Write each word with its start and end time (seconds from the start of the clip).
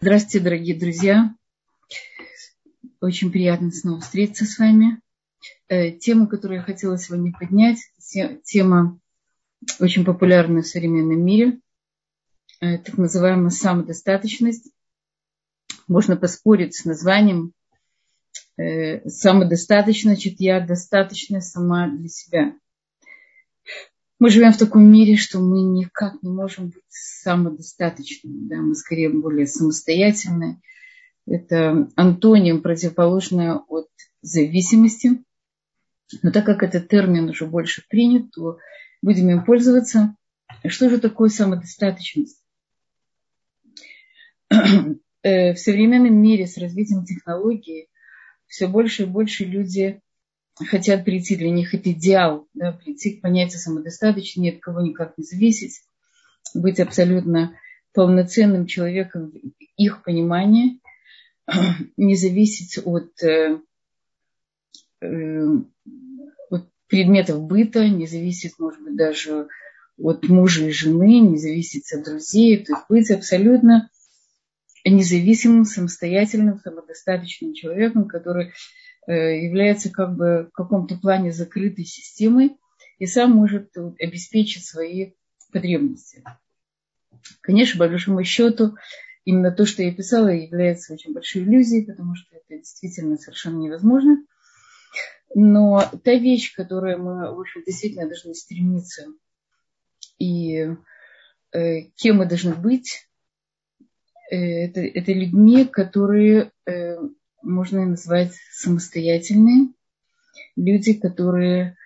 Здравствуйте, 0.00 0.38
дорогие 0.38 0.78
друзья. 0.78 1.34
Очень 3.00 3.32
приятно 3.32 3.72
снова 3.72 4.00
встретиться 4.00 4.44
с 4.44 4.56
вами. 4.56 5.00
Э, 5.66 5.90
тема, 5.90 6.28
которую 6.28 6.58
я 6.58 6.62
хотела 6.62 6.96
сегодня 6.96 7.32
поднять, 7.32 7.78
тема 8.44 9.00
очень 9.80 10.04
популярная 10.04 10.62
в 10.62 10.68
современном 10.68 11.24
мире, 11.24 11.58
э, 12.60 12.78
так 12.78 12.96
называемая 12.96 13.50
самодостаточность. 13.50 14.70
Можно 15.88 16.16
поспорить 16.16 16.76
с 16.76 16.84
названием 16.84 17.52
э, 18.56 19.04
самодостаточно, 19.08 20.12
значит, 20.12 20.36
я 20.38 20.60
достаточно 20.60 21.40
сама 21.40 21.88
для 21.88 22.08
себя. 22.08 22.54
Мы 24.18 24.30
живем 24.30 24.52
в 24.52 24.58
таком 24.58 24.90
мире, 24.90 25.16
что 25.16 25.38
мы 25.38 25.62
никак 25.62 26.22
не 26.22 26.30
можем 26.30 26.70
быть 26.70 26.82
самодостаточными. 26.88 28.48
Да? 28.48 28.56
Мы 28.56 28.74
скорее 28.74 29.10
более 29.10 29.46
самостоятельные. 29.46 30.60
Это 31.26 31.88
антоним, 31.94 32.62
противоположное 32.62 33.54
от 33.68 33.88
зависимости. 34.22 35.22
Но 36.22 36.32
так 36.32 36.46
как 36.46 36.62
этот 36.62 36.88
термин 36.88 37.28
уже 37.28 37.46
больше 37.46 37.84
принят, 37.88 38.30
то 38.32 38.58
будем 39.02 39.30
им 39.30 39.44
пользоваться. 39.44 40.16
Что 40.66 40.90
же 40.90 40.98
такое 40.98 41.28
самодостаточность? 41.28 42.42
Э, 45.22 45.52
в 45.52 45.58
современном 45.58 46.14
мире 46.14 46.46
с 46.46 46.56
развитием 46.58 47.04
технологий 47.04 47.88
все 48.46 48.66
больше 48.66 49.02
и 49.02 49.06
больше 49.06 49.44
люди 49.44 50.00
хотят 50.66 51.04
прийти, 51.04 51.36
для 51.36 51.50
них 51.50 51.74
это 51.74 51.92
идеал, 51.92 52.46
да, 52.54 52.72
прийти 52.72 53.12
к 53.12 53.20
понятию 53.20 53.58
самодостаточности, 53.58 54.40
ни 54.40 54.50
от 54.50 54.60
кого 54.60 54.80
никак 54.80 55.16
не 55.16 55.24
зависеть, 55.24 55.82
быть 56.54 56.80
абсолютно 56.80 57.56
полноценным 57.92 58.66
человеком 58.66 59.32
их 59.76 60.02
понимании, 60.02 60.80
не 61.96 62.16
зависеть 62.16 62.78
от, 62.84 63.22
э, 63.22 63.58
э, 65.00 65.46
от 66.50 66.68
предметов 66.86 67.42
быта, 67.42 67.88
не 67.88 68.06
зависеть, 68.06 68.58
может 68.58 68.82
быть, 68.82 68.96
даже 68.96 69.48
от 69.96 70.28
мужа 70.28 70.64
и 70.64 70.70
жены, 70.70 71.20
не 71.20 71.38
зависеть 71.38 71.92
от 71.92 72.04
друзей, 72.04 72.64
то 72.64 72.72
есть 72.72 72.84
быть 72.88 73.10
абсолютно 73.10 73.90
независимым, 74.84 75.64
самостоятельным, 75.64 76.60
самодостаточным 76.60 77.54
человеком, 77.54 78.06
который 78.06 78.52
является 79.12 79.90
как 79.90 80.16
бы 80.16 80.48
в 80.50 80.52
каком-то 80.52 80.96
плане 80.96 81.32
закрытой 81.32 81.84
системой 81.84 82.56
и 82.98 83.06
сам 83.06 83.32
может 83.32 83.76
обеспечить 83.98 84.66
свои 84.66 85.12
потребности. 85.52 86.24
Конечно, 87.40 87.78
по 87.78 87.88
большому 87.88 88.22
счету, 88.24 88.76
именно 89.24 89.50
то, 89.50 89.66
что 89.66 89.82
я 89.82 89.92
писала, 89.94 90.28
является 90.28 90.92
очень 90.92 91.12
большой 91.12 91.42
иллюзией, 91.42 91.84
потому 91.84 92.14
что 92.14 92.36
это 92.36 92.58
действительно 92.58 93.16
совершенно 93.16 93.58
невозможно. 93.58 94.24
Но 95.34 95.84
та 96.04 96.14
вещь, 96.14 96.54
которой 96.54 96.96
мы, 96.96 97.34
в 97.34 97.40
общем, 97.40 97.62
действительно 97.66 98.08
должны 98.08 98.34
стремиться, 98.34 99.06
и 100.18 100.68
э, 101.52 101.80
кем 101.96 102.16
мы 102.16 102.26
должны 102.26 102.54
быть, 102.54 103.08
э, 104.30 104.36
это, 104.36 104.80
это 104.80 105.12
людьми, 105.12 105.64
которые 105.66 106.50
э, 106.66 106.96
можно 107.48 107.86
назвать 107.86 108.34
самостоятельные. 108.52 109.72
Люди, 110.56 110.92
которые 110.92 111.76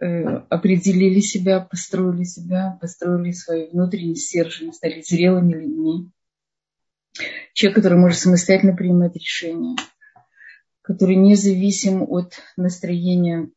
э, 0.00 0.04
определили 0.04 1.20
себя, 1.20 1.60
построили 1.60 2.24
себя, 2.24 2.78
построили 2.80 3.32
свою 3.32 3.70
внутреннюю 3.70 4.16
стержень, 4.16 4.72
стали 4.72 5.02
зрелыми 5.02 5.54
людьми. 5.54 6.10
Человек, 7.52 7.76
который 7.76 7.98
может 7.98 8.18
самостоятельно 8.18 8.76
принимать 8.76 9.14
решения, 9.14 9.76
который 10.82 11.16
независим 11.16 12.02
от 12.02 12.34
настроения 12.56 13.50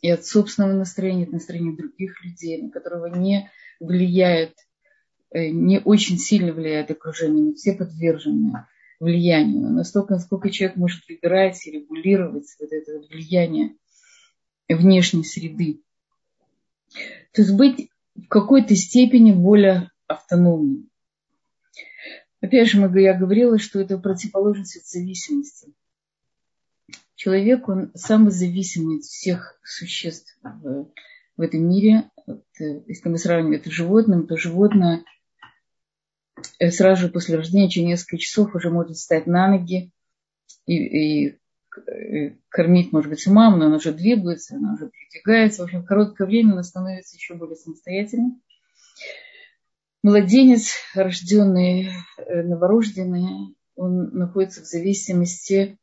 и 0.00 0.10
от 0.10 0.24
собственного 0.24 0.72
настроения, 0.72 1.24
от 1.24 1.32
настроения 1.32 1.76
других 1.76 2.24
людей, 2.24 2.62
на 2.62 2.70
которого 2.70 3.06
не 3.06 3.50
влияет, 3.80 4.54
э, 5.30 5.48
не 5.48 5.80
очень 5.80 6.18
сильно 6.18 6.52
влияет 6.52 6.90
окружение, 6.90 7.44
но 7.44 7.54
все 7.54 7.72
подвержены 7.72 8.66
влиянию, 9.02 9.68
настолько, 9.70 10.14
насколько 10.14 10.48
человек 10.50 10.76
может 10.76 11.02
выбирать 11.08 11.66
и 11.66 11.72
регулировать 11.72 12.46
вот 12.60 12.72
это 12.72 13.00
влияние 13.10 13.74
внешней 14.68 15.24
среды. 15.24 15.82
То 17.32 17.42
есть 17.42 17.52
быть 17.52 17.90
в 18.14 18.28
какой-то 18.28 18.76
степени 18.76 19.32
более 19.32 19.90
автономным. 20.06 20.88
Опять 22.40 22.68
же, 22.68 22.78
я 23.00 23.14
говорила, 23.14 23.58
что 23.58 23.80
это 23.80 23.98
противоположность 23.98 24.76
от 24.76 24.86
зависимости. 24.86 25.72
Человек, 27.16 27.68
он 27.68 27.90
самый 27.94 28.30
зависимый 28.30 28.98
от 28.98 29.04
всех 29.04 29.58
существ 29.64 30.36
в, 30.42 30.90
в 31.36 31.40
этом 31.40 31.68
мире. 31.68 32.10
Вот, 32.26 32.44
э, 32.60 32.82
если 32.86 33.08
мы 33.08 33.18
сравниваем 33.18 33.60
это 33.60 33.70
с 33.70 33.72
животным, 33.72 34.26
то 34.26 34.36
животное 34.36 35.04
сразу 36.70 37.02
же 37.02 37.08
после 37.08 37.36
рождения, 37.36 37.68
через 37.68 37.86
несколько 37.86 38.18
часов 38.18 38.54
уже 38.54 38.70
может 38.70 38.96
встать 38.96 39.26
на 39.26 39.48
ноги 39.48 39.90
и, 40.66 40.74
и 40.74 41.38
э, 41.76 42.36
кормить, 42.48 42.92
может 42.92 43.10
быть, 43.10 43.26
маму, 43.26 43.56
но 43.56 43.66
она 43.66 43.76
уже 43.76 43.92
двигается, 43.92 44.56
она 44.56 44.74
уже 44.74 44.90
передвигается. 44.90 45.62
В 45.62 45.64
общем, 45.64 45.82
в 45.82 45.86
короткое 45.86 46.26
время 46.26 46.52
она 46.52 46.62
становится 46.62 47.16
еще 47.16 47.34
более 47.34 47.56
самостоятельной. 47.56 48.32
Младенец, 50.02 50.74
рожденный, 50.94 51.90
э, 52.18 52.42
новорожденный, 52.42 53.54
он 53.74 54.10
находится 54.10 54.62
в 54.62 54.66
зависимости, 54.66 55.78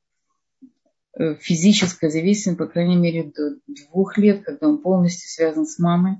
физической 1.40 2.09
зависимости, 2.09 2.58
по 2.58 2.68
крайней 2.68 2.96
мере, 2.96 3.24
до 3.24 3.58
двух 3.68 4.18
лет, 4.18 4.44
когда 4.44 4.68
он 4.68 4.78
полностью 4.78 5.28
связан 5.28 5.66
с 5.66 5.80
мамой 5.80 6.19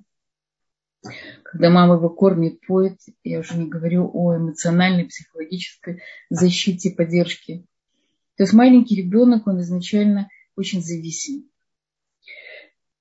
когда 1.44 1.70
мама 1.70 1.96
его 1.96 2.10
кормит, 2.10 2.60
поет, 2.66 3.00
я 3.24 3.40
уже 3.40 3.58
не 3.58 3.68
говорю 3.68 4.10
о 4.14 4.36
эмоциональной, 4.36 5.06
психологической 5.06 6.02
защите, 6.30 6.92
поддержке. 6.92 7.66
То 8.36 8.44
есть 8.44 8.54
маленький 8.54 8.96
ребенок, 8.96 9.48
он 9.48 9.62
изначально 9.62 10.30
очень 10.56 10.82
зависим. 10.82 11.50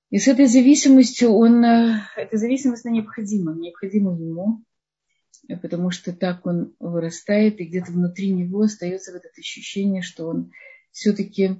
И 0.09 0.17
с 0.17 0.27
этой 0.27 0.47
зависимостью 0.47 1.31
он, 1.31 1.63
э, 1.63 2.01
эта 2.17 2.37
зависимость 2.37 2.85
она 2.85 2.95
необходима, 2.95 3.53
необходима 3.53 4.13
ему, 4.19 4.63
потому 5.61 5.91
что 5.91 6.13
так 6.13 6.45
он 6.47 6.73
вырастает, 6.79 7.59
и 7.59 7.65
где-то 7.65 7.91
внутри 7.91 8.31
него 8.31 8.61
остается 8.61 9.11
вот 9.11 9.23
это 9.23 9.39
ощущение, 9.39 10.01
что 10.01 10.27
он 10.27 10.51
все-таки, 10.91 11.57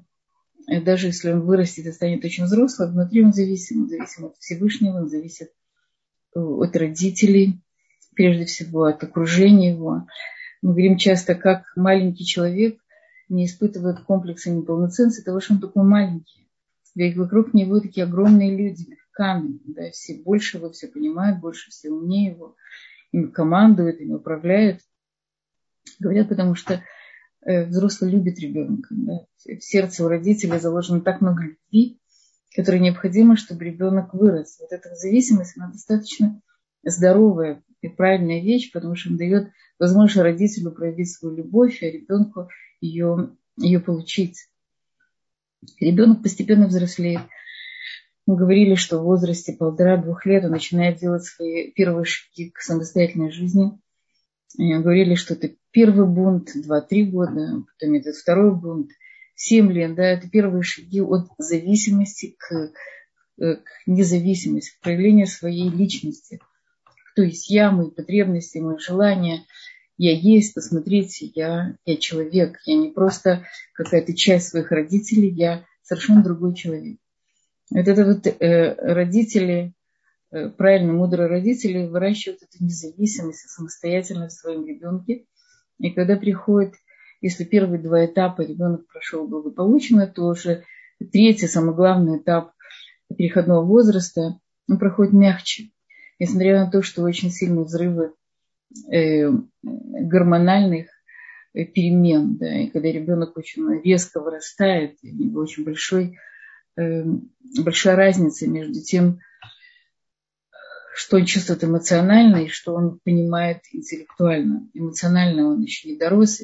э, 0.68 0.82
даже 0.82 1.08
если 1.08 1.32
он 1.32 1.42
вырастет 1.42 1.86
и 1.86 1.92
станет 1.92 2.26
очень 2.26 2.46
взрослым, 2.46 2.94
внутри 2.94 3.24
он 3.24 3.34
зависим, 3.34 3.84
он 3.84 3.90
зависим 3.90 4.26
от 4.26 4.38
Всевышнего, 4.38 4.98
он 4.98 5.10
зависит 5.10 5.52
от 6.40 6.76
родителей, 6.76 7.62
прежде 8.16 8.46
всего 8.46 8.84
от 8.84 9.04
окружения 9.04 9.74
его. 9.74 10.08
Мы 10.62 10.72
говорим 10.72 10.98
часто, 10.98 11.36
как 11.36 11.64
маленький 11.76 12.26
человек 12.26 12.80
не 13.30 13.46
испытывает 13.46 14.02
комплекса 14.02 14.52
неполноценности 14.52 15.24
того, 15.24 15.40
что 15.40 15.54
он 15.54 15.62
такой 15.62 15.84
маленький. 15.84 16.50
Ведь 16.96 17.16
вокруг 17.16 17.54
него 17.54 17.80
такие 17.80 18.06
огромные 18.06 18.56
люди, 18.56 18.98
камень, 19.12 19.62
да, 19.66 19.92
все 19.92 20.16
больше 20.16 20.58
его 20.58 20.70
все 20.72 20.88
понимают, 20.88 21.40
больше 21.40 21.70
все 21.70 21.92
умнее 21.92 22.32
его, 22.32 22.56
им 23.12 23.32
командуют, 23.32 24.00
им 24.02 24.12
управляют. 24.12 24.82
Говорят, 26.00 26.30
потому 26.30 26.56
что 26.56 26.84
э, 27.42 27.66
взрослый 27.66 28.12
любит 28.12 28.40
ребенка. 28.40 28.88
Да. 28.92 29.26
В 29.46 29.62
сердце 29.62 30.04
у 30.04 30.08
родителей 30.08 30.60
заложено 30.60 31.02
так 31.02 31.22
много 31.22 31.44
любви, 31.44 31.99
которая 32.56 32.82
необходима, 32.82 33.38
чтобы 33.38 33.66
ребенок 33.66 34.14
вырос. 34.14 34.58
Вот 34.60 34.72
эта 34.72 34.96
зависимость, 34.96 35.58
она 35.58 35.72
достаточно 35.72 36.42
здоровая 36.84 37.64
и 37.82 37.88
правильная 37.88 38.42
вещь, 38.42 38.72
потому 38.72 38.96
что 38.96 39.10
он 39.10 39.18
дает 39.18 39.50
возможность 39.78 40.24
родителю 40.24 40.72
проявить 40.72 41.12
свою 41.12 41.36
любовь, 41.36 41.82
а 41.82 41.86
ребенку 41.86 42.50
ее, 42.82 43.36
ее 43.58 43.80
получить. 43.80 44.48
Ребенок 45.80 46.24
постепенно 46.24 46.68
взрослеет. 46.68 47.22
Мы 48.26 48.36
говорили, 48.36 48.76
что 48.76 49.00
в 49.00 49.04
возрасте 49.04 49.54
полтора-двух 49.54 50.26
лет 50.26 50.46
он 50.46 50.52
начинает 50.52 51.00
делать 51.00 51.24
свои 51.24 51.72
первые 51.72 52.06
шаги 52.06 52.50
к 52.50 52.60
самостоятельной 52.60 53.32
жизни. 53.32 53.80
И 54.58 54.74
говорили, 54.74 55.16
что 55.16 55.36
это 55.36 55.52
первый 55.72 56.08
бунт, 56.08 56.50
два-три 56.56 57.06
года, 57.06 57.64
потом 57.80 57.96
это 57.96 58.12
второй 58.14 58.56
бунт– 58.56 58.92
7 59.40 59.72
лет, 59.72 59.96
да, 59.96 60.04
это 60.04 60.30
первые 60.30 60.64
шаги 60.64 61.00
от 61.00 61.30
зависимости 61.38 62.36
к, 62.38 62.74
э, 63.42 63.56
к 63.56 63.64
независимости, 63.88 64.76
к 64.76 64.82
проявлению 64.82 65.28
своей 65.28 65.70
личности. 65.70 66.42
То 67.16 67.24
есть 67.24 67.50
я, 67.50 67.72
мои 67.72 67.90
потребности, 67.90 68.58
мои 68.58 68.78
желания, 68.80 69.46
я 69.98 70.14
есть, 70.14 70.54
посмотрите, 70.54 71.32
я, 71.36 71.74
я 71.86 71.96
человек, 71.96 72.60
я 72.66 72.76
не 72.76 72.92
просто 72.92 73.46
какая-то 73.76 74.14
часть 74.14 74.50
своих 74.50 74.72
родителей, 74.72 75.30
я 75.30 75.64
совершенно 75.84 76.22
другой 76.22 76.54
человек. 76.54 77.00
Вот 77.72 77.88
это 77.88 78.06
вот 78.06 78.28
э, 78.28 78.76
родители, 78.76 79.74
э, 80.32 80.50
правильно, 80.50 80.92
мудрые 80.92 81.30
родители 81.30 81.88
выращивают 81.88 82.44
эту 82.44 82.62
независимость, 82.62 83.50
самостоятельность 83.50 84.36
в 84.36 84.42
своем 84.42 84.66
ребенке. 84.66 85.28
И 85.78 85.92
когда 85.92 86.18
приходит, 86.18 86.74
если 87.22 87.44
первые 87.44 87.82
два 87.82 88.06
этапа 88.06 88.42
ребенок 88.42 88.88
прошел 88.88 89.28
благополучно, 89.28 90.08
то 90.08 90.24
уже 90.24 90.64
третий, 91.12 91.48
самый 91.48 91.76
главный 91.76 92.20
этап 92.20 92.54
переходного 93.16 93.66
возраста, 93.66 94.40
он 94.68 94.78
проходит 94.78 95.14
мягче. 95.14 95.72
Несмотря 96.20 96.66
на 96.66 96.72
то, 96.72 96.82
что 96.82 97.04
очень 97.04 97.32
сильные 97.32 97.66
взрывы 97.66 98.14
э, 98.92 99.30
гормональных 99.62 100.88
э, 101.54 101.66
перемен, 101.66 102.38
да, 102.38 102.62
и 102.62 102.70
когда 102.70 102.90
ребенок 102.90 103.38
очень 103.38 103.82
резко 103.82 104.20
вырастает, 104.20 104.98
у 105.02 105.08
него 105.08 105.42
очень 105.42 105.64
большой, 105.64 106.18
э, 106.78 107.04
большая 107.64 107.96
разница 107.96 108.48
между 108.48 108.82
тем, 108.82 109.20
что 110.94 111.16
он 111.16 111.26
чувствует 111.26 111.64
эмоционально 111.64 112.44
и 112.44 112.50
что 112.50 112.76
он 112.76 113.00
понимает 113.04 113.60
интеллектуально. 113.72 114.70
Эмоционально 114.74 115.48
он 115.48 115.62
еще 115.62 115.90
не 115.90 115.98
дорос, 115.98 116.42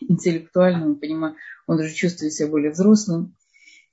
интеллектуально 0.00 0.86
он 0.86 0.98
понимает, 0.98 1.36
он 1.66 1.80
уже 1.80 1.92
чувствует 1.94 2.32
себя 2.32 2.48
более 2.48 2.70
взрослым. 2.70 3.36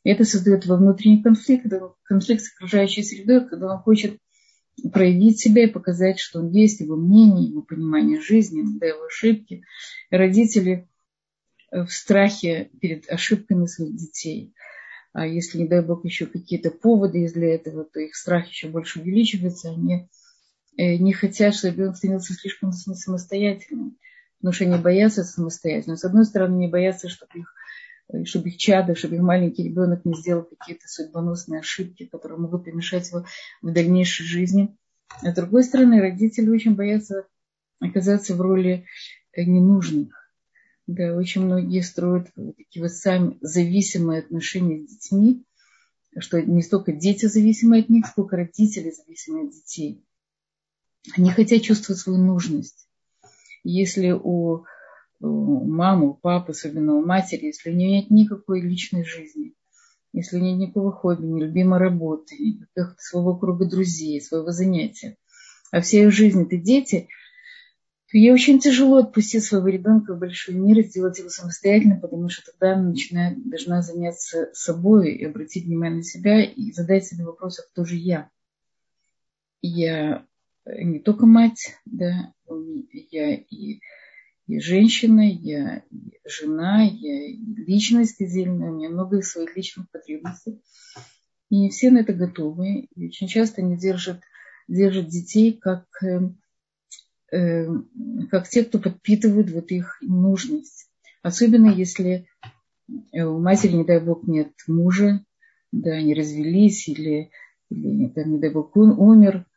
И 0.04 0.10
это 0.10 0.25
создает 0.25 0.66
во 0.66 0.78
внутренний 0.78 1.24
конфликт, 1.24 1.66
конфликт 2.04 2.44
с 2.44 2.54
окружающей 2.54 3.04
средой, 3.04 3.48
когда 3.48 3.74
он 3.74 3.80
хочет 3.80 4.18
проявить 4.92 5.40
себя 5.40 5.63
и 5.63 5.72
показать, 5.72 6.19
что 6.19 6.40
он 6.40 6.50
есть, 6.50 6.81
его 6.81 6.95
мнение, 6.95 7.50
его 7.50 7.62
понимание 7.62 8.19
жизни, 8.19 8.63
да, 8.80 8.88
его 8.88 9.06
ошибки. 9.06 9.63
И 10.10 10.16
родители 10.16 10.88
в 11.72 11.88
страхе 11.88 12.69
перед 12.81 13.10
ошибками 13.10 13.66
своих 13.66 13.95
детей– 13.95 14.54
а 15.13 15.28
если, 15.28 15.60
не 15.60 15.68
дай 15.68 15.81
бог, 15.81 16.04
еще 16.04 16.25
какие-то 16.25 16.72
поводы 16.72 17.19
есть 17.19 17.36
для 17.36 17.54
этого, 17.54 17.86
то 17.86 18.00
их 18.00 18.16
страх 18.16 18.48
еще 18.50 18.68
больше 18.68 19.00
увеличивается. 19.00 19.69
Они 19.69 20.10
э, 20.75 20.95
не 20.95 21.13
хотят, 21.13 21.54
чтобы 21.54 21.75
ребенок 21.75 21.98
становился 21.98 22.34
слишком 22.34 22.72
самостоятельным, 22.72 23.98
потому 24.44 24.54
что 24.54 24.66
они 24.66 24.75
боятся 24.75 25.24
самостоятельно. 25.24 25.95
С 25.95 26.04
одной 26.04 26.25
стороны, 26.25 26.56
они 26.56 26.68
боятся, 26.68 27.07
чтобы 27.07 27.31
их, 27.34 27.56
чтобы 28.25 28.50
их 28.50 28.57
чадо, 28.57 28.94
чтобы 28.94 29.16
их 29.16 29.22
маленький 29.22 29.63
ребенок 29.63 30.04
не 30.04 30.13
сделал 30.16 30.44
какие-то 30.44 30.90
судьбоносные 30.90 31.62
ошибки, 31.62 32.06
которые 32.06 32.38
могут 32.38 32.66
помешать 32.66 33.10
его 33.10 33.25
в 33.62 33.72
дальнейшей 33.72 34.25
жизни. 34.25 34.75
А 35.22 35.31
с 35.31 35.34
другой 35.34 35.63
стороны, 35.63 36.01
родители 36.01 36.50
очень 36.50 36.75
боятся 36.75 37.25
оказаться 37.80 38.36
в 38.36 38.42
роли 38.42 38.86
э, 39.31 39.44
ненужных 39.45 40.24
да, 40.88 41.16
очень 41.16 41.45
многие 41.45 41.81
строят 41.81 42.28
такие 42.57 42.84
вот 42.84 42.92
сами 42.92 43.38
зависимые 43.40 44.19
отношения 44.19 44.86
с 44.86 44.90
детьми, 44.90 45.45
что 46.19 46.42
не 46.42 46.62
столько 46.62 46.92
дети 46.92 47.25
зависимы 47.25 47.80
от 47.80 47.90
них, 47.90 48.06
сколько 48.06 48.36
родители 48.36 48.92
зависимы 48.92 49.48
от 49.48 49.51
детей. 49.51 50.06
Они 51.16 51.31
хотят 51.31 51.62
чувствовать 51.62 52.01
свою 52.01 52.19
нужность. 52.19 52.88
Если 53.63 54.12
у, 54.12 54.65
мамы, 55.19 56.10
у 56.10 56.13
папы, 56.13 56.51
особенно 56.51 56.95
у 56.95 57.06
матери, 57.06 57.45
если 57.45 57.71
у 57.71 57.74
нее 57.74 58.01
нет 58.01 58.12
никакой 58.12 58.62
личной 58.62 59.06
жизни, 59.06 59.54
если 60.12 60.38
у 60.38 60.39
нее 60.39 60.54
нет 60.54 60.69
никакого 60.69 60.92
хобби, 60.92 61.25
ни 61.25 61.42
любимой 61.42 61.80
работы, 61.80 62.36
никаких 62.38 63.00
своего 63.00 63.36
круга 63.36 63.65
друзей, 63.65 64.21
своего 64.21 64.51
занятия, 64.51 65.18
а 65.71 65.81
вся 65.81 66.04
их 66.04 66.12
жизнь– 66.12 66.42
это 66.44 66.57
дети– 66.57 67.07
то 68.13 68.19
ей 68.19 68.31
очень 68.31 68.60
тяжело 68.60 68.98
отпустить 68.98 69.44
своего 69.44 69.69
ребенка 69.69 70.13
в 70.13 70.19
большой 70.19 70.54
мир 70.54 70.77
и 70.77 70.83
сделать 70.83 71.18
его 71.18 71.30
самостоятельно, 71.30 72.00
потому 72.00 72.30
что 72.30 72.51
тогда 72.51 72.74
она 72.74 72.89
начинает, 72.89 73.44
должна 73.50 73.81
заняться 73.81 74.51
собой 74.54 75.16
и 75.16 75.25
обратить 75.25 75.66
внимание 75.66 75.98
на 75.98 76.04
себя 76.04 76.44
и 76.44 76.71
задать 76.71 77.07
себе 77.07 77.25
вопрос, 77.25 77.59
а 77.59 77.63
кто 77.63 77.86
же 77.86 77.95
я? 77.95 78.30
Я 79.63 80.27
не 80.63 81.00
только 81.00 81.25
мать, 81.25 81.75
да, 81.86 82.31
я 83.09 83.36
и 84.48 84.60
женщина, 84.60 85.22
я 85.22 85.84
жена, 86.25 86.84
я 86.84 87.28
личность 87.66 88.22
отдельная, 88.22 88.72
у 88.72 88.75
меня 88.75 88.90
много 88.90 89.22
своих 89.22 89.56
личных 89.56 89.90
потребностей. 89.92 90.62
И 91.50 91.60
не 91.60 91.69
все 91.69 91.92
на 91.92 92.00
это 92.00 92.13
готовы. 92.13 92.88
И 92.95 93.07
очень 93.07 93.28
часто 93.28 93.62
они 93.62 93.78
держат, 93.78 94.22
держат 94.68 95.07
детей 95.07 95.54
как 95.54 95.86
эм, 96.01 96.38
Э, 97.34 97.66
как 98.30 98.48
те, 98.48 98.63
кто 98.63 98.78
подпитывают 98.78 99.50
вот 99.50 99.72
их 99.72 99.98
нужность. 100.01 100.88
Особенно 101.24 101.68
если 101.68 102.28
э, 103.12 103.24
у 103.24 103.40
матери, 103.40 103.72
не 103.72 103.84
дай 103.84 104.00
бог, 104.00 104.28
нет 104.28 104.51
мужа, 104.68 105.25
да, 105.72 105.94
они 105.94 106.13
развелись 106.13 106.88
или, 106.88 107.31
или 107.72 108.10
там, 108.10 108.34
не 108.34 108.40
дай 108.40 108.51
бог, 108.51 108.78
он 108.78 108.92
умер. 109.00 109.48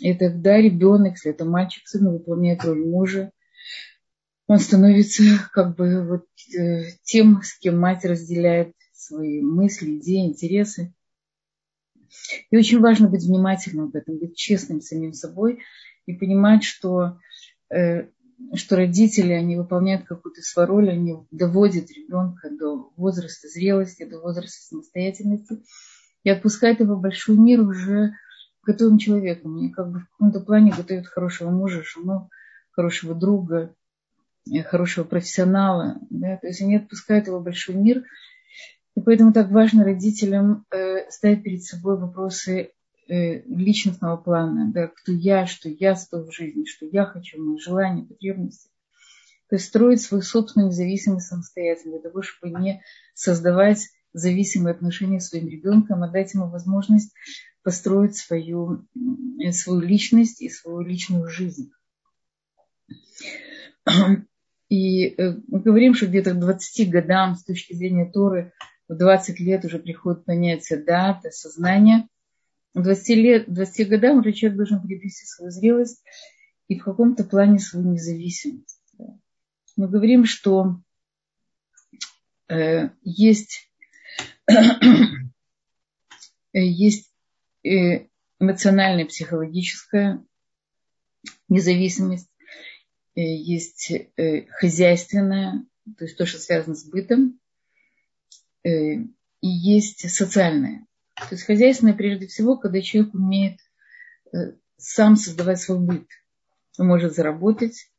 И 0.00 0.12
тогда 0.12 0.58
ребенок, 0.58 1.12
если 1.12 1.30
это 1.30 1.46
мальчик, 1.46 1.88
сын, 1.88 2.06
выполняет 2.10 2.64
роль 2.64 2.84
мужа, 2.84 3.32
он 4.52 4.58
становится 4.58 5.22
как 5.54 5.76
бы 5.76 6.06
вот 6.06 6.26
э, 6.54 6.90
тем, 7.04 7.40
с 7.42 7.58
кем 7.58 7.80
мать 7.80 8.04
разделяет 8.04 8.74
свои 8.92 9.40
мысли, 9.40 9.96
идеи, 9.96 10.26
интересы. 10.26 10.92
И 12.50 12.56
очень 12.58 12.80
важно 12.80 13.08
быть 13.08 13.24
внимательным 13.24 13.90
в 13.90 13.96
этом, 13.96 14.18
быть 14.18 14.36
честным 14.36 14.82
с 14.82 14.88
самим 14.88 15.14
собой 15.14 15.60
и 16.04 16.12
понимать, 16.12 16.64
что, 16.64 17.18
э, 17.70 18.08
что 18.54 18.76
родители, 18.76 19.32
они 19.32 19.56
выполняют 19.56 20.04
какую-то 20.04 20.42
свою 20.42 20.68
роль, 20.68 20.90
они 20.90 21.14
доводят 21.30 21.90
ребенка 21.90 22.50
до 22.50 22.92
возраста 22.98 23.48
зрелости, 23.48 24.04
до 24.04 24.20
возраста 24.20 24.66
самостоятельности 24.66 25.62
и 26.24 26.28
отпускают 26.28 26.80
его 26.80 26.96
в 26.96 27.00
большой 27.00 27.38
мир 27.38 27.62
уже 27.62 28.12
готовым 28.62 28.98
человеком. 28.98 29.56
Они 29.56 29.70
как 29.70 29.90
бы 29.90 30.00
в 30.00 30.10
каком-то 30.10 30.40
плане 30.40 30.74
готовят 30.76 31.06
хорошего 31.06 31.48
мужа, 31.48 31.82
жену, 31.82 32.28
хорошего 32.72 33.14
друга, 33.14 33.74
хорошего 34.64 35.04
профессионала. 35.04 35.98
Да? 36.10 36.36
То 36.38 36.48
есть 36.48 36.60
они 36.62 36.76
отпускают 36.76 37.26
его 37.26 37.38
в 37.38 37.44
большой 37.44 37.76
мир. 37.76 38.04
И 38.94 39.00
поэтому 39.00 39.32
так 39.32 39.50
важно 39.50 39.84
родителям 39.84 40.66
э, 40.70 41.10
ставить 41.10 41.42
перед 41.42 41.62
собой 41.62 41.98
вопросы 41.98 42.72
Э, 43.08 43.42
личностного 43.42 44.16
плана, 44.16 44.70
да, 44.72 44.86
кто 44.86 45.12
я, 45.12 45.46
что 45.46 45.68
я 45.68 45.96
стою 45.96 46.24
в 46.24 46.32
жизни, 46.32 46.64
что 46.64 46.86
я 46.86 47.04
хочу, 47.04 47.42
мои 47.42 47.58
желания, 47.58 48.04
потребности. 48.04 48.70
То 49.50 49.56
есть 49.56 49.66
строить 49.66 50.00
свою 50.00 50.22
собственную 50.22 50.68
независимость 50.68 51.26
самостоятельно, 51.26 51.98
для 51.98 52.08
того, 52.08 52.22
чтобы 52.22 52.58
не 52.58 52.82
создавать 53.12 53.88
зависимые 54.14 54.72
отношения 54.72 55.20
с 55.20 55.28
своим 55.28 55.48
ребенком, 55.48 56.02
а 56.02 56.08
дать 56.08 56.32
ему 56.32 56.48
возможность 56.48 57.12
построить 57.62 58.16
свою, 58.16 58.86
э, 59.44 59.52
свою 59.52 59.80
личность 59.80 60.40
и 60.40 60.48
свою 60.48 60.80
личную 60.80 61.28
жизнь. 61.28 61.70
И 64.72 65.08
э, 65.08 65.36
мы 65.48 65.60
говорим, 65.60 65.94
что 65.94 66.06
где-то 66.06 66.32
к 66.32 66.40
20 66.40 66.90
годам 66.90 67.34
с 67.34 67.44
точки 67.44 67.74
зрения 67.74 68.10
Торы 68.10 68.52
в 68.88 68.96
20 68.96 69.40
лет 69.40 69.64
уже 69.64 69.78
приходит 69.78 70.24
понятие 70.24 70.82
дата, 70.82 71.30
сознания– 71.30 72.08
20, 72.74 73.16
лет, 73.16 73.52
20 73.52 73.88
годам 73.88 74.18
уже 74.18 74.32
человек 74.32 74.56
должен 74.56 74.82
приобрести 74.82 75.26
свою 75.26 75.50
зрелость 75.50 76.02
и 76.68 76.78
в 76.78 76.84
каком-то 76.84 77.24
плане 77.24 77.58
свою 77.58 77.92
независимость. 77.92 78.80
Мы 79.76 79.88
говорим, 79.88 80.24
что 80.24 80.80
э, 82.48 82.88
есть, 83.02 83.70
есть 86.52 87.12
э, 87.62 88.06
эмоциональная, 88.40 89.06
психологическая 89.06 90.24
независимость, 91.48 92.28
э, 92.28 92.31
есть 93.20 93.90
э, 93.90 94.46
хозяйственная, 94.46 95.64
то 95.98 96.04
есть 96.04 96.16
то, 96.16 96.26
что 96.26 96.38
связано 96.38 96.74
с 96.74 96.84
бытом, 96.84 97.38
э, 98.64 98.68
и 98.68 99.48
есть 99.48 100.08
социальная. 100.08 100.86
То 101.14 101.28
есть 101.32 101.44
хозяйственное 101.44 101.94
прежде 101.94 102.26
всего, 102.26 102.56
когда 102.56 102.80
человек 102.80 103.14
умеет 103.14 103.58
э, 104.32 104.52
сам 104.76 105.16
создавать 105.16 105.60
свой 105.60 105.78
быт. 105.78 106.06
Он 106.78 106.86
может 106.86 107.14
заработать, 107.14 107.90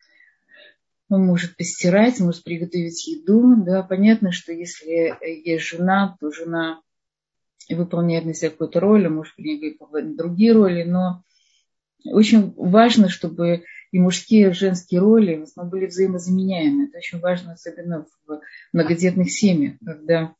он 1.09 1.25
может 1.25 1.55
постирать, 1.57 2.19
может 2.19 2.43
приготовить 2.43 3.05
еду. 3.07 3.55
Да, 3.63 3.83
понятно, 3.83 4.31
что 4.31 4.51
если 4.51 5.15
есть 5.47 5.65
жена, 5.65 6.17
то 6.19 6.31
жена 6.31 6.81
выполняет 7.69 8.25
на 8.25 8.33
себя 8.33 8.49
какую-то 8.49 8.79
роль, 8.79 9.05
а 9.05 9.09
может 9.09 9.35
выполнять 9.37 10.17
другие 10.17 10.53
роли, 10.53 10.83
но 10.83 11.23
очень 12.03 12.53
важно, 12.55 13.09
чтобы 13.09 13.63
и 13.93 13.99
мужские, 13.99 14.49
и 14.49 14.53
женские 14.53 15.01
роли 15.01 15.35
в 15.35 15.43
основном 15.43 15.69
были 15.69 15.85
взаимозаменяемы. 15.85 16.87
Это 16.87 16.97
очень 16.97 17.19
важно, 17.19 17.53
особенно 17.53 18.07
в 18.25 18.39
многодетных 18.73 19.31
семьях, 19.31 19.75
когда 19.85 20.33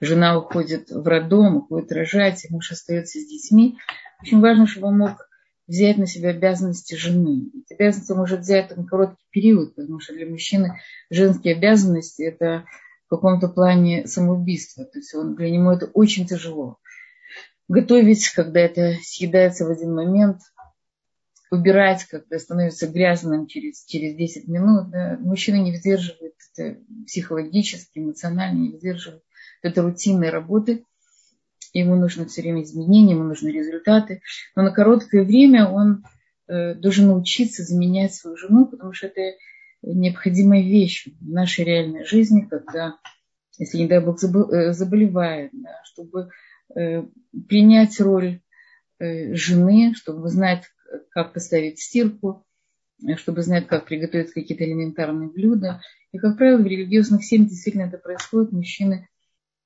жена 0.00 0.38
уходит 0.38 0.90
в 0.90 1.04
роддом, 1.04 1.56
уходит 1.56 1.90
рожать, 1.90 2.46
муж 2.50 2.70
остается 2.70 3.18
с 3.18 3.26
детьми. 3.26 3.78
Очень 4.22 4.40
важно, 4.40 4.68
чтобы 4.68 4.86
он 4.86 4.98
мог 4.98 5.28
взять 5.66 5.98
на 5.98 6.06
себя 6.06 6.30
обязанности 6.30 6.94
жены. 6.94 7.50
Эти 7.52 7.74
обязанности 7.74 8.12
может 8.12 8.40
взять 8.40 8.76
на 8.76 8.86
короткий 8.86 9.26
период, 9.30 9.74
потому 9.74 9.98
что 9.98 10.14
для 10.14 10.26
мужчины 10.26 10.80
женские 11.10 11.56
обязанности– 11.56 12.22
это 12.22 12.64
в 13.06 13.10
каком-то 13.10 13.48
плане 13.48 14.06
самоубийство. 14.06 14.84
То 14.84 15.00
есть 15.00 15.12
он, 15.16 15.34
для 15.34 15.50
него 15.50 15.72
это 15.72 15.86
очень 15.86 16.28
тяжело. 16.28 16.78
Готовить, 17.66 18.28
когда 18.28 18.60
это 18.60 18.94
съедается 19.02 19.66
в 19.66 19.70
один 19.70 19.94
момент, 19.94 20.38
убирать, 21.50 22.04
когда 22.04 22.38
становится 22.38 22.86
грязным 22.86 23.46
через, 23.46 23.84
через 23.84 24.16
10 24.16 24.48
минут. 24.48 24.90
Да. 24.90 25.16
Мужчина 25.20 25.56
не 25.56 25.72
выдерживает 25.72 26.34
это 26.56 26.80
психологически, 27.06 27.98
эмоционально 27.98 28.58
не 28.58 28.70
выдерживает 28.70 29.22
это 29.62 29.82
рутинной 29.82 30.30
работы. 30.30 30.84
Ему 31.72 31.96
нужно 31.96 32.26
все 32.26 32.42
время 32.42 32.62
изменения, 32.62 33.12
ему 33.12 33.24
нужны 33.24 33.48
результаты. 33.48 34.22
Но 34.56 34.62
на 34.62 34.70
короткое 34.70 35.24
время 35.24 35.68
он 35.68 36.04
э, 36.48 36.74
должен 36.74 37.08
научиться 37.08 37.62
заменять 37.62 38.14
свою 38.14 38.36
жену, 38.36 38.66
потому 38.66 38.92
что 38.92 39.06
это 39.08 39.36
необходимая 39.82 40.62
вещь 40.62 41.08
в 41.20 41.28
нашей 41.28 41.64
реальной 41.64 42.04
жизни, 42.04 42.46
когда, 42.48 42.96
если, 43.58 43.78
не 43.78 43.86
дай 43.86 44.00
бог, 44.00 44.22
э, 44.22 44.72
заболевает, 44.72 45.50
да, 45.52 45.80
чтобы 45.84 46.30
э, 46.74 47.04
принять 47.48 48.00
роль 48.00 48.40
э, 48.98 49.34
жены, 49.34 49.94
чтобы 49.94 50.28
знать, 50.28 50.64
как 51.10 51.32
поставить 51.32 51.80
стирку, 51.80 52.44
чтобы 53.16 53.42
знать, 53.42 53.66
как 53.66 53.86
приготовить 53.86 54.32
какие-то 54.32 54.64
элементарные 54.64 55.28
блюда. 55.28 55.80
И, 56.12 56.18
как 56.18 56.36
правило, 56.36 56.62
в 56.62 56.66
религиозных 56.66 57.24
семьях 57.24 57.50
действительно 57.50 57.82
это 57.82 57.98
происходит. 57.98 58.52
Мужчины 58.52 59.08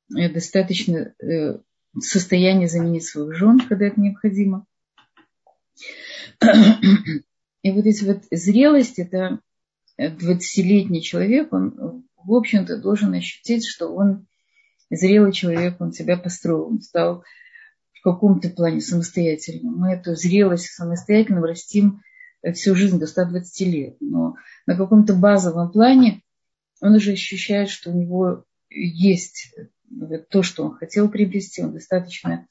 достаточно 0.08 1.14
в 1.20 2.00
состоянии 2.00 2.66
заменить 2.66 3.04
своих 3.04 3.34
жен, 3.34 3.60
когда 3.60 3.86
это 3.86 4.00
необходимо. 4.00 4.66
И 7.62 7.70
вот 7.70 7.86
эти 7.86 8.04
вот 8.04 8.22
зрелость, 8.30 8.98
это 8.98 9.38
20-летний 9.98 11.02
человек, 11.02 11.52
он, 11.52 12.04
в 12.16 12.34
общем-то, 12.34 12.78
должен 12.80 13.14
ощутить, 13.14 13.66
что 13.66 13.94
он 13.94 14.26
зрелый 14.90 15.32
человек, 15.32 15.80
он 15.80 15.92
себя 15.92 16.16
построил, 16.16 16.66
он 16.66 16.80
стал 16.80 17.24
в 18.02 18.10
каком-то 18.10 18.50
плане 18.50 18.80
самостоятельным. 18.80 19.76
Мы 19.76 19.92
эту 19.92 20.16
зрелость 20.16 20.72
самостоятельно 20.72 21.40
растим 21.46 22.02
всю 22.52 22.74
жизнь 22.74 22.98
до 22.98 23.06
120 23.06 23.60
лет. 23.68 23.96
Но 24.00 24.34
на 24.66 24.76
каком-то 24.76 25.14
базовом 25.14 25.70
плане 25.70 26.20
он 26.80 26.94
уже 26.94 27.12
ощущает, 27.12 27.70
что 27.70 27.90
у 27.90 27.94
него 27.94 28.44
есть 28.70 29.54
то, 30.30 30.42
что 30.42 30.64
он 30.64 30.74
хотел 30.74 31.08
приобрести, 31.08 31.62
он 31.62 31.74
достаточно 31.74 32.48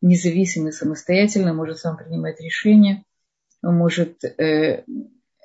независимый, 0.00 0.72
самостоятельно, 0.72 1.54
может 1.54 1.78
сам 1.78 1.96
принимать 1.96 2.40
решения, 2.40 3.04
он 3.62 3.76
может 3.76 4.24
э, 4.24 4.84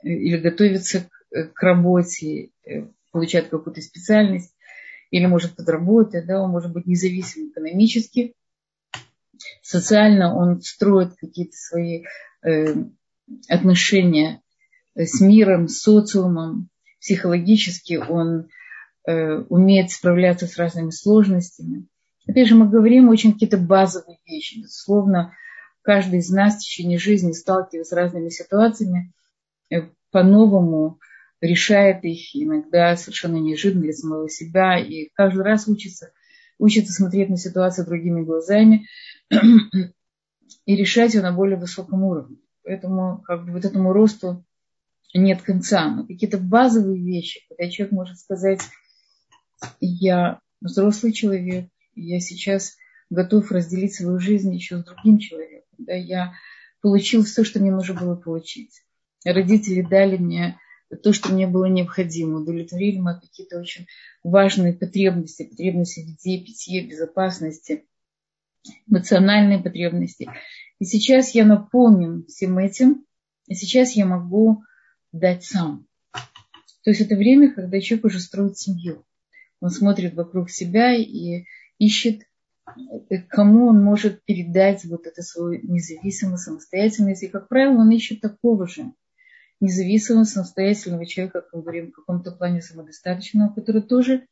или 0.02 0.38
готовиться 0.38 1.08
к 1.30 1.62
работе, 1.62 2.50
э, 2.66 2.88
получает 3.12 3.50
какую-то 3.50 3.82
специальность, 3.82 4.56
или 5.12 5.28
может 5.28 5.56
подработать, 5.56 6.26
да, 6.26 6.42
он 6.42 6.50
может 6.50 6.74
быть 6.74 6.88
независим 6.88 7.50
экономически, 7.50 8.34
социально 9.62 10.36
он 10.36 10.62
строит 10.62 11.16
какие-то 11.20 11.56
свои 11.56 12.04
э, 12.44 12.76
отношения 13.48 14.42
с 14.96 15.22
миром, 15.22 15.68
с 15.68 15.82
социумом, 15.82 16.70
психологически 17.00 17.96
он 17.96 18.48
э, 19.08 19.38
умеет 19.50 19.92
справляться 19.92 20.48
с 20.48 20.58
разными 20.58 20.92
сложностями. 20.92 21.88
Опять 22.28 22.48
же, 22.48 22.56
мы 22.56 22.70
говорим 22.70 23.10
очень 23.10 23.34
какие-то 23.34 23.58
базовые 23.58 24.20
вещи. 24.26 24.60
Безусловно, 24.60 25.34
каждый 25.82 26.20
из 26.20 26.30
нас 26.30 26.56
в 26.56 26.60
течение 26.60 26.98
жизни 26.98 27.34
сталкивается 27.34 27.96
с 27.96 27.98
разными 27.98 28.30
ситуациями, 28.30 29.12
э, 29.70 29.90
по-новому 30.12 31.00
решает 31.42 32.06
их 32.06 32.34
иногда 32.36 32.96
совершенно 32.96 33.36
неожиданно 33.36 33.84
для 33.84 33.94
самого 33.94 34.30
себя 34.30 34.80
и 34.80 35.10
каждый 35.14 35.44
раз 35.44 35.68
учится, 35.68 36.12
учится 36.60 36.94
смотреть 36.94 37.30
на 37.30 37.38
ситуацию 37.38 37.86
другими 37.86 38.24
глазами 38.24 38.88
и 40.66 40.76
решать 40.76 41.14
ее 41.14 41.22
на 41.22 41.32
более 41.32 41.58
высоком 41.58 42.04
уровне. 42.04 42.38
Поэтому 42.64 43.22
как 43.24 43.46
бы 43.46 43.52
вот 43.52 43.66
этому 43.66 43.94
росту 43.94 44.46
нет 45.14 45.42
конца. 45.42 45.88
Но 45.90 46.06
какие-то 46.06 46.38
базовые 46.38 47.04
вещи, 47.04 47.42
когда 47.50 47.70
человек 47.70 47.94
может 47.94 48.20
сказать, 48.20 48.62
я 49.80 50.40
взрослый 50.62 51.12
человек, 51.12 51.70
я 51.96 52.20
сейчас 52.20 52.76
готов 53.10 53.52
разделить 53.52 53.94
свою 53.94 54.20
жизнь 54.20 54.54
еще 54.54 54.80
с 54.80 54.84
другим 54.84 55.20
человеком. 55.20 55.70
Да, 55.78 55.94
я 55.94 56.34
получил 56.82 57.24
все, 57.24 57.44
что 57.44 57.60
мне 57.60 57.72
нужно 57.72 58.00
было 58.00 58.16
получить. 58.16 58.84
Родители 59.26 59.82
дали 59.82 60.18
мне 60.18 60.60
то, 60.96 61.14
что 61.14 61.32
мне 61.32 61.48
было 61.48 61.66
необходимо, 61.66 62.40
удовлетворили 62.40 63.00
мои 63.00 63.20
какие-то 63.20 63.60
очень 63.60 63.88
важные 64.24 64.74
потребности, 64.74 65.44
потребности 65.44 66.02
в 66.02 66.26
еде, 66.26 66.44
питье, 66.44 66.88
безопасности, 66.88 67.86
эмоциональные 68.88 69.60
потребности. 69.60 70.30
И 70.80 70.86
сейчас 70.86 71.36
я 71.36 71.46
наполнен 71.46 72.26
всем 72.26 72.58
этим, 72.58 73.06
и 73.48 73.56
сейчас 73.56 73.92
я 73.92 74.06
могу 74.06 74.64
дать 75.12 75.44
сам. 75.44 75.88
То 76.84 76.90
есть 76.90 77.02
это 77.02 77.16
время, 77.16 77.54
когда 77.54 77.80
человек 77.80 78.06
уже 78.06 78.20
строит 78.20 78.58
семью. 78.58 79.06
Он 79.62 79.70
смотрит 79.70 80.14
вокруг 80.14 80.50
себя 80.50 80.94
и 80.94 81.46
ищет, 81.78 82.24
кому 83.30 83.68
он 83.68 83.82
может 83.82 84.24
передать 84.26 84.84
вот 84.86 85.08
эту 85.08 85.22
свою 85.22 85.62
независимость, 85.64 86.44
самостоятельность. 86.44 87.24
И, 87.24 87.30
как 87.30 87.48
правило, 87.48 87.80
он 87.80 87.90
ищет 87.92 88.20
такого 88.20 88.68
же 88.68 88.92
независимого, 89.64 90.26
самостоятельного 90.26 91.06
человека, 91.06 91.42
как 91.42 91.54
мы 91.54 91.62
говорим, 91.62 91.88
в 91.88 91.96
каком-то 91.96 92.32
плане 92.32 92.62
самодостаточного, 92.62 93.54
который 93.54 93.82
тоже 93.82 94.28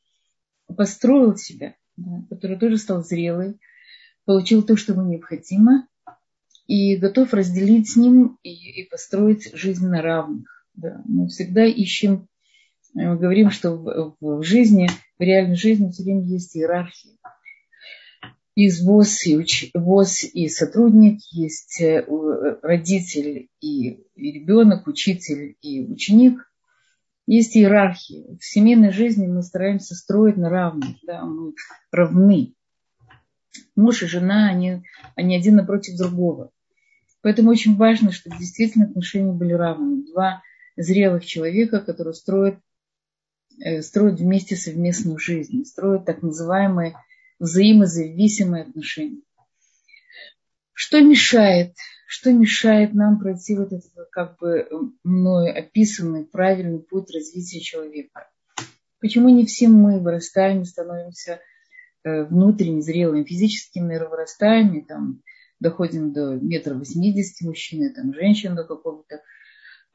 построил 0.76 1.36
себя, 1.38 1.76
да, 1.98 2.24
который 2.30 2.58
тоже 2.58 2.78
стал 2.78 3.04
зрелый, 3.04 3.60
получил 4.26 4.64
то, 4.64 4.76
что 4.76 4.94
ему 4.94 5.04
необходимо, 5.04 5.88
и 6.68 6.96
готов 6.96 7.34
разделить 7.34 7.90
с 7.90 7.96
ним 7.96 8.38
и, 8.44 8.82
и 8.82 8.90
построить 8.90 9.54
жизнь 9.54 9.88
на 9.88 10.02
равных. 10.02 10.66
Да. 10.74 11.02
Мы 11.06 11.28
всегда 11.28 11.66
ищем, 11.66 12.28
мы 12.94 13.18
говорим, 13.18 13.52
что 13.52 13.72
в, 13.72 14.16
в 14.20 14.44
жизни, 14.44 14.90
в 15.18 15.22
реальной 15.22 15.56
жизни 15.56 15.90
все 15.92 16.04
время 16.04 16.24
есть 16.26 16.56
иерархия 16.56 17.14
есть 18.56 18.86
босс 18.86 19.26
и, 19.26 19.38
уч... 19.38 19.72
босс 19.74 20.24
и 20.24 20.48
сотрудник, 20.50 21.20
есть 21.32 21.82
э, 21.82 22.06
родитель 22.62 23.50
и, 23.62 24.04
ребенок, 24.16 24.88
учитель 24.88 25.56
и 25.62 25.82
ученик. 25.86 26.48
Есть 27.28 27.56
иерархия. 27.56 28.36
В 28.38 28.44
семейной 28.44 28.92
жизни 28.92 29.28
мы 29.28 29.42
стараемся 29.42 29.96
строить 29.96 30.38
на 30.38 30.50
равных, 30.50 30.98
да, 31.04 31.24
мы 31.24 31.54
равны. 31.92 32.56
Муж 33.76 34.04
и 34.04 34.08
жена, 34.08 34.50
они, 34.50 34.84
они 35.16 35.38
один 35.38 35.56
напротив 35.56 35.98
другого. 35.98 36.52
Поэтому 37.22 37.52
очень 37.52 37.78
важно, 37.78 38.12
чтобы 38.12 38.38
действительно 38.38 38.86
отношения 38.86 39.32
были 39.32 39.54
равны. 39.54 40.04
Два 40.12 40.42
зрелых 40.76 41.26
человека, 41.26 41.80
которые 41.80 42.14
строят, 42.14 42.60
э, 43.64 43.82
строят 43.82 44.20
вместе 44.20 44.56
совместную 44.58 45.20
жизнь, 45.20 45.64
строят 45.64 46.06
так 46.06 46.22
называемые 46.22 46.96
взаимозависимые 47.42 48.64
отношения. 48.64 49.24
Что 50.74 51.02
мешает? 51.02 51.76
Что 52.08 52.32
мешает 52.32 52.94
нам 52.94 53.20
пройти 53.20 53.56
вот 53.56 53.74
этот, 53.74 53.92
как 54.12 54.38
бы 54.38 54.68
мною 55.04 55.58
описанный 55.58 56.26
правильный 56.26 56.80
путь 56.80 57.10
развития 57.14 57.60
человека? 57.60 58.30
Почему 59.00 59.30
не 59.30 59.46
все 59.46 59.68
мы 59.68 60.00
вырастаем 60.00 60.62
и 60.62 60.66
становимся 60.66 61.40
э, 62.04 62.26
внутренне 62.26 62.82
зрелыми? 62.82 63.24
Физически 63.24 63.80
мы 63.80 63.98
вырастаем 64.08 64.76
и 64.76 64.86
там 64.86 65.22
доходим 65.60 66.14
до 66.14 66.36
метра 66.36 66.76
восьмидесяти 66.76 67.44
мужчины, 67.44 67.92
там 67.92 68.14
женщин 68.14 68.56
до 68.56 68.66
какого-то 68.66 69.22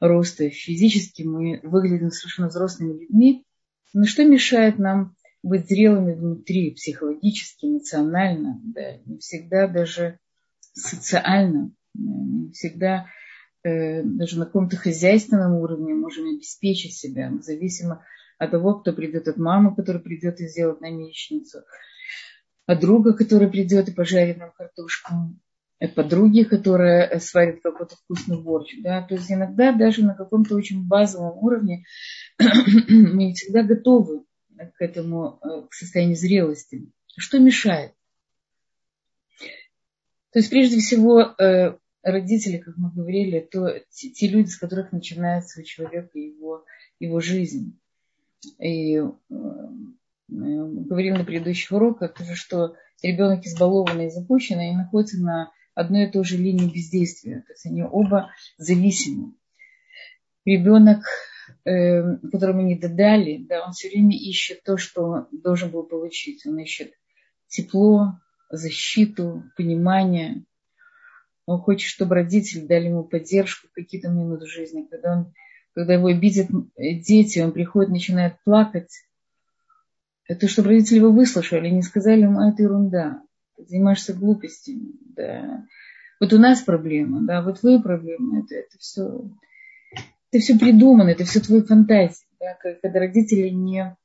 роста. 0.01 0.49
Физически 0.49 1.21
мы 1.21 1.61
выглядим 1.63 2.11
совершенно 2.11 2.49
взрослыми 2.49 2.99
людьми. 2.99 3.45
Но 3.93 4.05
что 4.05 4.25
мешает 4.25 4.79
нам 4.79 5.15
быть 5.43 5.67
зрелыми 5.67 6.13
внутри, 6.13 6.71
психологически, 6.71 7.65
эмоционально, 7.65 8.61
да, 8.63 8.97
не 9.05 9.19
всегда 9.19 9.67
даже 9.67 10.19
социально, 10.73 11.71
не 11.93 12.51
всегда 12.51 13.07
э, 13.63 14.03
даже 14.03 14.39
на 14.39 14.45
каком-то 14.45 14.77
хозяйственном 14.77 15.55
уровне 15.55 15.93
можем 15.93 16.27
обеспечить 16.27 16.95
себя, 16.95 17.31
зависимо 17.41 18.03
от 18.37 18.51
того, 18.51 18.75
кто 18.75 18.93
придет, 18.93 19.27
от 19.27 19.37
мамы, 19.37 19.75
которая 19.75 20.01
придет 20.01 20.39
и 20.39 20.47
сделает 20.47 20.81
нам 20.81 20.99
яичницу, 20.99 21.59
от 22.65 22.79
друга, 22.79 23.13
который 23.13 23.49
придет 23.49 23.89
и 23.89 23.93
пожарит 23.93 24.37
нам 24.37 24.51
картошку, 24.51 25.13
от 25.79 25.93
подруги, 25.95 26.43
которая 26.43 27.19
сварит 27.19 27.61
какой-то 27.61 27.95
вкусный 27.95 28.41
борщ. 28.41 28.75
Да? 28.81 29.03
То 29.03 29.15
есть 29.15 29.31
иногда 29.31 29.71
даже 29.71 30.03
на 30.03 30.15
каком-то 30.15 30.55
очень 30.55 30.87
базовом 30.87 31.37
уровне 31.37 31.85
мы 32.39 33.25
не 33.25 33.33
всегда 33.33 33.63
готовы 33.63 34.23
к 34.57 34.81
этому, 34.81 35.39
э, 35.43 35.67
к 35.69 35.73
состоянию 35.73 36.15
зрелости. 36.15 36.89
Что 37.17 37.39
мешает? 37.39 37.93
То 40.31 40.39
есть, 40.39 40.49
прежде 40.49 40.79
всего, 40.79 41.21
э, 41.21 41.77
родители, 42.03 42.57
как 42.57 42.77
мы 42.77 42.91
говорили, 42.91 43.39
то 43.39 43.79
те 43.89 44.27
люди, 44.27 44.49
с 44.49 44.57
которых 44.57 44.91
начинается 44.91 45.61
у 45.61 45.63
человека 45.63 46.17
его, 46.17 46.63
его 46.99 47.19
жизнь. 47.19 47.79
И 48.59 48.95
э, 48.97 49.09
мы 50.27 50.83
говорили 50.83 51.17
на 51.17 51.25
предыдущих 51.25 51.71
уроках, 51.71 52.15
что 52.35 52.75
ребенок 53.01 53.45
избалованный 53.45 54.07
и 54.07 54.11
запущенный 54.11 54.75
находится 54.75 55.17
на 55.21 55.51
одной 55.73 56.05
и 56.05 56.11
той 56.11 56.23
же 56.23 56.37
линии 56.37 56.71
бездействия. 56.71 57.41
То 57.41 57.53
есть 57.53 57.65
они 57.65 57.83
оба 57.83 58.31
зависимы. 58.57 59.33
Ребенок, 60.45 60.99
э, 60.99 61.36
которому 62.31 62.61
не 62.61 62.75
додали, 62.75 63.45
да, 63.47 63.65
он 63.65 63.73
все 63.73 63.89
время 63.89 64.17
ищет 64.17 64.63
то, 64.63 64.77
что 64.77 65.03
он 65.03 65.27
должен 65.31 65.69
был 65.69 65.83
получить. 65.83 66.45
Он 66.45 66.57
ищет 66.59 66.93
тепло, 67.47 68.13
защиту, 68.49 69.43
понимание. 69.57 70.45
Он 71.45 71.59
хочет, 71.59 71.89
чтобы 71.89 72.15
родители 72.15 72.65
дали 72.65 72.85
ему 72.85 73.03
поддержку 73.03 73.67
в 73.67 73.73
какие-то 73.73 74.09
минуты 74.09 74.45
жизни. 74.45 74.87
Когда, 74.89 75.17
он, 75.17 75.33
когда 75.73 75.93
его 75.93 76.07
обидят 76.07 76.47
дети, 76.77 77.39
он 77.39 77.51
приходит, 77.51 77.91
начинает 77.91 78.35
плакать. 78.45 78.91
Это 80.27 80.47
чтобы 80.47 80.69
родители 80.69 80.97
его 80.97 81.11
выслушали, 81.11 81.69
не 81.69 81.81
сказали 81.81 82.21
ему, 82.21 82.39
а 82.39 82.49
это 82.49 82.63
ерунда. 82.63 83.21
Ты 83.55 83.65
занимаешься 83.65 84.13
глупостями. 84.13 84.91
Да. 85.15 85.65
Вот 86.19 86.33
у 86.33 86.39
нас 86.39 86.61
проблема, 86.61 87.25
да, 87.25 87.41
вот 87.41 87.61
вы 87.61 87.81
проблема. 87.81 88.39
Это, 88.39 88.55
это 88.55 88.77
все 88.79 89.29
это 90.31 90.41
все 90.41 90.57
придумано, 90.57 91.09
это 91.09 91.23
все 91.23 91.39
твои 91.39 91.61
фантазии. 91.61 92.25
Да, 92.39 92.57
когда 92.61 92.99
родители 92.99 93.49
не 93.49 93.95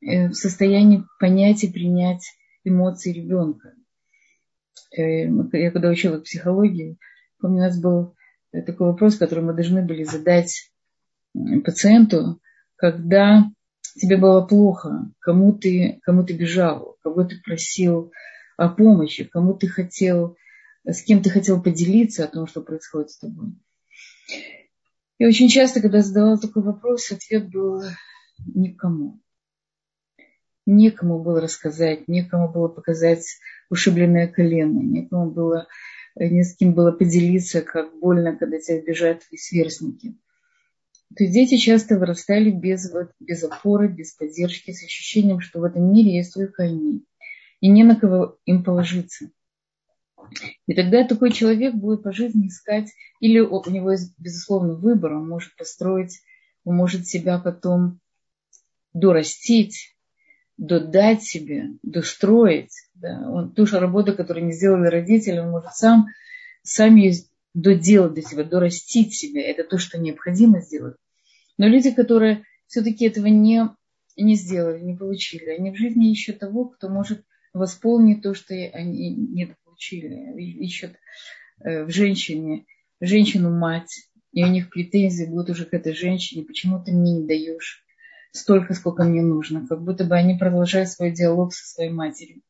э, 0.00 0.28
в 0.28 0.34
состоянии 0.34 1.04
понять 1.18 1.64
и 1.64 1.70
принять 1.70 2.24
эмоции 2.64 3.12
ребенка. 3.12 3.74
Э, 4.96 5.26
я 5.52 5.70
когда 5.70 5.90
учила 5.90 6.20
психологии, 6.20 6.98
помню, 7.38 7.58
у 7.58 7.60
нас 7.60 7.78
был 7.78 8.14
э, 8.52 8.62
такой 8.62 8.88
вопрос, 8.88 9.16
который 9.16 9.44
мы 9.44 9.52
должны 9.52 9.82
были 9.82 10.04
задать 10.04 10.70
пациенту, 11.64 12.40
когда 12.76 13.50
тебе 14.00 14.16
было 14.16 14.42
плохо, 14.42 15.10
кому 15.20 15.52
ты, 15.52 15.98
кому 16.02 16.24
ты 16.24 16.34
бежал, 16.34 16.96
кого 17.02 17.24
ты 17.24 17.40
просил 17.42 18.12
о 18.56 18.68
помощи, 18.68 19.24
кому 19.24 19.54
ты 19.54 19.66
хотел, 19.66 20.36
с 20.84 21.02
кем 21.02 21.22
ты 21.22 21.30
хотел 21.30 21.60
поделиться 21.60 22.24
о 22.24 22.28
том, 22.28 22.46
что 22.46 22.62
происходит 22.62 23.10
с 23.10 23.18
тобой. 23.18 23.52
И 25.18 25.26
очень 25.26 25.48
часто, 25.48 25.80
когда 25.80 26.00
задавал 26.00 26.38
такой 26.38 26.62
вопрос, 26.62 27.12
ответ 27.12 27.50
был 27.50 27.82
никому 28.38 29.20
некому 30.66 31.22
было 31.22 31.40
рассказать, 31.40 32.08
некому 32.08 32.50
было 32.50 32.68
показать 32.68 33.24
ушибленное 33.70 34.28
колено, 34.28 34.80
некому 34.80 35.30
было, 35.30 35.68
не 36.16 36.42
с 36.42 36.56
кем 36.56 36.74
было 36.74 36.92
поделиться, 36.92 37.60
как 37.60 37.98
больно, 37.98 38.36
когда 38.36 38.58
тебя 38.58 38.78
обижают 38.78 39.24
твои 39.26 39.38
сверстники. 39.38 40.16
То 41.16 41.24
есть 41.24 41.34
дети 41.34 41.56
часто 41.56 41.98
вырастали 41.98 42.50
без, 42.50 42.92
без 43.20 43.44
опоры, 43.44 43.88
без 43.88 44.14
поддержки, 44.14 44.72
с 44.72 44.82
ощущением, 44.82 45.40
что 45.40 45.60
в 45.60 45.64
этом 45.64 45.92
мире 45.92 46.16
есть 46.16 46.34
только 46.34 46.64
они, 46.64 47.04
и 47.60 47.68
не 47.68 47.84
на 47.84 47.96
кого 47.96 48.38
им 48.46 48.64
положиться. 48.64 49.30
И 50.66 50.74
тогда 50.74 51.06
такой 51.06 51.32
человек 51.32 51.74
будет 51.74 52.02
по 52.02 52.12
жизни 52.12 52.48
искать, 52.48 52.90
или 53.20 53.40
у 53.40 53.62
него 53.70 53.92
есть, 53.92 54.14
безусловно, 54.18 54.74
выбор, 54.74 55.14
он 55.14 55.28
может 55.28 55.56
построить, 55.56 56.20
он 56.64 56.76
может 56.76 57.06
себя 57.06 57.38
потом 57.38 58.00
дорастить, 58.92 59.94
додать 60.56 61.22
себе, 61.22 61.70
достроить. 61.82 62.72
Да. 62.94 63.28
Он, 63.30 63.52
ту 63.52 63.66
же 63.66 63.78
работу, 63.78 64.14
которую 64.14 64.46
не 64.46 64.52
сделали 64.52 64.88
родители, 64.88 65.38
он 65.38 65.50
может 65.50 65.72
сам, 65.74 66.06
сам 66.62 66.96
ее 66.96 67.14
доделать 67.54 68.14
до 68.14 68.22
себя, 68.22 68.44
дорастить 68.44 69.14
себя. 69.14 69.42
Это 69.42 69.64
то, 69.64 69.78
что 69.78 69.98
необходимо 69.98 70.60
сделать. 70.60 70.96
Но 71.58 71.66
люди, 71.66 71.92
которые 71.92 72.44
все-таки 72.66 73.06
этого 73.06 73.26
не, 73.26 73.68
не 74.16 74.34
сделали, 74.34 74.80
не 74.80 74.96
получили, 74.96 75.50
они 75.50 75.70
в 75.70 75.76
жизни 75.76 76.10
ищут 76.10 76.38
того, 76.38 76.66
кто 76.66 76.88
может 76.88 77.24
восполнить 77.52 78.22
то, 78.22 78.34
что 78.34 78.54
они 78.54 79.14
не 79.14 79.46
получили. 79.74 80.40
Ищут 80.64 80.92
э, 81.64 81.84
в 81.84 81.90
женщине, 81.90 82.66
женщину-мать, 83.00 84.08
и 84.32 84.44
у 84.44 84.46
них 84.46 84.70
претензии 84.70 85.26
будут 85.26 85.50
уже 85.50 85.64
к 85.64 85.74
этой 85.74 85.94
женщине, 85.94 86.44
почему 86.44 86.82
ты 86.82 86.92
мне 86.92 87.20
не 87.20 87.26
даешь 87.26 87.84
столько, 88.32 88.74
сколько 88.74 89.04
мне 89.04 89.22
нужно, 89.22 89.66
как 89.66 89.82
будто 89.82 90.04
бы 90.04 90.16
они 90.16 90.36
продолжают 90.36 90.88
свой 90.88 91.12
диалог 91.12 91.54
со 91.54 91.66
своей 91.66 91.90
матерью. 91.90 92.42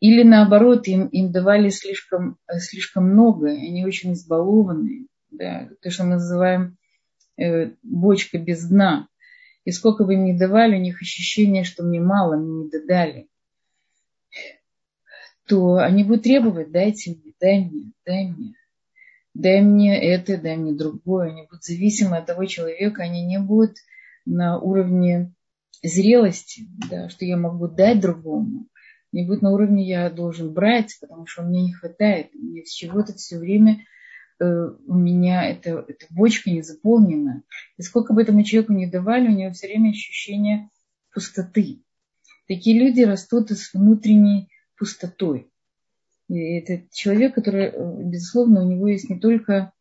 Или 0.00 0.22
наоборот, 0.22 0.86
им, 0.88 1.06
им 1.08 1.30
давали 1.30 1.68
слишком, 1.68 2.38
слишком 2.58 3.10
много, 3.10 3.48
и 3.48 3.68
они 3.68 3.84
очень 3.84 4.14
избалованные. 4.14 5.06
Да, 5.30 5.68
то, 5.80 5.90
что 5.90 6.04
мы 6.04 6.10
называем 6.14 6.76
э, 7.38 7.72
бочка 7.82 8.38
без 8.38 8.66
дна. 8.66 9.08
И 9.64 9.70
сколько 9.70 10.04
бы 10.04 10.14
им 10.14 10.24
ни 10.24 10.36
давали, 10.36 10.76
у 10.76 10.80
них 10.80 11.00
ощущение, 11.00 11.64
что 11.64 11.82
мне 11.82 12.00
мало, 12.00 12.36
мне 12.36 12.64
не 12.64 12.70
додали. 12.70 13.28
То 15.50 15.76
они 15.76 16.04
будут 16.04 16.22
требовать, 16.22 16.70
дайте 16.70 17.10
мне, 17.10 17.34
дай 17.38 17.58
мне, 17.60 17.92
дай 18.06 18.26
мне 18.28 18.54
дай 19.34 19.60
мне 19.60 20.00
это, 20.00 20.38
дай 20.38 20.56
мне 20.56 20.72
другое. 20.72 21.30
Они 21.30 21.42
будут 21.42 21.64
зависимы 21.64 22.16
от 22.16 22.26
того 22.26 22.44
человека, 22.46 23.02
они 23.02 23.24
не 23.24 23.38
будут 23.38 23.76
на 24.26 24.58
уровне 24.58 25.32
зрелости, 25.82 26.66
да, 26.90 27.08
что 27.08 27.24
я 27.24 27.36
могу 27.36 27.68
дать 27.68 28.00
другому. 28.00 28.66
Не 29.12 29.26
будет 29.26 29.42
на 29.42 29.50
уровне 29.50 29.88
я 29.88 30.08
должен 30.10 30.52
брать, 30.52 30.96
потому 31.00 31.26
что 31.26 31.42
мне 31.42 31.62
не 31.62 31.72
хватает. 31.72 32.32
Мне 32.34 32.64
с 32.64 32.70
чего-то 32.70 33.14
все 33.14 33.38
время 33.38 33.84
э, 34.38 34.44
у 34.44 34.94
меня 34.94 35.48
эта, 35.48 35.84
эта 35.88 36.06
бочка 36.10 36.50
не 36.50 36.62
заполнена. 36.62 37.42
И 37.76 37.82
сколько 37.82 38.12
бы 38.12 38.22
этому 38.22 38.44
человеку 38.44 38.72
не 38.72 38.86
давали, 38.86 39.28
у 39.28 39.36
него 39.36 39.52
все 39.52 39.66
время 39.66 39.90
ощущение 39.90 40.70
пустоты. 41.12 41.82
Такие 42.46 42.78
люди 42.78 43.02
растут 43.02 43.50
с 43.50 43.72
внутренней 43.72 44.48
пустотой. 44.80 45.52
И 46.28 46.38
это 46.38 46.82
человек, 46.90 47.34
который, 47.34 47.66
э, 47.66 48.02
безусловно, 48.02 48.64
у 48.64 48.68
него 48.68 48.88
есть 48.88 49.10
не 49.10 49.20
только 49.20 49.72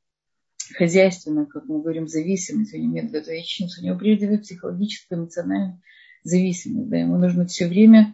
хозяйственная, 0.75 1.45
как 1.45 1.65
мы 1.65 1.81
говорим, 1.81 2.07
зависимость, 2.07 2.73
у 2.73 2.77
него 2.77 2.93
нет 2.93 3.11
готовичности, 3.11 3.81
у 3.81 3.85
него 3.85 3.97
прежде 3.97 4.27
всего 4.27 4.41
психологическая, 4.41 5.17
эмоциональная 5.17 5.81
зависимость. 6.23 6.89
Да, 6.89 6.97
ему 6.97 7.17
нужно 7.17 7.47
все 7.47 7.67
время 7.67 8.13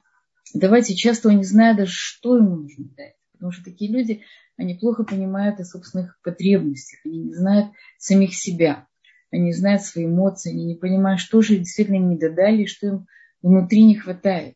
давать, 0.53 0.89
и 0.91 0.95
часто 0.95 1.29
он 1.29 1.37
не 1.37 1.43
знает 1.43 1.77
даже, 1.77 1.91
что 1.91 2.37
ему 2.37 2.55
нужно 2.57 2.85
дать. 2.95 3.15
Потому 3.33 3.51
что 3.51 3.63
такие 3.63 3.91
люди, 3.91 4.21
они 4.57 4.75
плохо 4.75 5.03
понимают 5.03 5.59
о 5.59 5.65
собственных 5.65 6.19
потребностях, 6.23 6.99
они 7.03 7.23
не 7.23 7.33
знают 7.33 7.71
самих 7.97 8.35
себя, 8.35 8.87
они 9.31 9.53
знают 9.53 9.81
свои 9.81 10.05
эмоции, 10.05 10.51
они 10.51 10.65
не 10.65 10.75
понимают, 10.75 11.19
что 11.19 11.41
же 11.41 11.57
действительно 11.57 11.95
им 11.95 12.09
не 12.09 12.17
додали, 12.17 12.65
что 12.65 12.87
им 12.87 13.07
внутри 13.41 13.83
не 13.83 13.95
хватает. 13.95 14.55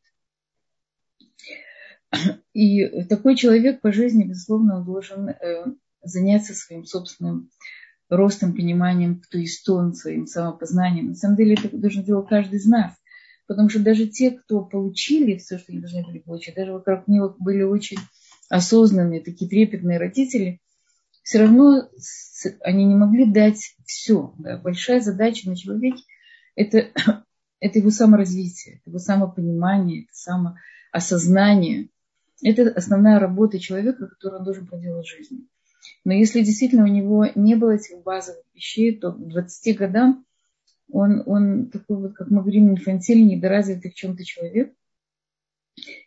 И 2.54 3.04
такой 3.04 3.36
человек 3.36 3.82
по 3.82 3.92
жизни, 3.92 4.24
безусловно, 4.24 4.84
должен 4.84 5.30
э, 5.30 5.66
заняться 6.04 6.54
своим 6.54 6.86
собственным 6.86 7.50
ростом, 8.10 8.56
пониманием, 8.56 9.22
кто 9.22 9.38
есть 9.38 9.68
он, 9.70 9.94
своим 9.94 10.26
самопознанием. 10.26 11.10
На 11.10 11.16
самом 11.16 11.36
деле 11.36 11.54
это 11.54 11.78
должен 11.78 12.04
делать 12.04 12.28
каждый 12.28 12.58
из 12.58 12.66
нас. 12.66 12.94
Потому 13.48 13.70
что 13.70 13.80
даже 13.80 14.08
те, 14.08 14.32
кто 14.32 14.64
получили 14.64 15.38
все, 15.38 15.58
что 15.58 15.72
они 15.72 15.82
должны 15.82 16.04
были 16.06 16.20
получить, 16.20 16.56
даже 16.56 16.74
вокруг 16.74 17.08
них 17.08 17.36
были 17.40 17.64
очень 17.64 17.98
осознанные, 18.50 19.22
такие 19.22 19.50
трепетные 19.50 20.00
родители, 20.00 20.60
все 21.24 21.42
равно 21.42 21.88
они 22.62 22.86
не 22.86 22.96
могли 22.96 23.26
дать 23.32 23.76
все. 23.86 24.34
Да. 24.40 24.58
Большая 24.58 25.02
задача 25.02 25.48
на 25.48 25.56
человеке 25.56 26.02
это, 26.56 26.90
это 27.60 27.80
его 27.80 27.90
саморазвитие, 27.90 28.76
это 28.76 28.90
его 28.90 29.00
самопонимание, 29.00 30.04
это 30.04 30.14
самоосознание. 30.92 31.90
Это 32.44 32.70
основная 32.72 33.20
работа 33.20 33.60
человека, 33.60 34.08
которую 34.08 34.40
он 34.40 34.46
должен 34.46 34.68
проделать 34.68 35.06
в 35.06 35.10
жизни. 35.10 35.48
Но 36.06 36.14
если 36.14 36.42
действительно 36.42 36.84
у 36.84 36.88
него 36.88 37.28
не 37.36 37.56
было 37.56 37.72
этих 37.72 38.02
базовых 38.04 38.44
вещей, 38.54 38.98
то 38.98 39.12
к 39.12 39.28
20 39.28 39.78
годам 39.78 40.26
он, 40.92 41.24
он 41.26 41.70
такой 41.70 41.98
вот, 41.98 42.14
как 42.14 42.30
мы 42.30 42.42
говорим, 42.42 42.72
инфантильный, 42.72 43.36
недоразвитый 43.36 43.92
в 43.92 43.96
чем-то 43.96 44.24
человек. 44.26 44.74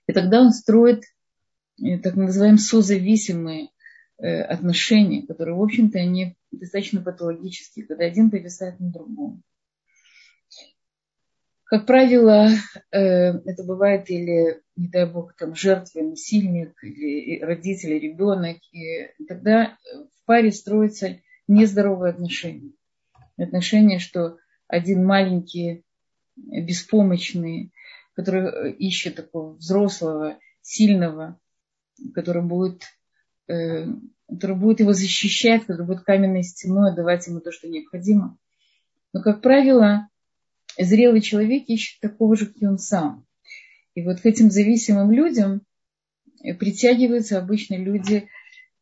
И 0.07 0.13
тогда 0.13 0.41
он 0.41 0.53
строит 0.53 1.05
э, 1.83 1.99
так 1.99 2.17
называемые 2.17 2.59
созависимые 2.59 3.69
э, 4.19 4.43
отношения, 4.43 5.27
которые, 5.27 5.55
в 5.55 5.63
общем-то, 5.63 5.99
они 5.99 6.37
достаточно 6.51 7.01
патологические, 7.01 7.87
когда 7.87 8.05
один 8.05 8.31
повисает 8.31 8.81
на 8.81 8.91
другом. 8.91 9.43
Как 11.73 11.87
правило, 11.87 12.49
э, 12.91 12.99
это 12.99 13.65
бывает 13.65 14.11
или, 14.11 14.61
не 14.77 14.89
дай 14.89 15.11
бог, 15.11 15.35
там 15.35 15.55
жертва, 15.55 16.03
насильник, 16.03 16.75
или 16.85 17.41
родители, 17.41 17.95
ребенок. 17.95 18.59
И 18.73 19.09
тогда 19.27 19.79
в 19.95 20.27
паре 20.27 20.53
строятся 20.53 21.19
нездоровые 21.49 22.11
отношения. 22.11 22.73
Отношения, 23.39 24.01
что 24.01 24.37
один 24.69 25.07
маленький, 25.07 25.83
беспомощный, 26.37 27.73
который 28.13 28.73
ищет 28.73 29.17
такого 29.17 29.55
взрослого, 29.55 30.39
сильного, 30.61 31.41
который 32.15 32.43
будет, 32.43 32.83
э, 33.49 33.87
который 34.29 34.57
будет 34.57 34.81
его 34.81 34.93
защищать, 34.93 35.63
который 35.63 35.87
будет 35.87 36.05
каменной 36.05 36.43
стеной 36.43 36.95
давать 36.95 37.27
ему 37.29 37.41
то, 37.41 37.51
что 37.51 37.67
необходимо. 37.67 38.37
Но, 39.15 39.23
как 39.23 39.41
правило, 39.41 40.11
зрелый 40.79 41.21
человек 41.21 41.65
ищет 41.69 42.01
такого 42.01 42.37
же, 42.37 42.47
как 42.47 42.63
и 42.63 42.67
он 42.67 42.79
сам. 42.79 43.27
И 43.95 44.03
вот 44.03 44.21
к 44.21 44.27
этим 44.27 44.51
зависимым 44.51 45.11
людям 45.11 45.63
притягиваются 46.59 47.39
обычно 47.39 47.77
люди 47.77 48.29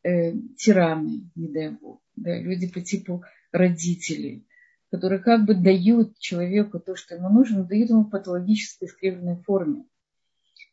э, 0.03 0.33
тираны, 0.57 1.29
не 1.35 1.47
дай 1.49 1.69
бог, 1.69 2.01
да, 2.15 2.39
люди 2.39 2.67
по 2.67 2.81
типу 2.81 3.23
родителей, 3.51 4.47
которые 4.89 5.19
как 5.19 5.45
бы 5.45 5.53
дают 5.53 6.17
человеку 6.19 6.79
то, 6.79 6.95
что 6.95 7.15
ему 7.15 7.29
нужно, 7.29 7.59
но 7.59 7.65
дают 7.65 7.89
ему 7.89 8.03
в 8.03 8.09
патологической 8.09 8.87
искривленной 8.87 9.41
форме. 9.43 9.83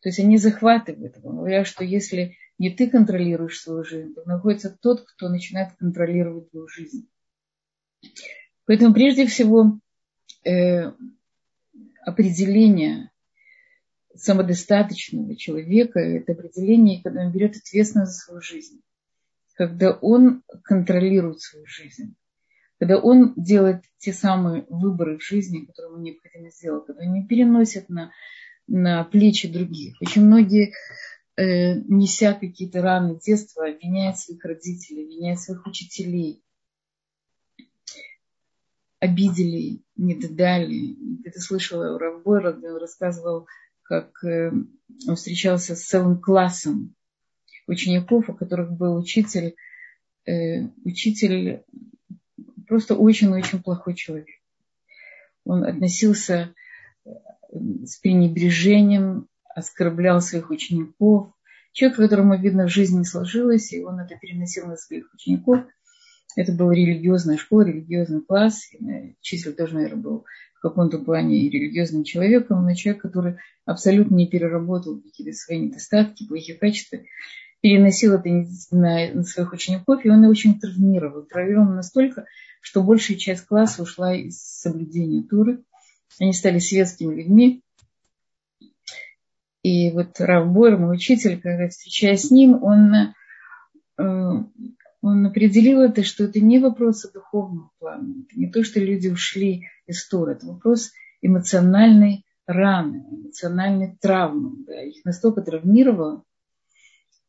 То 0.02 0.08
есть 0.08 0.20
они 0.20 0.38
захватывают 0.38 1.16
его, 1.16 1.30
говоря, 1.30 1.64
что 1.64 1.84
если 1.84 2.36
не 2.58 2.70
ты 2.70 2.88
контролируешь 2.88 3.60
свою 3.60 3.84
жизнь, 3.84 4.14
то 4.14 4.22
находится 4.24 4.76
тот, 4.80 5.04
кто 5.04 5.28
начинает 5.28 5.74
контролировать 5.76 6.50
твою 6.50 6.68
жизнь. 6.68 7.08
Поэтому 8.66 8.94
прежде 8.94 9.26
всего 9.26 9.80
э, 10.48 10.92
определение 12.04 13.10
самодостаточного 14.14 15.36
человека– 15.36 15.98
это 16.00 16.32
определение, 16.32 17.02
когда 17.02 17.26
он 17.26 17.32
берет 17.32 17.56
ответственность 17.56 18.12
за 18.12 18.18
свою 18.18 18.40
жизнь, 18.40 18.80
когда 19.54 19.92
он 19.92 20.42
контролирует 20.64 21.40
свою 21.40 21.66
жизнь, 21.66 22.14
когда 22.78 22.98
он 22.98 23.34
делает 23.36 23.84
те 23.98 24.12
самые 24.12 24.64
выборы 24.68 25.18
в 25.18 25.22
жизни, 25.22 25.64
которые 25.64 25.92
ему 25.92 26.02
необходимо 26.02 26.50
сделать, 26.50 26.86
когда 26.86 27.04
он 27.04 27.12
не 27.12 27.26
переносит 27.26 27.88
на, 27.88 28.12
на 28.66 29.04
плечи 29.04 29.48
других. 29.48 29.96
Очень 30.00 30.24
многие, 30.24 30.72
э, 31.36 31.74
неся 31.74 32.34
какие-то 32.34 32.82
раны 32.82 33.18
детства, 33.18 33.68
обвиняют 33.68 34.18
своих 34.18 34.44
родителей, 34.44 35.04
обвиняют 35.04 35.40
своих 35.40 35.66
учителей, 35.66 36.42
обидели, 39.00 39.82
не 39.96 40.14
додали. 40.14 40.96
Ты 41.24 41.40
слышала 41.40 41.98
Рав 41.98 42.22
Бойра, 42.22 42.52
где 42.52 42.70
он 42.70 42.78
рассказывал, 42.78 43.46
как 43.82 44.22
э, 44.24 44.50
он 44.50 45.16
встречался 45.16 45.76
с 45.76 45.84
целым 45.84 46.20
классом 46.20 46.94
учеников, 47.66 48.28
у 48.28 48.34
которых 48.34 48.72
был 48.72 48.96
учитель, 48.96 49.54
э, 50.26 50.66
учитель 50.84 51.62
просто 52.66 52.94
очень-очень 52.94 53.62
плохой 53.62 53.94
человек. 53.94 54.28
Он 55.44 55.64
относился 55.64 56.54
э, 57.04 57.10
с 57.84 57.98
пренебрежением, 57.98 59.28
оскорблял 59.54 60.20
своих 60.20 60.50
учеников. 60.50 61.32
Человек, 61.72 61.98
которому, 61.98 62.38
видно, 62.38 62.66
в 62.66 62.70
жизни 62.70 62.98
не 62.98 63.04
сложилось, 63.04 63.72
и 63.72 63.82
он 63.82 64.00
это 64.00 64.16
переносил 64.16 64.66
на 64.66 64.76
своих 64.76 65.12
учеников. 65.14 65.60
Это 66.38 66.52
была 66.52 66.72
религиозная 66.72 67.36
школа, 67.36 67.62
религиозный 67.62 68.20
класс. 68.20 68.70
Учитель 69.20 69.54
тоже, 69.54 69.74
наверное, 69.74 70.00
был 70.00 70.24
в 70.54 70.60
каком-то 70.60 70.98
плане 70.98 71.48
религиозным 71.48 72.04
человеком, 72.04 72.62
но 72.62 72.74
человек, 72.74 73.02
который 73.02 73.38
абсолютно 73.64 74.14
не 74.14 74.28
переработал 74.28 75.00
какие-то 75.00 75.36
свои 75.36 75.58
недостатки, 75.58 76.28
плохие 76.28 76.56
качества, 76.56 77.00
переносил 77.60 78.14
это 78.14 78.28
на, 78.70 79.14
на 79.14 79.24
своих 79.24 79.52
учеников, 79.52 80.04
и 80.04 80.10
он 80.10 80.22
их 80.22 80.30
очень 80.30 80.60
травмировал. 80.60 81.24
Травмировал 81.24 81.72
настолько, 81.72 82.24
что 82.60 82.84
большая 82.84 83.16
часть 83.16 83.44
класса 83.44 83.82
ушла 83.82 84.14
из 84.14 84.40
соблюдения 84.40 85.24
Туры. 85.24 85.64
Они 86.20 86.32
стали 86.32 86.60
светскими 86.60 87.16
людьми. 87.16 87.64
И 89.64 89.90
вот 89.90 90.20
Рав 90.20 90.46
Бойер, 90.52 90.78
мой 90.78 90.94
учитель, 90.94 91.40
когда 91.40 91.68
встречаясь 91.68 92.28
с 92.28 92.30
ним, 92.30 92.62
он, 92.62 92.94
э, 93.98 94.44
он 95.00 95.26
определил 95.26 95.80
это, 95.80 96.02
что 96.02 96.24
это 96.24 96.40
не 96.40 96.58
вопрос 96.58 97.04
о 97.04 97.12
духовном 97.12 97.70
плане. 97.78 98.24
Это 98.24 98.38
не 98.38 98.50
то, 98.50 98.64
что 98.64 98.80
люди 98.80 99.08
ушли 99.08 99.68
из 99.86 100.06
Туры. 100.08 100.32
Это 100.32 100.46
вопрос 100.46 100.90
эмоциональной 101.22 102.24
раны, 102.46 103.04
эмоциональной 103.10 103.96
травмы. 104.00 104.64
Да. 104.66 104.82
Их 104.82 105.04
настолько 105.04 105.42
травмировало, 105.42 106.24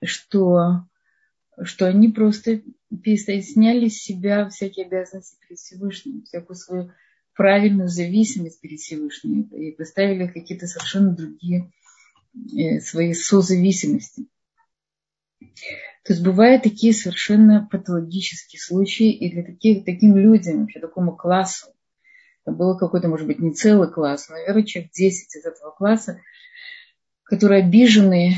что, 0.03 0.86
что 1.62 1.88
они 1.88 2.10
просто 2.10 2.63
сняли 3.05 3.89
с 3.89 4.01
себя 4.01 4.49
всякие 4.49 4.88
обязанности 4.88 5.38
перед 5.39 5.60
Всевышним, 5.60 6.23
всякую 6.23 6.55
свою 6.55 6.91
правильную 7.36 7.88
зависимость 7.88 8.60
перед 8.62 8.79
Всевышним 8.79 9.43
и 9.43 9.71
поставили 9.71 10.27
какие-то 10.27 10.67
совершенно 10.67 11.15
другие 11.15 11.71
э, 12.58 12.79
свои 12.79 13.13
созависимости. 13.13 14.25
То 16.10 16.13
есть 16.13 16.26
бывают 16.26 16.63
такие 16.63 16.91
совершенно 16.91 17.69
патологические 17.69 18.60
случаи, 18.60 19.12
и 19.12 19.32
для 19.32 19.43
таких, 19.43 19.86
таким 19.86 20.17
людям, 20.17 20.62
вообще 20.62 20.80
такому 20.80 21.15
классу, 21.15 21.67
это 22.43 22.56
было 22.56 22.76
какой-то, 22.76 23.08
может 23.10 23.28
быть, 23.28 23.38
не 23.38 23.54
целый 23.54 23.91
класс, 23.91 24.28
но, 24.28 24.36
наверное, 24.36 24.63
человек 24.63 24.91
10 24.91 25.36
из 25.36 25.45
этого 25.45 25.69
класса, 25.69 26.19
которые 27.22 27.63
обижены, 27.63 28.34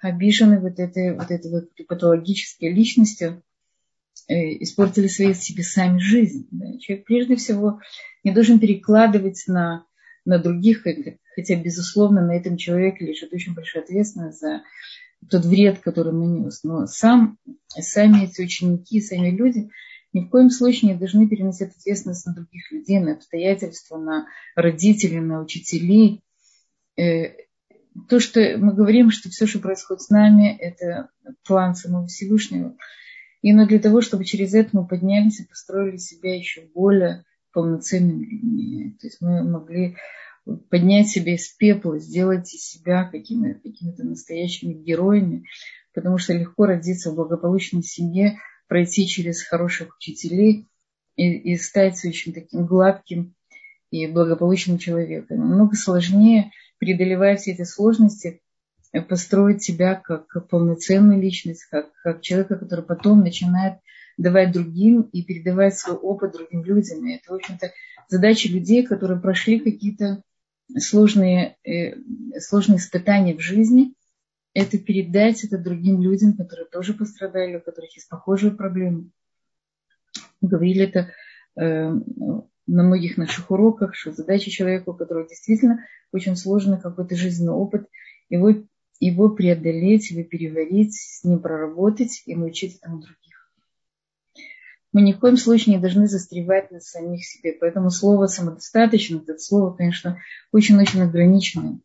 обижены 0.00 0.60
вот 0.60 0.78
этой, 0.78 1.16
вот 1.16 1.32
этой 1.32 1.50
вот 1.50 1.64
патологической 1.88 2.72
личностью, 2.72 3.42
Э, 4.28 4.34
испортили 4.60 5.06
своей 5.06 5.34
себе 5.34 5.62
сами 5.62 6.00
жизнь. 6.00 6.48
Да. 6.50 6.78
Человек 6.80 7.04
прежде 7.06 7.36
всего 7.36 7.80
не 8.24 8.32
должен 8.32 8.58
перекладывать 8.58 9.44
на, 9.46 9.86
на 10.24 10.40
других, 10.40 10.84
хотя, 11.36 11.54
безусловно, 11.54 12.26
на 12.26 12.32
этом 12.32 12.56
человеке 12.56 13.06
лежит 13.06 13.32
очень 13.32 13.54
большая 13.54 13.84
ответственность 13.84 14.40
за 14.40 14.62
тот 15.30 15.44
вред, 15.44 15.80
который 15.80 16.12
он 16.12 16.20
нанес. 16.20 16.62
Но 16.64 16.86
сам, 16.86 17.38
сами 17.68 18.24
эти 18.24 18.42
ученики, 18.42 19.00
сами 19.00 19.30
люди 19.30 19.70
ни 20.12 20.20
в 20.20 20.30
коем 20.30 20.50
случае 20.50 20.92
не 20.92 20.98
должны 20.98 21.28
переносить 21.28 21.76
ответственность 21.76 22.26
на 22.26 22.34
других 22.34 22.70
людей, 22.72 22.98
на 23.00 23.12
обстоятельства, 23.12 23.98
на 23.98 24.26
родителей, 24.54 25.20
на 25.20 25.42
учителей. 25.42 26.22
Э, 26.96 27.34
то, 28.08 28.20
что 28.20 28.40
мы 28.58 28.72
говорим, 28.72 29.10
что 29.10 29.28
все, 29.28 29.46
что 29.46 29.58
происходит 29.58 30.02
с 30.02 30.10
нами, 30.10 30.56
это 30.56 31.10
план 31.44 31.74
самого 31.74 32.06
Всевышнего– 32.06 32.76
Именно 33.46 33.66
для 33.68 33.78
того, 33.78 34.00
чтобы 34.00 34.24
через 34.24 34.54
это 34.54 34.70
мы 34.72 34.88
поднялись 34.88 35.38
и 35.38 35.46
построили 35.46 35.98
себя 35.98 36.34
еще 36.34 36.62
более 36.74 37.24
полноценными 37.52 38.24
людьми. 38.24 38.96
То 39.00 39.06
есть 39.06 39.20
мы 39.20 39.44
могли 39.44 39.96
поднять 40.70 41.08
себя 41.08 41.34
из 41.34 41.48
пепла, 41.48 41.98
сделать 41.98 42.52
из 42.54 42.62
себя 42.62 43.04
какими-то 43.04 43.60
какими 43.60 43.92
настоящими 44.02 44.72
героями, 44.72 45.44
потому 45.92 46.18
что 46.18 46.32
легко 46.32 46.66
родиться 46.66 47.10
в 47.10 47.16
благополучной 47.16 47.82
семье, 47.82 48.38
пройти 48.68 49.06
через 49.06 49.42
хороших 49.42 49.96
учителей 49.96 50.68
и, 51.16 51.32
и 51.52 51.56
стать 51.56 52.04
очень 52.04 52.32
таким 52.32 52.66
гладким 52.66 53.34
и 53.90 54.06
благополучным 54.06 54.78
человеком. 54.78 55.38
Намного 55.38 55.76
сложнее, 55.76 56.50
преодолевая 56.78 57.36
все 57.36 57.52
эти 57.52 57.64
сложности, 57.64 58.40
построить 59.08 59.62
себя 59.62 59.94
как 59.94 60.48
полноценную 60.48 61.20
личность, 61.20 61.64
как, 61.70 61.92
как 62.02 62.22
человека, 62.22 62.56
который 62.56 62.84
потом 62.84 63.20
начинает 63.20 63.78
давать 64.16 64.52
другим 64.52 65.02
и 65.02 65.22
передавать 65.22 65.76
свой 65.76 65.96
опыт 65.96 66.32
другим 66.32 66.64
людям. 66.64 67.06
И 67.06 67.14
это, 67.14 67.32
в 67.32 67.34
общем-то, 67.34 67.72
задача 68.08 68.48
людей, 68.48 68.84
которые 68.86 69.20
прошли 69.20 69.58
какие-то 69.60 70.22
сложные, 70.76 71.56
э, 71.64 71.94
сложные 72.40 72.78
испытания 72.78 73.34
в 73.34 73.40
жизни, 73.40 73.94
это 74.54 74.78
передать 74.78 75.44
это 75.44 75.58
другим 75.58 76.00
людям, 76.00 76.34
которые 76.34 76.66
тоже 76.66 76.94
пострадали, 76.94 77.56
у 77.56 77.60
которых 77.60 77.94
есть 77.94 78.08
похожие 78.08 78.52
проблемы. 78.52 79.10
Мы 80.40 80.48
говорили 80.48 80.84
это 80.84 81.10
э, 81.60 81.90
на 81.90 82.82
многих 82.82 83.16
наших 83.16 83.50
уроках, 83.50 83.94
что 83.94 84.12
задача 84.12 84.50
человека, 84.50 84.90
у 84.90 84.94
которого 84.94 85.28
действительно 85.28 85.84
очень 86.12 86.36
сложный 86.36 86.80
какой-то 86.80 87.16
жизненный 87.16 87.52
опыт, 87.52 87.86
его 88.28 88.54
его 88.98 89.28
преодолеть, 89.28 90.10
его 90.10 90.22
переварить, 90.22 90.94
с 90.94 91.24
ним 91.24 91.40
проработать 91.40 92.22
и 92.26 92.34
научить 92.34 92.78
этому 92.78 93.00
других. 93.00 93.25
Мы 94.96 95.02
ни 95.02 95.12
в 95.12 95.18
коем 95.18 95.36
случае 95.36 95.74
не 95.74 95.80
должны 95.82 96.08
застревать 96.08 96.70
на 96.70 96.80
самих 96.80 97.22
себе. 97.22 97.52
Поэтому 97.52 97.90
слово 97.90 98.28
самодостаточно, 98.28 99.18
это 99.18 99.38
слово, 99.38 99.74
конечно, 99.74 100.22
очень-очень 100.52 101.02
ограниченное. 101.02 101.80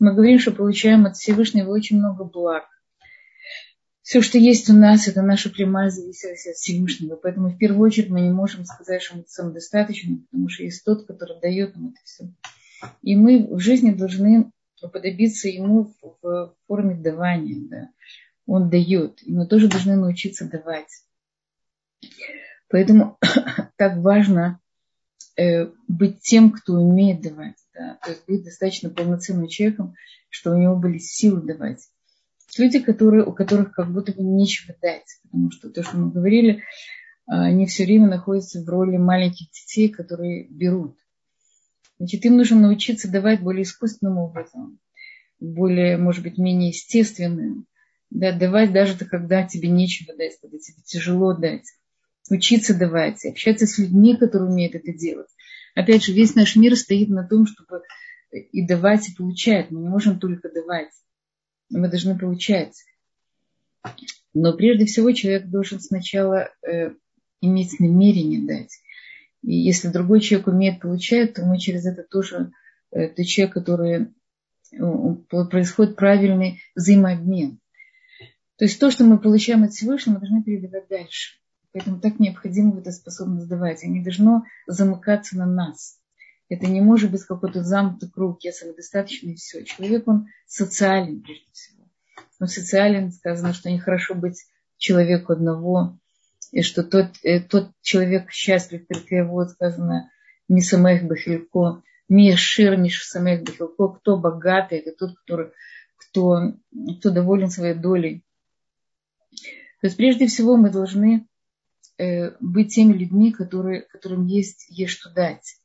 Мы 0.00 0.14
говорим, 0.14 0.38
что 0.38 0.50
получаем 0.50 1.04
от 1.04 1.14
Всевышнего 1.14 1.70
очень 1.70 1.98
много 1.98 2.24
благ. 2.24 2.64
Все, 4.00 4.22
что 4.22 4.38
есть 4.38 4.70
у 4.70 4.72
нас, 4.72 5.06
это 5.08 5.20
наша 5.20 5.50
прямая 5.50 5.90
зависимость 5.90 6.46
от 6.46 6.54
Всевышнего. 6.54 7.16
Поэтому 7.16 7.50
в 7.50 7.58
первую 7.58 7.86
очередь 7.86 8.08
мы 8.08 8.22
не 8.22 8.30
можем 8.30 8.64
сказать, 8.64 9.02
что 9.02 9.18
мы 9.18 9.24
самодостаточны, 9.26 10.20
потому 10.30 10.48
что 10.48 10.62
есть 10.62 10.82
тот, 10.86 11.06
который 11.06 11.38
дает 11.42 11.76
нам 11.76 11.88
это 11.88 11.98
все. 12.04 12.32
И 13.02 13.14
мы 13.14 13.46
в 13.46 13.60
жизни 13.60 13.92
должны 13.92 14.50
уподобиться 14.82 15.48
ему 15.48 15.92
в 16.00 16.54
форме 16.66 16.94
давания. 16.94 17.68
Да. 17.68 17.90
Он 18.46 18.70
дает, 18.70 19.22
и 19.22 19.34
мы 19.34 19.46
тоже 19.46 19.68
должны 19.68 19.96
научиться 19.96 20.48
давать. 20.48 20.88
Поэтому 22.68 23.18
так 23.76 23.98
важно 23.98 24.60
э, 25.36 25.66
быть 25.88 26.20
тем, 26.20 26.50
кто 26.52 26.74
умеет 26.74 27.22
давать. 27.22 27.56
Да? 27.74 27.98
То 28.02 28.10
есть 28.10 28.24
быть 28.26 28.44
достаточно 28.44 28.90
полноценным 28.90 29.48
человеком, 29.48 29.94
что 30.28 30.52
у 30.52 30.58
него 30.58 30.76
были 30.76 30.98
силы 30.98 31.42
давать. 31.42 31.88
Люди, 32.56 32.80
которые, 32.80 33.24
у 33.24 33.32
которых 33.32 33.72
как 33.72 33.92
будто 33.92 34.12
бы 34.12 34.22
нечего 34.22 34.74
дать, 34.80 35.06
потому 35.22 35.50
что 35.50 35.70
то, 35.70 35.82
что 35.82 35.96
мы 35.96 36.10
говорили, 36.10 36.62
они 37.26 37.66
все 37.66 37.84
время 37.84 38.08
находятся 38.08 38.62
в 38.62 38.68
роли 38.68 38.96
маленьких 38.96 39.50
детей, 39.50 39.88
которые 39.88 40.46
берут. 40.48 40.96
Значит, 41.98 42.24
им 42.24 42.36
нужно 42.36 42.60
научиться 42.60 43.10
давать 43.10 43.40
более 43.40 43.62
искусственным 43.62 44.18
образом, 44.18 44.78
более, 45.40 45.96
может 45.96 46.22
быть, 46.22 46.38
менее 46.38 46.68
естественным, 46.68 47.66
Да, 48.10 48.32
давать 48.32 48.72
даже 48.72 48.96
когда 49.04 49.46
тебе 49.46 49.68
нечего 49.68 50.14
дать, 50.16 50.38
когда 50.40 50.58
тебе 50.58 50.82
тяжело 50.84 51.34
дать. 51.34 51.66
Учиться 52.30 52.74
давать, 52.74 53.24
общаться 53.24 53.66
с 53.66 53.78
людьми, 53.78 54.16
которые 54.16 54.50
умеют 54.50 54.74
это 54.74 54.92
делать. 54.92 55.28
Опять 55.74 56.04
же, 56.04 56.12
весь 56.12 56.34
наш 56.34 56.56
мир 56.56 56.76
стоит 56.76 57.08
на 57.08 57.26
том, 57.26 57.46
чтобы 57.46 57.82
и 58.30 58.66
давать, 58.66 59.08
и 59.08 59.14
получать. 59.14 59.70
Мы 59.70 59.82
не 59.82 59.88
можем 59.88 60.18
только 60.18 60.50
давать. 60.50 60.90
Мы 61.70 61.88
должны 61.88 62.18
получать. 62.18 62.74
Но 64.32 64.56
прежде 64.56 64.86
всего 64.86 65.12
человек 65.12 65.46
должен 65.46 65.80
сначала 65.80 66.50
э, 66.66 66.94
иметь 67.40 67.78
намерение 67.78 68.46
дать. 68.46 68.72
И 69.42 69.54
если 69.54 69.88
другой 69.88 70.20
человек 70.20 70.48
умеет 70.48 70.80
получать, 70.80 71.34
то 71.34 71.44
мы 71.44 71.58
через 71.58 71.84
это 71.86 72.02
тоже, 72.02 72.52
э, 72.90 73.00
это 73.00 73.24
человек, 73.24 73.54
который 73.54 74.08
происходит 75.50 75.96
правильный 75.96 76.60
взаимообмен. 76.74 77.60
То 78.56 78.64
есть 78.64 78.78
то, 78.80 78.90
что 78.90 79.04
мы 79.04 79.18
получаем 79.18 79.62
от 79.64 79.72
Всевышнего, 79.72 80.14
мы 80.14 80.20
должны 80.20 80.42
передавать 80.42 80.88
дальше. 80.88 81.38
Поэтому 81.74 81.98
так 81.98 82.20
необходимо 82.20 82.78
эта 82.78 82.92
способность 82.92 83.48
давать. 83.48 83.82
Они 83.82 84.00
должно 84.00 84.44
замыкаться 84.68 85.36
на 85.36 85.44
нас. 85.44 85.98
Это 86.48 86.66
не 86.66 86.80
может 86.80 87.10
быть 87.10 87.24
какой-то 87.24 87.64
замкнутый 87.64 88.10
круг, 88.10 88.44
я 88.44 88.52
самодостаточный 88.52 89.32
и 89.32 89.34
все. 89.34 89.64
Человек, 89.64 90.06
он 90.06 90.28
социален 90.46 91.20
прежде 91.20 91.50
всего. 91.52 91.84
Он 92.38 92.46
социален, 92.46 93.10
сказано, 93.10 93.52
что 93.52 93.72
нехорошо 93.72 94.14
быть 94.14 94.44
человеку 94.76 95.32
одного, 95.32 95.98
и 96.52 96.62
что 96.62 96.84
тот, 96.84 97.08
э, 97.24 97.40
тот 97.40 97.72
человек 97.80 98.30
счастлив, 98.30 98.86
только 98.86 99.16
его 99.16 99.44
сказано, 99.46 100.12
не 100.46 100.60
самых 100.60 101.02
бахилько, 101.02 101.82
не 102.08 102.36
шир, 102.36 102.78
не 102.78 102.90
самых 102.90 103.42
бахилько, 103.42 103.88
кто 103.88 104.16
богатый, 104.16 104.78
это 104.78 104.92
тот, 104.92 105.16
который, 105.16 105.50
кто, 105.96 106.52
кто 107.00 107.10
доволен 107.10 107.50
своей 107.50 107.74
долей. 107.74 108.24
То 109.80 109.88
есть 109.88 109.96
прежде 109.96 110.28
всего 110.28 110.56
мы 110.56 110.70
должны 110.70 111.26
э, 111.98 112.32
быть 112.40 112.74
теми 112.74 112.92
людьми, 112.92 113.32
которые, 113.32 113.82
которым 113.82 114.26
есть, 114.26 114.66
есть 114.68 114.92
что 114.92 115.10
дать. 115.12 115.56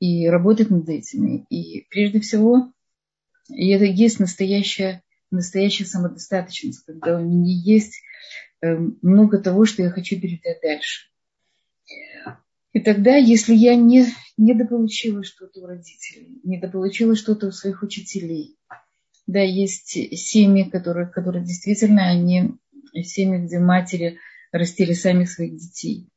И 0.00 0.28
работать 0.28 0.70
над 0.70 0.88
этими. 0.88 1.46
И 1.50 1.86
прежде 1.88 2.20
всего, 2.20 2.72
и 3.48 3.70
это 3.70 3.84
есть 3.84 4.20
настоящая, 4.20 5.02
настоящая 5.30 5.84
самодостаточность, 5.84 6.84
когда 6.84 7.18
у 7.18 7.24
меня 7.24 7.54
есть 7.54 8.02
Эм, 8.64 8.98
много 9.02 9.38
того, 9.40 9.66
что 9.66 9.82
я 9.82 9.90
хочу 9.90 10.18
передать 10.18 10.62
дальше. 10.62 11.10
И 12.72 12.80
тогда, 12.80 13.16
если 13.16 13.54
я 13.54 13.76
не, 13.76 14.06
недополучила 14.38 15.22
что-то 15.22 15.60
у 15.60 15.66
родителей, 15.66 16.40
недополучила 16.44 17.14
что-то 17.14 17.48
у 17.48 17.52
своих 17.52 17.82
учителей, 17.82 18.56
да, 19.26 19.40
есть 19.40 19.90
семьи, 20.18 20.64
которые, 20.64 21.06
которые 21.06 21.44
действительно, 21.44 22.08
они 22.08 22.54
семьи, 22.94 23.44
где 23.44 23.58
матери 23.58 24.18
растили 24.54 24.92
сами 24.92 25.24
своих 25.24 25.56
детей, 25.56 26.08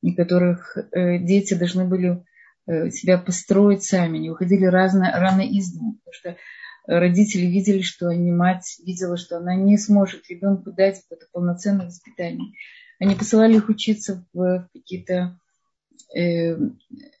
и 0.00 0.14
которых 0.14 0.76
э, 0.76 1.18
дети 1.18 1.52
должны 1.52 1.84
были 1.84 2.24
э, 2.66 2.90
себя 2.90 3.18
построить 3.18 3.82
сами, 3.82 4.16
не 4.18 4.30
уходили 4.30 4.64
рано, 4.64 5.12
рано 5.14 5.42
из 5.42 5.72
дома, 5.72 5.98
потому 5.98 6.14
что 6.14 6.36
родители 6.86 7.44
видели, 7.44 7.82
что 7.82 8.08
они, 8.08 8.32
мать 8.32 8.80
видела, 8.82 9.18
что 9.18 9.36
она 9.36 9.54
не 9.54 9.76
сможет 9.76 10.28
ребенку 10.30 10.72
дать 10.72 11.02
это 11.10 11.26
полноценное 11.30 11.86
воспитание. 11.86 12.54
Они 12.98 13.14
посылали 13.14 13.56
их 13.56 13.68
учиться 13.68 14.26
в 14.32 14.66
какие-то 14.72 15.38
э, 16.16 16.56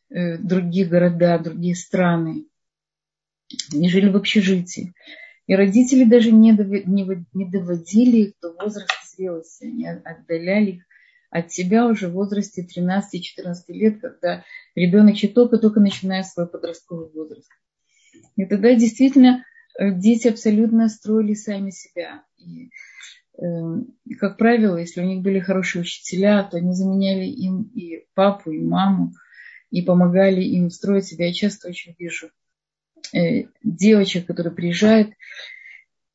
э, 0.08 0.38
другие 0.38 0.86
города, 0.86 1.38
другие 1.38 1.76
страны. 1.76 2.46
Они 3.70 3.90
жили 3.90 4.08
в 4.08 4.16
общежитии. 4.16 4.94
И 5.46 5.54
родители 5.54 6.04
даже 6.04 6.32
не, 6.32 6.52
не, 6.52 7.26
не 7.34 7.50
доводили 7.50 8.16
их 8.28 8.32
до 8.40 8.52
возраста 8.54 8.94
зрелости. 9.16 9.64
Они 9.64 9.86
отдаляли 9.86 10.70
их 10.70 10.84
от 11.30 11.52
себя 11.52 11.86
уже 11.86 12.08
в 12.08 12.12
возрасте 12.12 12.64
13-14 12.64 13.54
лет, 13.68 14.00
когда 14.00 14.44
ребенок 14.74 15.14
еще 15.14 15.28
только-только 15.28 15.80
начинает 15.80 16.26
свой 16.26 16.46
подростковый 16.46 17.10
возраст. 17.12 17.50
И 18.36 18.44
тогда 18.46 18.74
действительно 18.74 19.44
Э, 19.78 19.90
дети 19.90 20.28
абсолютно 20.28 20.88
строили 20.88 21.34
сами 21.34 21.70
себя. 21.70 22.22
И, 22.38 22.70
э, 23.38 23.44
как 24.18 24.38
правило, 24.38 24.76
если 24.76 25.00
у 25.00 25.04
них 25.04 25.22
были 25.22 25.40
хорошие 25.40 25.82
учителя, 25.82 26.44
то 26.44 26.56
они 26.58 26.72
заменяли 26.72 27.24
им 27.24 27.62
и 27.74 28.06
папу, 28.14 28.52
и 28.52 28.60
маму, 28.60 29.12
и 29.70 29.82
помогали 29.82 30.42
им 30.42 30.70
строить 30.70 31.06
себя. 31.06 31.26
Я 31.26 31.32
часто 31.32 31.68
очень 31.68 31.94
вижу 31.98 32.30
э, 33.12 33.48
девочек, 33.62 34.26
которые 34.26 34.54
приезжают, 34.54 35.12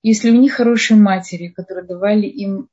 если 0.02 0.30
у 0.30 0.36
них 0.40 0.54
хорошие 0.54 0.98
матери, 0.98 1.50
которые 1.50 1.86
давали 1.86 2.26
им, 2.26 2.70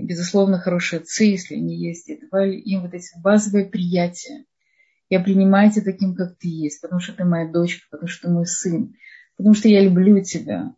безусловно, 0.00 0.58
хорошие 0.58 1.00
отцы, 1.00 1.24
если 1.24 1.56
они 1.56 1.76
есть, 1.76 2.08
и 2.08 2.18
давали 2.18 2.56
им 2.56 2.82
вот 2.82 2.94
эти 2.94 3.08
базовые 3.20 3.66
приятия. 3.66 4.44
Я 5.10 5.20
принимаю 5.20 5.70
тебя 5.70 5.84
таким, 5.84 6.14
как 6.14 6.38
ты 6.38 6.48
есть, 6.48 6.80
потому 6.80 7.00
что 7.00 7.12
ты 7.12 7.24
моя 7.24 7.50
дочка, 7.50 7.86
потому 7.90 8.08
что 8.08 8.28
ты 8.28 8.32
мой 8.32 8.46
сын, 8.46 8.94
потому 9.36 9.54
что 9.54 9.68
я 9.68 9.82
люблю 9.82 10.22
тебя, 10.22 10.74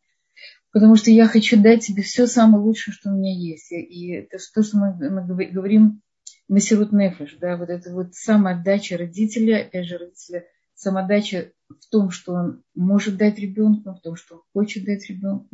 потому 0.72 0.96
что 0.96 1.12
я 1.12 1.28
хочу 1.28 1.60
дать 1.60 1.86
тебе 1.86 2.02
все 2.02 2.26
самое 2.26 2.62
лучшее, 2.62 2.92
что 2.92 3.10
у 3.10 3.16
меня 3.16 3.32
есть. 3.32 3.70
И 3.70 4.10
это 4.10 4.38
то, 4.52 4.62
что 4.64 4.76
мы, 4.78 4.92
мы 5.10 5.46
говорим 5.46 6.02
Масирут 6.48 6.92
Нефеш, 6.92 7.36
да, 7.40 7.56
вот 7.56 7.70
это 7.70 7.92
вот 7.92 8.14
самоотдача 8.14 8.98
родителя, 8.98 9.62
опять 9.62 9.86
же, 9.86 9.98
родителя, 9.98 10.44
самоотдача 10.74 11.52
в 11.68 11.88
том, 11.90 12.10
что 12.10 12.32
он 12.32 12.62
может 12.74 13.16
дать 13.16 13.38
ребенку, 13.38 13.92
в 13.92 14.00
том, 14.00 14.16
что 14.16 14.36
он 14.36 14.42
хочет 14.52 14.84
дать 14.84 15.08
ребенку. 15.08 15.48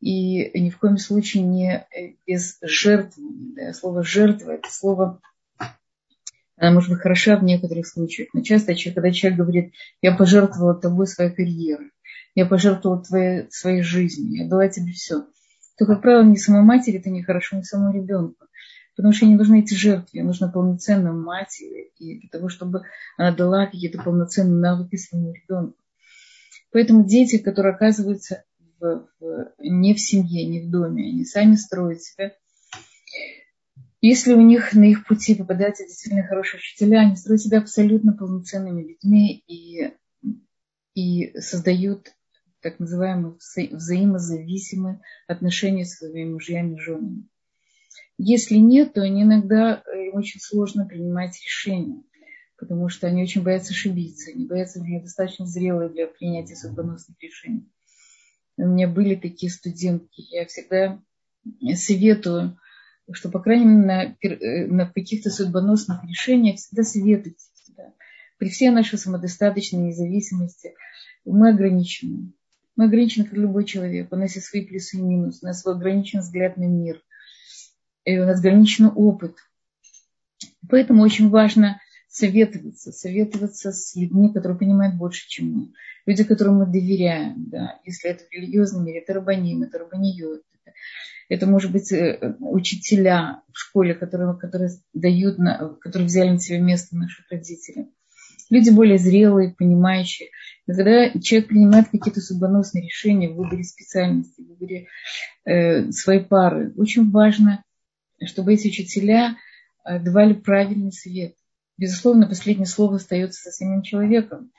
И 0.00 0.58
ни 0.58 0.70
в 0.70 0.78
коем 0.78 0.96
случае 0.96 1.42
не 1.42 1.86
без 2.26 2.58
жертвы. 2.62 3.22
Да, 3.56 3.72
слово 3.72 4.02
жертва 4.02 4.52
это 4.52 4.72
слово 4.72 5.20
она 6.60 6.72
может 6.72 6.90
быть 6.90 7.00
хороша 7.00 7.36
в 7.36 7.42
некоторых 7.42 7.86
случаях. 7.86 8.28
Но 8.34 8.42
часто, 8.42 8.74
когда 8.74 9.10
человек 9.10 9.38
говорит, 9.38 9.74
я 10.02 10.14
пожертвовала 10.14 10.74
тобой 10.74 11.06
своей 11.06 11.30
карьерой, 11.30 11.90
я 12.34 12.44
пожертвовала 12.44 13.02
твоей, 13.02 13.50
своей 13.50 13.82
жизнью, 13.82 14.42
я 14.42 14.48
дала 14.48 14.68
тебе 14.68 14.92
все, 14.92 15.24
то, 15.78 15.86
как 15.86 16.02
правило, 16.02 16.22
ни 16.22 16.36
самой 16.36 16.62
матери 16.62 16.98
это 16.98 17.08
не 17.08 17.22
хорошо, 17.22 17.56
ни 17.56 17.62
самому 17.62 17.94
ребенку. 17.94 18.46
Потому 18.94 19.14
что 19.14 19.24
ей 19.24 19.32
не 19.32 19.38
нужны 19.38 19.60
эти 19.60 19.72
жертвы, 19.72 20.18
ей 20.18 20.22
нужна 20.22 20.48
полноценная 20.48 21.12
мать, 21.12 21.62
и 21.98 22.20
для 22.20 22.28
того, 22.28 22.50
чтобы 22.50 22.82
она 23.16 23.34
дала 23.34 23.64
какие-то 23.64 24.02
полноценные 24.02 24.60
навыки 24.60 24.96
своему 24.96 25.32
ребенку. 25.32 25.78
Поэтому 26.72 27.06
дети, 27.06 27.38
которые 27.38 27.74
оказываются 27.74 28.44
в, 28.80 29.54
не 29.58 29.94
в 29.94 30.00
семье, 30.00 30.46
не 30.46 30.60
в 30.60 30.70
доме, 30.70 31.08
они 31.08 31.24
сами 31.24 31.54
строят 31.54 32.02
себя. 32.02 32.34
Если 34.00 34.32
у 34.32 34.40
них 34.40 34.72
на 34.72 34.84
их 34.84 35.06
пути 35.06 35.34
попадаются 35.34 35.84
действительно 35.84 36.26
хорошие 36.26 36.58
учителя, 36.58 37.00
они 37.00 37.16
строят 37.16 37.42
себя 37.42 37.58
абсолютно 37.58 38.14
полноценными 38.14 38.82
людьми 38.82 39.44
и, 39.46 39.92
и 40.94 41.38
создают 41.38 42.10
так 42.62 42.78
называемые 42.78 43.36
взаимозависимые 43.72 45.00
отношения 45.26 45.84
с 45.84 45.96
своими 45.96 46.32
мужьями 46.32 46.76
и 46.76 46.80
женами. 46.80 47.28
Если 48.16 48.56
нет, 48.56 48.92
то 48.92 49.02
они 49.02 49.22
иногда 49.22 49.82
э, 49.86 50.08
им 50.08 50.14
очень 50.16 50.40
сложно 50.40 50.86
принимать 50.86 51.40
решения, 51.42 52.02
потому 52.58 52.90
что 52.90 53.06
они 53.06 53.22
очень 53.22 53.42
боятся 53.42 53.72
ошибиться, 53.72 54.30
они 54.30 54.46
боятся, 54.46 54.80
недостаточно 54.80 55.46
зрелые 55.46 55.88
для 55.88 56.06
принятия 56.06 56.54
судьбоносных 56.54 57.16
решений. 57.22 57.66
У 58.62 58.68
меня 58.68 58.88
были 58.88 59.14
такие 59.14 59.50
студентки, 59.50 60.22
я 60.30 60.46
всегда 60.46 61.00
советую, 61.74 62.58
что, 63.12 63.30
по 63.30 63.40
крайней 63.40 63.64
мере, 63.64 63.86
на, 63.86 64.16
э, 64.22 64.66
на 64.66 64.86
каких-то 64.86 65.30
судьбоносных 65.30 66.04
решениях 66.04 66.56
всегда 66.56 66.82
советуйте. 66.82 67.38
Всегда. 67.54 67.94
При 68.38 68.48
всей 68.48 68.70
нашей 68.70 68.98
самодостаточной 68.98 69.80
независимости 69.80 70.74
мы 71.24 71.50
ограничены. 71.50 72.32
Мы 72.76 72.84
ограничены, 72.84 73.24
как 73.24 73.34
любой 73.34 73.64
человек. 73.64 74.12
У 74.12 74.16
нас 74.16 74.34
есть 74.34 74.46
свои 74.46 74.64
плюсы 74.64 74.98
и 74.98 75.02
минусы. 75.02 75.40
У 75.42 75.46
нас 75.46 75.60
свой 75.60 75.74
ограниченный 75.74 76.22
взгляд 76.22 76.56
на 76.56 76.64
мир. 76.64 77.02
И 78.04 78.18
у 78.18 78.24
нас 78.24 78.38
ограниченный 78.38 78.90
опыт. 78.90 79.36
Поэтому 80.68 81.02
очень 81.02 81.28
важно 81.28 81.80
советоваться, 82.10 82.90
советоваться 82.92 83.72
с 83.72 83.94
людьми, 83.94 84.32
которые 84.32 84.58
понимают 84.58 84.96
больше, 84.96 85.28
чем 85.28 85.52
мы. 85.52 85.72
Люди, 86.06 86.24
которым 86.24 86.56
мы 86.56 86.66
доверяем. 86.66 87.48
Да. 87.48 87.80
Если 87.84 88.10
это 88.10 88.24
в 88.24 88.32
религиозном 88.32 88.84
мире, 88.84 89.00
это 89.00 89.14
рабаним, 89.14 89.62
это 89.62 89.78
рабаниот. 89.78 90.42
Это, 90.64 90.74
это 91.28 91.46
может 91.46 91.70
быть 91.70 91.92
э, 91.92 92.34
учителя 92.40 93.42
в 93.52 93.58
школе, 93.58 93.94
которые, 93.94 94.36
которые 94.36 94.70
дают, 94.92 95.38
на, 95.38 95.76
которые 95.80 96.06
взяли 96.06 96.30
на 96.30 96.40
себя 96.40 96.58
место 96.58 96.96
наших 96.96 97.30
родителей. 97.30 97.92
Люди 98.50 98.70
более 98.70 98.98
зрелые, 98.98 99.54
понимающие. 99.56 100.30
Когда 100.66 101.10
человек 101.20 101.48
принимает 101.48 101.90
какие-то 101.90 102.20
судьбоносные 102.20 102.84
решения 102.84 103.28
в 103.28 103.36
выборе 103.36 103.62
специальности, 103.62 104.42
в 104.42 104.48
выборе 104.48 104.88
э, 105.44 105.92
своей 105.92 106.24
пары, 106.24 106.72
очень 106.76 107.08
важно, 107.12 107.62
чтобы 108.24 108.54
эти 108.54 108.66
учителя 108.66 109.36
э, 109.84 110.00
давали 110.00 110.32
правильный 110.32 110.90
совет. 110.90 111.34
Безусловно, 111.80 112.28
последнее 112.28 112.66
слово 112.66 112.96
остается 112.96 113.40
со 113.40 113.50
самим 113.52 113.80
человеком. 113.80 114.52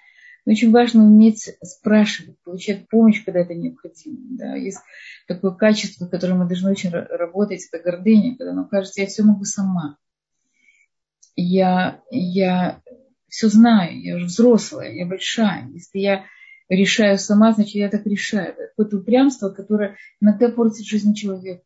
очень 0.44 0.72
важно 0.72 1.06
уметь 1.06 1.56
спрашивать, 1.62 2.42
получать 2.42 2.90
помощь, 2.90 3.24
когда 3.24 3.42
это 3.42 3.54
необходимо. 3.54 4.18
Да. 4.40 4.56
Есть 4.56 4.80
такое 5.28 5.52
качество, 5.52 6.08
которое 6.08 6.34
мы 6.34 6.48
должны 6.48 6.72
очень 6.72 6.90
работать, 6.90 7.68
это 7.72 7.84
гордыня, 7.84 8.36
когда 8.36 8.54
нам 8.54 8.68
кажется, 8.68 9.02
я 9.02 9.08
все 9.08 9.22
могу 9.22 9.46
сама. 9.46 9.98
Я, 11.36 12.02
я 12.10 12.82
все 13.28 13.50
знаю, 13.50 14.02
я 14.02 14.16
уже 14.16 14.26
взрослая, 14.26 14.92
я 14.92 15.06
большая. 15.06 15.70
Если 15.70 16.00
я 16.00 16.26
решаю 16.70 17.20
сама, 17.20 17.54
значит, 17.54 17.76
я 17.76 17.90
так 17.90 18.04
решаю. 18.08 18.54
Это 18.54 18.70
какое-то 18.70 18.98
упрямство, 18.98 19.50
которое 19.50 19.96
иногда 20.20 20.50
портит 20.50 20.88
жизнь 20.88 21.14
человека. 21.14 21.62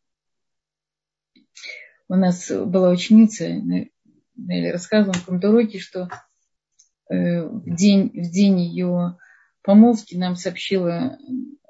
У 2.08 2.14
нас 2.14 2.50
была 2.50 2.90
ученица, 2.90 3.48
Нелли 4.36 4.68
рассказывала 4.68 5.14
в 5.14 5.20
каком-то 5.20 5.50
уроке, 5.50 5.78
что 5.78 6.08
э, 7.10 7.42
в 7.42 7.74
день, 7.74 8.10
в 8.10 8.30
день 8.30 8.60
ее 8.60 9.18
помолвки 9.62 10.14
нам 10.16 10.36
сообщила 10.36 11.18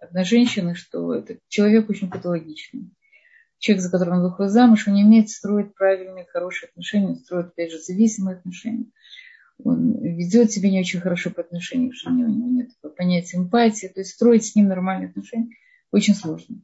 одна 0.00 0.24
женщина, 0.24 0.74
что 0.74 1.14
этот 1.14 1.38
человек 1.48 1.88
очень 1.88 2.10
патологичный. 2.10 2.90
Человек, 3.58 3.82
за 3.82 3.90
которым 3.90 4.18
он 4.18 4.22
выходит 4.24 4.52
замуж, 4.52 4.86
он 4.86 4.94
не 4.94 5.04
умеет 5.04 5.30
строить 5.30 5.74
правильные, 5.74 6.26
хорошие 6.26 6.68
отношения, 6.68 7.16
строит, 7.16 7.46
опять 7.46 7.72
же, 7.72 7.78
зависимые 7.78 8.36
отношения 8.36 8.86
он 9.62 9.98
ведет 10.02 10.52
себя 10.52 10.70
не 10.70 10.80
очень 10.80 11.00
хорошо 11.00 11.30
по 11.30 11.40
отношению 11.40 11.90
к 11.90 11.94
жене, 11.94 12.24
у 12.24 12.28
него 12.28 12.48
нет 12.48 12.70
понятия 12.96 13.38
эмпатии, 13.38 13.86
то 13.86 14.00
есть 14.00 14.12
строить 14.12 14.46
с 14.46 14.54
ним 14.54 14.68
нормальные 14.68 15.08
отношения 15.08 15.50
очень 15.90 16.14
сложно. 16.14 16.62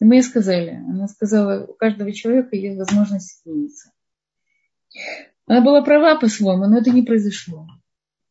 И 0.00 0.04
мы 0.04 0.16
ей 0.16 0.22
сказали, 0.22 0.70
она 0.70 1.08
сказала, 1.08 1.64
у 1.64 1.74
каждого 1.74 2.12
человека 2.12 2.56
есть 2.56 2.78
возможность 2.78 3.40
измениться. 3.40 3.90
Она 5.46 5.60
была 5.60 5.82
права 5.82 6.18
по-своему, 6.18 6.66
но 6.66 6.78
это 6.78 6.90
не 6.90 7.02
произошло. 7.02 7.66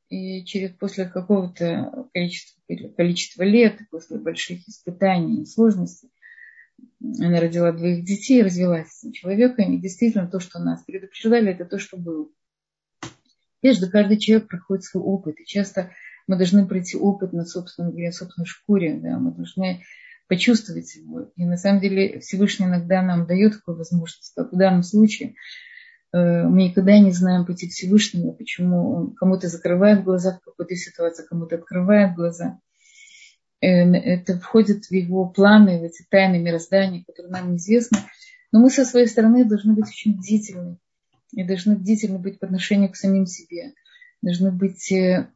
И 0.10 0.43
через, 0.45 0.72
после 0.72 1.06
какого-то 1.06 2.08
количества, 2.13 2.62
количества 2.98 3.43
лет, 3.43 3.80
после 3.91 4.17
больших 4.17 4.67
испытаний 4.67 5.43
и 5.43 5.45
сложностей, 5.45 6.10
она 7.02 7.39
родила 7.39 7.72
двоих 7.72 8.04
детей, 8.04 8.41
развелась 8.41 8.89
с 8.89 9.12
человеком. 9.12 9.74
И 9.74 9.80
действительно 9.80 10.28
то, 10.28 10.39
что 10.39 10.60
нас 10.60 10.84
предупреждали, 10.84 11.52
это 11.52 11.65
то, 11.65 11.78
что 11.78 11.98
было. 11.98 12.28
Конечно, 13.62 13.89
каждый 13.89 14.17
человек 14.17 14.48
проходит 14.48 14.86
свой 14.86 15.04
опыт. 15.04 15.39
И 15.39 15.45
часто 15.45 15.91
мы 16.28 16.38
должны 16.38 16.65
пройти 16.67 16.98
опыт 16.98 17.34
на 17.34 17.45
собственном, 17.45 17.95
на 17.95 18.12
собственной 18.12 18.45
шкуре. 18.45 19.00
Да? 19.00 19.19
Мы 19.19 19.32
должны 19.32 19.84
почувствовать 20.28 20.95
его. 20.95 21.32
И 21.36 21.45
на 21.45 21.58
самом 21.58 21.82
деле 21.82 22.19
Всевышний 22.19 22.65
иногда 22.65 23.02
нам 23.02 23.26
дает 23.26 23.54
такую 23.54 23.78
возможность. 23.78 24.34
Как 24.36 24.52
в 24.52 24.58
данном 24.58 24.84
случае 24.84 25.36
мы 26.12 26.63
никогда 26.63 26.98
не 26.98 27.12
знаем 27.12 27.45
пути 27.45 27.67
Всевышнего, 27.67 28.32
почему 28.32 28.95
он 28.95 29.13
кому-то 29.15 29.48
закрывает 29.48 30.04
глаза 30.04 30.38
в 30.38 30.43
какой-то 30.43 30.76
ситуации, 30.76 31.26
кому-то 31.26 31.56
открывает 31.56 32.15
глаза. 32.15 32.60
Э, 33.62 33.67
это 33.67 34.39
входит 34.39 34.86
в 34.86 34.91
его 34.91 35.28
планы, 35.28 35.80
в 35.80 35.84
эти 35.84 36.06
тайны 36.10 36.39
мироздания, 36.39 37.04
которые 37.06 37.32
нам 37.32 37.56
известны. 37.56 38.00
Но 38.52 38.60
мы 38.60 38.69
со 38.69 38.86
своей 38.86 39.08
стороны 39.08 39.45
должны 39.45 39.74
быть 39.74 39.88
очень 39.88 40.17
бдительны 40.17 40.78
и 41.32 41.43
должны 41.43 41.76
бдительны 41.76 42.17
быть 42.17 42.39
по 42.39 42.48
отношению 42.48 42.89
к 42.91 42.95
самим 42.95 43.26
себе, 43.26 43.74
должны 44.22 44.52
быть 44.52 44.91
э, 44.91 45.30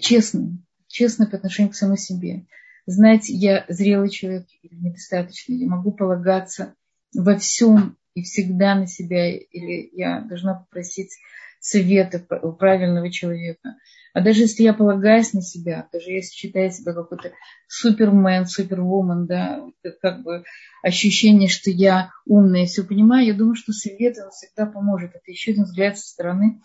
честны, 0.00 0.58
честны 0.86 1.26
по 1.26 1.36
отношению 1.36 1.72
к 1.72 1.76
самой 1.76 1.98
себе. 1.98 2.46
Знать, 2.86 3.28
я 3.28 3.64
зрелый 3.68 4.08
человек 4.08 4.46
или 4.62 4.74
недостаточно, 4.74 5.52
я 5.52 5.68
могу 5.68 5.92
полагаться 5.92 6.74
во 7.14 7.36
всем 7.36 7.96
и 8.14 8.22
всегда 8.22 8.74
на 8.74 8.86
себя, 8.86 9.30
или 9.34 9.90
я 9.92 10.20
должна 10.20 10.54
попросить 10.54 11.12
совета 11.60 12.24
у 12.42 12.52
правильного 12.52 13.10
человека. 13.10 13.76
А 14.14 14.20
даже 14.20 14.42
если 14.42 14.64
я 14.64 14.74
полагаюсь 14.74 15.32
на 15.32 15.40
себя, 15.40 15.88
даже 15.92 16.10
если 16.10 16.34
считаю 16.34 16.70
себя 16.70 16.92
какой-то 16.92 17.32
супермен, 17.66 18.46
супервумен, 18.46 19.26
да, 19.26 19.64
как 20.02 20.22
бы 20.22 20.44
ощущение, 20.82 21.48
что 21.48 21.70
я 21.70 22.10
умная 22.26 22.64
и 22.64 22.66
все 22.66 22.82
понимаю, 22.84 23.26
я 23.26 23.34
думаю, 23.34 23.54
что 23.54 23.72
совет 23.72 24.18
он 24.18 24.30
всегда 24.30 24.66
поможет. 24.66 25.14
Это 25.14 25.30
еще 25.30 25.52
один 25.52 25.64
взгляд 25.64 25.96
со 25.96 26.06
стороны, 26.06 26.60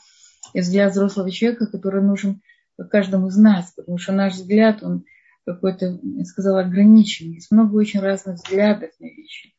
взгляд 0.54 0.92
взрослого 0.92 1.32
человека, 1.32 1.68
который 1.68 2.04
нужен 2.04 2.42
каждому 2.90 3.28
из 3.28 3.38
нас, 3.38 3.72
потому 3.72 3.98
что 3.98 4.12
наш 4.12 4.34
взгляд, 4.34 4.84
он 4.84 5.06
какой-то, 5.46 6.00
я 6.04 6.26
сказала, 6.26 6.62
ограниченный. 6.62 7.36
Есть 7.36 7.52
много 7.52 7.76
очень 7.76 8.02
разных 8.02 8.36
взглядов 8.36 8.92
на 9.00 9.06
вещи. 9.06 9.54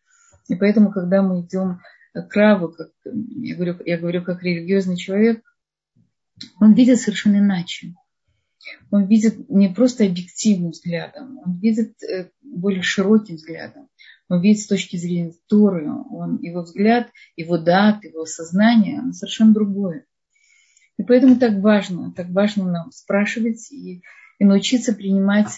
И 0.49 0.55
поэтому, 0.55 0.91
когда 0.91 1.23
мы 1.23 1.43
идем 1.43 1.81
к 2.13 2.35
Раву, 2.35 2.69
как, 2.69 2.89
я, 3.05 3.55
говорю, 3.55 3.77
я 3.85 3.99
говорю 3.99 4.25
как 4.25 4.43
религиозный 4.43 4.97
человек, 4.97 5.43
он 6.61 6.75
видит 6.75 7.01
совершенно 7.01 7.39
иначе. 7.39 7.95
Он 8.91 9.07
видит 9.07 9.49
не 9.49 9.69
просто 9.69 10.05
объективным 10.05 10.73
взглядом, 10.73 11.39
он 11.39 11.59
видит 11.59 12.03
э, 12.03 12.31
более 12.43 12.83
широким 12.83 13.37
взглядом. 13.37 13.89
Он 14.29 14.43
видит 14.43 14.63
с 14.63 14.67
точки 14.67 14.97
зрения 14.97 15.33
Торы, 15.49 15.91
он, 15.91 16.39
его 16.43 16.63
взгляд, 16.63 17.11
его 17.37 17.57
дат, 17.57 18.05
его 18.05 18.27
сознание, 18.27 18.99
оно 18.99 19.13
совершенно 19.13 19.55
другое. 19.55 20.05
И 20.99 21.03
поэтому 21.03 21.39
так 21.39 21.61
важно, 21.61 22.13
так 22.13 22.29
важно 22.31 22.71
нам 22.71 22.91
спрашивать 22.91 23.71
и, 23.73 24.03
и 24.39 24.45
научиться 24.45 24.93
принимать 24.93 25.49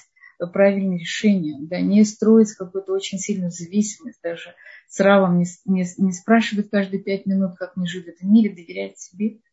правильные 0.46 0.98
решения, 0.98 1.58
да, 1.60 1.80
не 1.80 2.04
строить 2.04 2.52
какую-то 2.52 2.92
очень 2.92 3.18
сильную 3.18 3.50
зависимость, 3.50 4.20
даже 4.22 4.54
с 4.88 5.00
Равом 5.00 5.38
не, 5.38 5.46
не, 5.64 5.86
не 5.98 6.12
спрашивать 6.12 6.70
каждые 6.70 7.02
пять 7.02 7.26
минут, 7.26 7.56
как 7.56 7.76
мне 7.76 7.86
жить 7.86 8.06
в 8.06 8.08
этом 8.08 8.32
мире, 8.32 8.50
доверять 8.50 8.98
себе– 8.98 9.38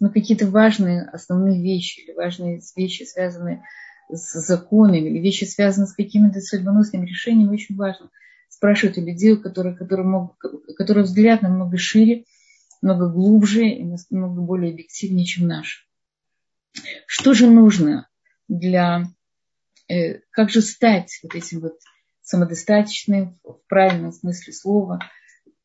но 0.00 0.10
какие-то 0.10 0.48
важные 0.48 1.02
основные 1.02 1.62
вещи 1.62 2.00
или 2.00 2.12
важные 2.12 2.60
вещи, 2.76 3.04
связанные 3.04 3.62
с 4.10 4.38
законами, 4.46 5.08
или 5.08 5.18
вещи, 5.18 5.44
связанные 5.44 5.86
с 5.86 5.94
какими-то 5.94 6.40
судьбоносными 6.40 7.06
решениями, 7.06 7.54
очень 7.54 7.76
важно 7.76 8.10
спрашивать 8.48 8.98
у 8.98 9.04
людей, 9.04 9.32
у 9.32 9.40
которых, 9.40 9.78
которые, 9.78 10.06
могут, 10.06 10.36
которые 10.76 11.04
взгляд 11.04 11.42
намного 11.42 11.78
шире, 11.78 12.24
много 12.82 13.08
глубже 13.08 13.66
и 13.66 13.84
намного 14.10 14.42
более 14.42 14.72
объективнее, 14.72 15.24
чем 15.24 15.48
наш. 15.48 15.88
Что 17.06 17.34
же 17.34 17.48
нужно 17.48 18.08
для... 18.48 19.04
Э, 19.88 20.20
как 20.30 20.50
же 20.50 20.62
стать 20.62 21.18
вот 21.22 21.34
этим 21.34 21.60
вот 21.60 21.78
самодостаточным 22.22 23.38
в 23.42 23.60
правильном 23.68 24.12
смысле 24.12 24.52
слова, 24.52 24.98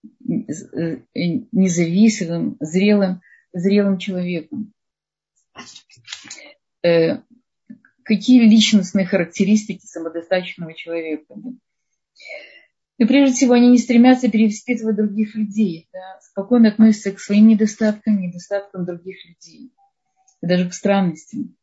э, 0.04 0.98
независимым, 1.52 2.58
зрелым, 2.60 3.22
зрелым 3.54 3.98
человеком. 3.98 4.74
Э, 6.84 7.20
какие 8.04 8.42
личностные 8.42 9.06
характеристики 9.06 9.86
самодостаточного 9.86 10.74
человека? 10.74 11.36
И 12.98 13.06
прежде 13.06 13.36
всего, 13.36 13.54
они 13.54 13.70
не 13.70 13.78
стремятся 13.78 14.30
перевоспитывать 14.30 14.98
других 14.98 15.34
людей, 15.36 15.88
да, 15.94 16.20
спокойно 16.20 16.68
относятся 16.68 17.14
к 17.14 17.22
своим 17.22 17.48
недостаткам, 17.48 18.20
недостаткам 18.20 18.86
других 18.86 19.18
людей, 19.26 19.72
даже 20.42 20.70
к 20.70 20.74
странностям. 20.74 21.56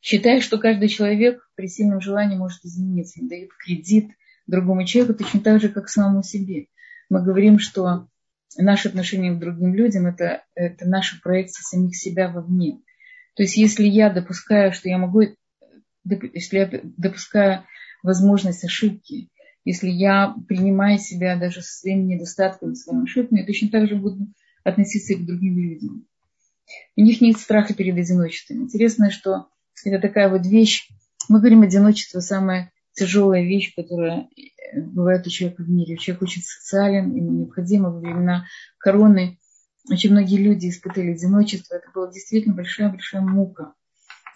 Считая, 0.00 0.40
что 0.40 0.58
каждый 0.58 0.88
человек 0.88 1.48
при 1.54 1.66
сильном 1.66 2.00
желании 2.00 2.36
может 2.36 2.64
измениться, 2.64 3.20
и 3.20 3.28
дает 3.28 3.50
кредит 3.52 4.10
другому 4.46 4.84
человеку 4.84 5.18
точно 5.18 5.40
так 5.40 5.60
же, 5.60 5.68
как 5.68 5.88
самому 5.88 6.22
себе. 6.22 6.66
Мы 7.08 7.22
говорим, 7.22 7.58
что 7.58 8.08
наше 8.56 8.88
отношение 8.88 9.34
к 9.34 9.38
другим 9.38 9.74
людям 9.74 10.06
это, 10.06 10.44
это 10.54 10.86
наша 10.86 11.20
проекция 11.22 11.62
самих 11.62 11.96
себя 11.96 12.30
вовне. 12.30 12.80
То 13.34 13.42
есть 13.42 13.56
если 13.56 13.84
я 13.84 14.10
допускаю, 14.10 14.72
что 14.72 14.88
я 14.88 14.98
могу, 14.98 15.22
если 16.04 16.58
я 16.58 16.70
допускаю 16.96 17.64
возможность 18.02 18.64
ошибки, 18.64 19.28
если 19.64 19.88
я 19.88 20.34
принимаю 20.48 20.98
себя 20.98 21.36
даже 21.36 21.62
со 21.62 21.80
своими 21.80 22.14
недостатками, 22.14 22.74
своими 22.74 23.04
ошибками, 23.04 23.40
я 23.40 23.46
точно 23.46 23.68
так 23.68 23.88
же 23.88 23.96
буду 23.96 24.26
относиться 24.64 25.12
и 25.12 25.16
к 25.16 25.26
другим 25.26 25.56
людям. 25.56 26.06
У 26.96 27.02
них 27.02 27.20
нет 27.20 27.38
страха 27.38 27.74
перед 27.74 27.96
одиночеством. 27.96 28.62
Интересно, 28.62 29.10
что 29.10 29.46
это 29.84 30.00
такая 30.00 30.28
вот 30.28 30.46
вещь, 30.46 30.88
мы 31.28 31.38
говорим, 31.38 31.62
одиночество 31.62 32.20
самая 32.20 32.72
тяжелая 32.94 33.42
вещь, 33.42 33.74
которая 33.74 34.28
бывает 34.74 35.26
у 35.26 35.30
человека 35.30 35.62
в 35.62 35.70
мире. 35.70 35.96
Человек 35.96 36.22
очень 36.22 36.42
социален, 36.42 37.14
ему 37.14 37.32
необходимо 37.32 37.90
во 37.90 38.00
времена 38.00 38.46
короны. 38.78 39.38
Очень 39.90 40.10
многие 40.10 40.36
люди 40.36 40.68
испытали 40.68 41.12
одиночество. 41.12 41.76
Это 41.76 41.90
была 41.94 42.10
действительно 42.10 42.54
большая-большая 42.54 43.22
мука 43.22 43.74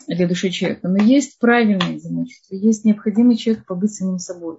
для 0.09 0.27
души 0.27 0.51
человека. 0.51 0.89
Но 0.89 1.03
есть 1.03 1.39
правильное 1.39 1.97
одиночество, 1.97 2.55
есть 2.55 2.85
необходимый 2.85 3.37
человек 3.37 3.65
побыть 3.67 3.95
самим 3.95 4.19
собой. 4.19 4.59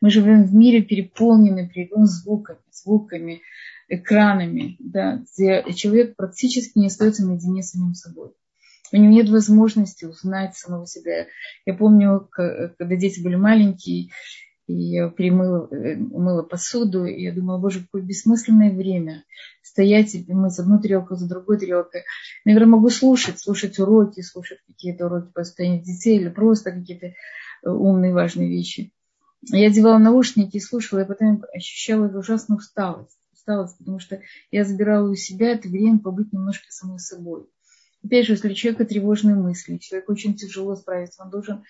Мы 0.00 0.10
живем 0.10 0.44
в 0.44 0.54
мире 0.54 0.82
переполненный 0.82 1.68
переполнен 1.68 2.06
звуками, 2.06 2.60
звуками, 2.70 3.42
экранами, 3.88 4.76
да, 4.78 5.22
где 5.32 5.64
человек 5.74 6.16
практически 6.16 6.78
не 6.78 6.86
остается 6.86 7.26
наедине 7.26 7.62
с 7.62 7.70
самим 7.70 7.94
собой. 7.94 8.32
У 8.92 8.96
него 8.96 9.12
нет 9.12 9.28
возможности 9.28 10.04
узнать 10.04 10.56
самого 10.56 10.86
себя. 10.86 11.26
Я 11.64 11.74
помню, 11.74 12.28
когда 12.30 12.96
дети 12.96 13.20
были 13.22 13.34
маленькие, 13.34 14.10
и 14.66 14.74
я 14.74 15.08
примыла, 15.08 15.68
э, 15.70 15.96
мыла 15.96 16.42
посуду, 16.42 17.04
и 17.04 17.22
я 17.22 17.32
думала, 17.32 17.58
боже, 17.58 17.82
какое 17.82 18.02
бессмысленное 18.02 18.72
время 18.72 19.24
стоять 19.62 20.14
и 20.14 20.24
мыть 20.32 20.58
одну 20.58 20.80
тарелку 20.80 21.14
за 21.14 21.28
другой 21.28 21.58
тарелкой. 21.58 22.02
Наверное, 22.44 22.72
могу 22.72 22.90
слушать, 22.90 23.38
слушать 23.38 23.78
уроки, 23.78 24.22
слушать 24.22 24.58
какие-то 24.66 25.06
уроки 25.06 25.30
по 25.32 25.44
состоянию 25.44 25.84
детей 25.84 26.18
или 26.18 26.28
просто 26.28 26.72
какие-то 26.72 27.06
э, 27.06 27.14
умные, 27.64 28.12
важные 28.12 28.48
вещи. 28.48 28.92
Я 29.42 29.68
одевала 29.68 29.98
наушники 29.98 30.56
и 30.56 30.60
слушала, 30.60 31.00
и 31.00 31.06
потом 31.06 31.44
ощущала 31.54 32.06
ужасную 32.06 32.58
усталость. 32.58 33.18
Усталость, 33.46 33.78
потому 33.78 34.00
что 34.00 34.20
я 34.50 34.64
забирала 34.64 35.08
у 35.08 35.14
себя 35.14 35.52
это 35.52 35.68
время 35.68 36.00
побыть 36.00 36.32
немножко 36.32 36.66
самой 36.70 36.98
собой. 36.98 37.46
Опять 38.02 38.26
же, 38.26 38.32
если 38.32 38.50
у 38.50 38.54
человека 38.54 38.84
тревожные 38.84 39.36
мысли, 39.36 39.78
человеку 39.78 40.12
очень 40.12 40.34
тяжело 40.34 40.74
справиться, 40.74 41.22
он 41.22 41.30
должен 41.30 41.62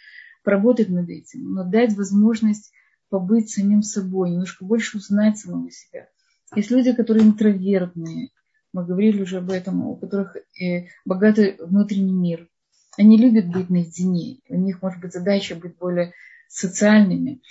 поработать 0.42 0.88
над 0.88 1.10
этим, 1.10 1.52
но 1.52 1.64
дать 1.64 1.94
возможность 1.94 2.72
побыть 3.10 3.50
самим 3.50 3.82
собой, 3.82 4.30
немножко 4.30 4.64
больше 4.64 4.96
узнать 4.96 5.38
самого 5.38 5.70
себя. 5.70 6.08
Есть 6.54 6.70
люди, 6.70 6.94
которые 6.94 7.26
интровертные, 7.26 8.30
мы 8.72 8.86
говорили 8.86 9.22
уже 9.22 9.38
об 9.38 9.50
этом, 9.50 9.86
у 9.86 9.96
которых 9.96 10.36
э, 10.36 10.86
богатый 11.04 11.56
внутренний 11.58 12.12
мир. 12.12 12.48
Они 12.96 13.18
любят 13.18 13.48
быть 13.48 13.68
наедине, 13.68 14.38
у 14.48 14.56
них 14.56 14.80
может 14.80 15.00
быть 15.00 15.12
задача 15.12 15.54
быть 15.56 15.76
более 15.76 16.14
социальными. 16.48 17.42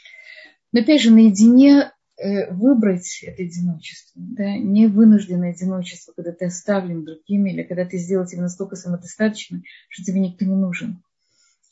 Но 0.72 0.82
опять 0.82 1.02
же, 1.02 1.12
наедине 1.12 1.92
выбрать 2.18 3.24
это 3.24 3.44
одиночество, 3.44 4.22
да, 4.22 4.58
не 4.58 4.88
вынужденное 4.88 5.52
одиночество, 5.52 6.14
когда 6.14 6.32
ты 6.32 6.46
оставлен 6.46 7.04
другими, 7.04 7.52
или 7.52 7.64
когда 7.64 7.86
ты 7.86 7.98
сделал 7.98 8.26
тебя 8.26 8.44
настолько 8.44 8.76
самодостаточным, 8.76 9.64
что 9.90 10.04
тебе 10.04 10.22
никто 10.22 10.46
не 10.46 10.56
нужен. 10.56 11.04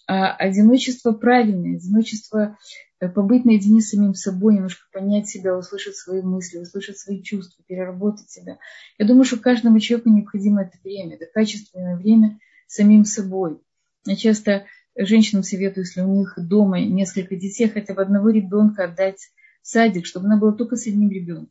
А 0.06 0.36
одиночество 0.36 1.14
правильное, 1.14 1.78
одиночество 1.78 2.58
э, 3.00 3.08
побыть 3.08 3.46
наедине 3.46 3.80
с 3.80 3.90
самим 3.90 4.14
собой, 4.16 4.56
немножко 4.56 4.84
понять 4.92 5.30
себя, 5.30 5.58
услышать 5.58 5.96
свои 5.96 6.22
мысли, 6.22 6.58
услышать 6.58 6.98
свои 6.98 7.22
чувства, 7.22 7.64
переработать 7.66 8.30
себя. 8.30 8.58
Я 8.98 9.08
думаю, 9.08 9.24
что 9.24 9.38
каждому 9.38 9.80
человеку 9.80 10.10
необходимо 10.10 10.64
это 10.64 10.78
время, 10.84 11.16
это 11.16 11.26
качественное 11.34 11.96
время 11.96 12.38
самим 12.68 13.06
собой. 13.06 13.62
Я 14.06 14.18
часто 14.18 14.66
женщинам 14.98 15.44
советую, 15.44 15.86
если 15.86 16.02
у 16.02 16.14
них 16.14 16.34
дома 16.38 16.82
несколько 16.82 17.38
детей, 17.38 17.70
хотя 17.70 17.94
бы 17.94 18.02
одного 18.02 18.30
ребенка 18.30 18.86
отдать 18.86 19.30
садик, 19.64 20.06
чтобы 20.06 20.28
она 20.28 20.38
была 20.38 20.52
только 20.52 20.76
с 20.76 20.86
одним 20.86 21.10
ребенком. 21.10 21.50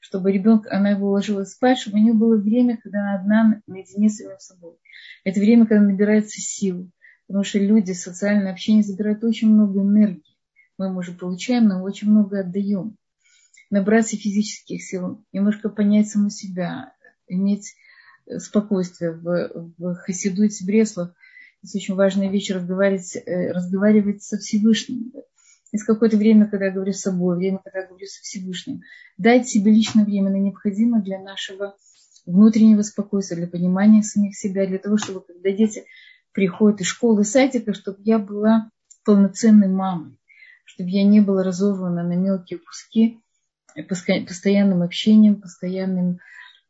Чтобы 0.00 0.32
ребенок, 0.32 0.66
она 0.68 0.90
его 0.90 1.08
уложила 1.08 1.44
спать, 1.44 1.78
чтобы 1.78 1.98
у 1.98 2.02
нее 2.02 2.12
было 2.12 2.36
время, 2.36 2.76
когда 2.82 3.00
она 3.00 3.14
одна 3.14 3.62
наедине 3.68 4.08
с 4.08 4.16
самим 4.16 4.38
собой. 4.40 4.74
Это 5.22 5.38
время, 5.38 5.66
когда 5.66 5.84
набирается 5.84 6.40
сил. 6.40 6.90
Потому 7.28 7.44
что 7.44 7.60
люди, 7.60 7.92
социальное 7.92 8.52
общение 8.52 8.82
забирают 8.82 9.22
очень 9.22 9.48
много 9.48 9.80
энергии. 9.80 10.36
Мы, 10.76 10.92
может, 10.92 11.20
получаем, 11.20 11.68
но 11.68 11.82
очень 11.82 12.10
много 12.10 12.40
отдаем. 12.40 12.96
Набраться 13.70 14.16
физических 14.16 14.82
сил, 14.82 15.24
немножко 15.32 15.68
понять 15.68 16.08
саму 16.08 16.30
себя, 16.30 16.92
иметь 17.28 17.74
спокойствие. 18.38 19.12
В, 19.12 19.72
в 19.78 19.94
Хасидуте 19.94 20.64
Бреслов 20.64 21.10
это 21.62 21.76
очень 21.76 21.94
важная 21.94 22.28
вещь 22.28 22.50
разговаривать, 22.50 23.16
э, 23.16 23.52
разговаривать 23.52 24.22
со 24.22 24.36
Всевышним. 24.38 25.12
Есть 25.72 25.84
какое-то 25.84 26.18
время, 26.18 26.46
когда 26.46 26.66
я 26.66 26.72
говорю 26.72 26.92
с 26.92 27.00
собой, 27.00 27.36
время, 27.36 27.58
когда 27.64 27.80
я 27.80 27.88
говорю 27.88 28.06
со 28.06 28.22
Всевышним. 28.22 28.82
Дать 29.16 29.48
себе 29.48 29.72
личное 29.72 30.04
время, 30.04 30.28
оно 30.28 30.36
необходимо 30.36 31.00
для 31.00 31.18
нашего 31.18 31.76
внутреннего 32.26 32.82
спокойствия, 32.82 33.38
для 33.38 33.46
понимания 33.46 34.02
самих 34.02 34.36
себя, 34.36 34.66
для 34.66 34.78
того, 34.78 34.98
чтобы 34.98 35.22
когда 35.22 35.50
дети 35.50 35.84
приходят 36.32 36.82
из 36.82 36.86
школы, 36.86 37.24
садика, 37.24 37.72
чтобы 37.72 37.98
я 38.02 38.18
была 38.18 38.70
полноценной 39.04 39.68
мамой, 39.68 40.18
чтобы 40.64 40.90
я 40.90 41.04
не 41.04 41.20
была 41.20 41.42
разорвана 41.42 42.02
на 42.02 42.14
мелкие 42.14 42.58
куски 42.58 43.18
постоянным 43.88 44.82
общением, 44.82 45.40
постоянным 45.40 46.18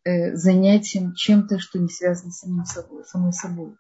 э, 0.05 0.37
занятием, 0.37 1.15
чем-то, 1.15 1.59
что 1.59 1.81
не 1.81 1.89
связано 1.89 2.31
с 2.31 2.39
самим 2.39 2.65
собой, 2.65 3.05
самой 3.05 3.33
собой. 3.33 3.75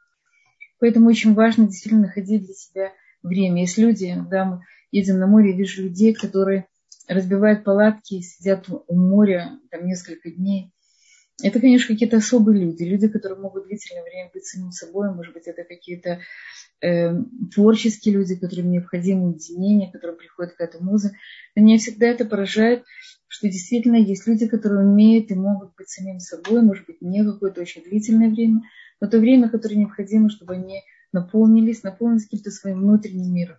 Поэтому 0.80 1.08
очень 1.08 1.34
важно 1.34 1.66
действительно 1.66 2.06
находить 2.06 2.44
для 2.44 2.54
себя 2.54 2.92
время. 3.22 3.62
Есть 3.62 3.78
люди, 3.78 4.14
да, 4.30 4.44
мы 4.44 4.64
едем 4.90 5.18
на 5.18 5.26
море, 5.26 5.56
вижу 5.56 5.82
людей, 5.82 6.14
которые 6.14 6.66
разбивают 7.08 7.64
палатки, 7.64 8.20
сидят 8.20 8.66
у 8.68 8.96
моря 8.96 9.58
там 9.70 9.86
несколько 9.86 10.30
дней. 10.30 10.72
Это, 11.42 11.60
конечно, 11.60 11.92
какие-то 11.92 12.18
особые 12.18 12.62
люди, 12.62 12.84
люди, 12.84 13.08
которые 13.08 13.40
могут 13.40 13.66
длительное 13.66 14.04
время 14.04 14.30
быть 14.32 14.44
самим 14.44 14.70
собой, 14.70 15.12
может 15.12 15.32
быть, 15.32 15.46
это 15.46 15.64
какие-то 15.64 16.20
э, 16.80 17.14
творческие 17.52 18.14
люди, 18.14 18.36
которым 18.36 18.70
необходимо 18.70 19.26
уединение, 19.26 19.90
которым 19.90 20.16
приходит 20.16 20.52
какая-то 20.52 20.84
муза. 20.84 21.12
Но 21.56 21.62
меня 21.62 21.78
всегда 21.78 22.06
это 22.06 22.26
поражает, 22.26 22.84
что 23.26 23.48
действительно 23.48 23.96
есть 23.96 24.26
люди, 24.28 24.46
которые 24.46 24.86
умеют 24.86 25.30
и 25.30 25.34
могут 25.34 25.74
быть 25.74 25.88
самим 25.88 26.20
собой, 26.20 26.62
может 26.62 26.86
быть, 26.86 27.00
не 27.00 27.24
какое-то 27.24 27.62
очень 27.62 27.82
длительное 27.82 28.28
время, 28.28 28.62
но 29.00 29.08
то 29.08 29.18
время, 29.18 29.48
которое 29.48 29.76
необходимо, 29.76 30.28
чтобы 30.28 30.54
они 30.54 30.82
наполнились, 31.12 31.82
наполнились 31.82 32.24
каким-то 32.24 32.50
своим 32.50 32.80
внутренним 32.80 33.32
миром. 33.32 33.56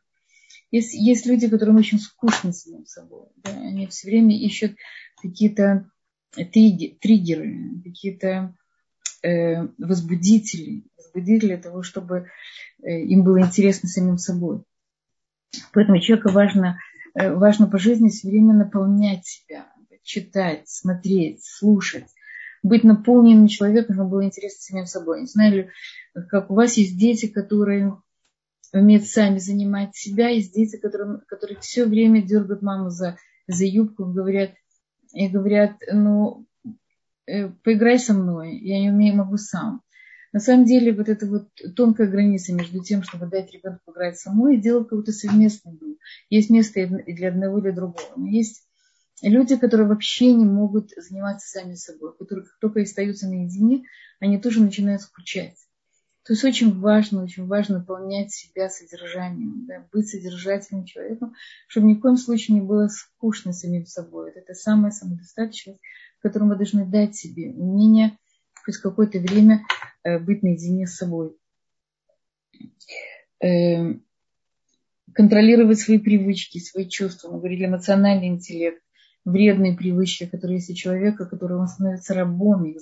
Есть, 0.72 0.94
есть 0.94 1.26
люди, 1.26 1.48
которым 1.48 1.76
очень 1.76 2.00
скучно 2.00 2.52
самим 2.52 2.86
собой. 2.86 3.28
Да? 3.38 3.52
Они 3.52 3.86
все 3.88 4.08
время 4.08 4.36
ищут 4.36 4.76
какие-то 5.22 5.90
триггеры, 6.32 7.82
какие-то 7.84 8.56
э, 9.22 9.68
возбудители, 9.78 10.84
возбудители 10.98 11.58
того, 11.58 11.84
чтобы 11.84 12.28
э, 12.82 13.02
им 13.02 13.24
было 13.24 13.42
интересно 13.42 13.88
самим 13.88 14.18
собой. 14.18 14.64
Поэтому 15.74 16.00
человеку 16.00 16.32
важно, 16.32 16.80
э, 17.14 17.32
важно 17.32 17.68
по 17.68 17.78
жизни 17.78 18.10
все 18.10 18.30
время 18.30 18.54
наполнять 18.54 19.26
себя, 19.26 19.68
читать, 20.02 20.68
смотреть, 20.68 21.46
слушать, 21.46 22.08
быть 22.64 22.84
наполненным 22.84 23.48
человеком, 23.48 23.96
чтобы 23.96 24.10
было 24.10 24.26
интересно 24.26 24.62
самим 24.62 24.86
собой. 24.86 25.22
Не 25.22 25.28
знаю 25.28 25.70
как 26.30 26.50
у 26.50 26.56
вас 26.56 26.78
есть 26.78 26.98
дети, 26.98 27.28
которые 27.28 27.98
умеют 28.74 29.06
сами 29.06 29.38
занимать 29.38 29.96
себя, 29.96 30.30
есть 30.30 30.54
дети, 30.54 30.78
которые, 30.78 31.20
которые 31.28 31.60
все 31.60 31.86
время 31.86 32.24
дергают 32.24 32.62
маму 32.62 32.90
за, 32.90 33.18
за 33.48 33.66
юбку, 33.66 34.06
говорят, 34.06 34.52
и 35.14 35.28
говорят, 35.28 35.76
ну, 35.92 36.48
э, 37.28 37.50
поиграй 37.50 38.00
со 38.00 38.14
мной, 38.14 38.58
я 38.58 38.80
не 38.80 38.90
умею, 38.90 39.16
могу 39.16 39.38
сам. 39.38 39.82
На 40.32 40.40
самом 40.40 40.66
деле 40.66 40.94
вот 40.94 41.10
эта 41.10 41.28
вот 41.28 41.50
тонкая 41.76 42.08
граница 42.08 42.54
между 42.54 42.84
тем, 42.84 43.04
чтобы 43.04 43.28
дать 43.28 43.54
ребенку 43.54 43.92
играть 43.92 44.18
самой 44.18 44.56
и 44.56 44.62
делать 44.62 44.86
какую-то 44.86 45.12
совместную 45.12 45.78
игру. 45.78 45.98
Есть 46.32 46.50
место 46.50 46.80
и 46.80 47.14
для 47.14 47.28
одного, 47.28 47.60
и 47.60 47.62
для 47.62 47.72
другого. 47.72 48.14
Но 48.16 48.28
есть 48.28 48.64
люди, 49.30 49.56
которые 49.56 49.88
вообще 49.88 50.34
не 50.34 50.46
могут 50.46 50.92
заниматься 50.98 51.48
сами 51.48 51.76
собой, 51.76 52.16
которые 52.18 52.46
как 52.46 52.58
только 52.60 52.82
остаются 52.82 53.28
наедине, 53.28 53.84
они 54.20 54.38
тоже 54.38 54.62
начинают 54.62 55.02
скучать. 55.02 55.58
То 56.24 56.34
есть 56.34 56.44
очень 56.46 56.80
важно, 56.80 57.24
очень 57.24 57.48
важно 57.48 57.80
наполнять 57.80 58.32
себя 58.32 58.70
содержанием, 58.70 59.66
да, 59.66 59.86
быть 59.92 60.08
содержательным 60.08 60.86
человеком, 60.86 61.36
чтобы 61.68 61.88
ни 61.88 61.96
в 61.96 62.00
коем 62.00 62.16
случае 62.16 62.56
не 62.56 62.62
было 62.62 62.88
скучно 62.88 63.52
самим 63.52 63.86
собой. 63.86 64.32
Вот 64.32 64.38
это 64.38 64.54
самая 64.54 64.92
самодостаточность, 64.92 65.82
которую 66.20 66.50
мы 66.50 66.56
должны 66.56 66.86
дать 66.86 67.16
себе. 67.16 67.52
Умение 67.52 68.18
хоть 68.64 68.78
какое-то 68.78 69.20
время 69.20 69.66
э, 70.04 70.18
быть 70.20 70.44
наедине 70.44 70.88
с 70.88 70.96
собой. 70.96 71.36
Э, 73.42 73.96
контролировать 75.14 75.80
свои 75.80 75.98
привычки, 75.98 76.60
свои 76.60 76.88
чувства. 76.88 77.32
Мы 77.32 77.40
говорили 77.40 77.66
эмоциональный 77.66 78.28
интеллект 78.28 78.82
вредные 79.26 79.76
привычки, 79.76 80.26
которые 80.26 80.58
есть 80.58 80.70
у 80.70 80.74
человека, 80.74 81.26
который 81.26 81.58
он 81.58 81.68
становится 81.68 82.14
рабом, 82.14 82.66
их 82.66 82.80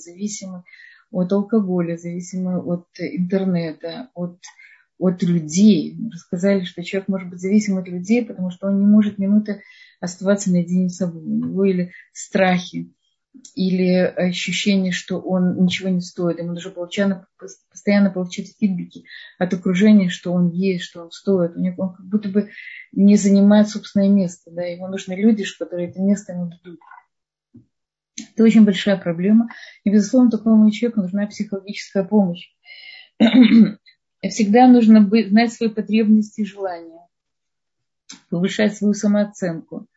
от 1.11 1.31
алкоголя, 1.31 1.97
зависимым 1.97 2.67
от 2.67 2.87
интернета, 2.99 4.09
от, 4.13 4.39
от 4.97 5.21
людей. 5.23 5.97
Рассказали, 6.11 6.63
что 6.63 6.83
человек 6.83 7.09
может 7.09 7.29
быть 7.29 7.41
зависим 7.41 7.77
от 7.77 7.87
людей, 7.87 8.25
потому 8.25 8.49
что 8.49 8.67
он 8.67 8.79
не 8.79 8.85
может 8.85 9.17
минуты 9.17 9.61
оставаться 9.99 10.51
наедине 10.51 10.89
с 10.89 10.97
собой. 10.97 11.21
У 11.21 11.47
него 11.47 11.65
или 11.65 11.91
страхи, 12.13 12.93
или 13.55 13.93
ощущение, 13.95 14.91
что 14.91 15.19
он 15.19 15.63
ничего 15.63 15.89
не 15.89 16.01
стоит. 16.01 16.39
Ему 16.39 16.53
нужно 16.53 16.71
постоянно, 16.71 17.27
постоянно 17.69 18.09
получать 18.09 18.55
фидбэки 18.59 19.05
от 19.39 19.53
окружения, 19.53 20.09
что 20.09 20.33
он 20.33 20.49
есть, 20.49 20.83
что 20.83 21.03
он 21.03 21.11
стоит. 21.11 21.55
Он 21.55 21.93
как 21.93 22.05
будто 22.05 22.29
бы 22.29 22.49
не 22.91 23.15
занимает 23.15 23.69
собственное 23.69 24.09
место. 24.09 24.51
Да? 24.51 24.63
Ему 24.63 24.87
нужны 24.87 25.13
люди, 25.13 25.45
которые 25.57 25.89
это 25.89 26.01
место 26.01 26.33
ему 26.33 26.49
дадут. 26.49 26.79
Это 28.33 28.43
очень 28.43 28.65
большая 28.65 28.97
проблема. 28.97 29.49
И, 29.83 29.89
безусловно, 29.89 30.29
такому 30.29 30.69
человеку 30.71 31.01
нужна 31.01 31.27
психологическая 31.27 32.03
помощь. 32.03 32.49
Всегда 34.29 34.67
нужно 34.67 35.09
знать 35.29 35.53
свои 35.53 35.69
потребности 35.69 36.41
и 36.41 36.45
желания, 36.45 37.07
повышать 38.29 38.75
свою 38.75 38.93
самооценку, 38.93 39.87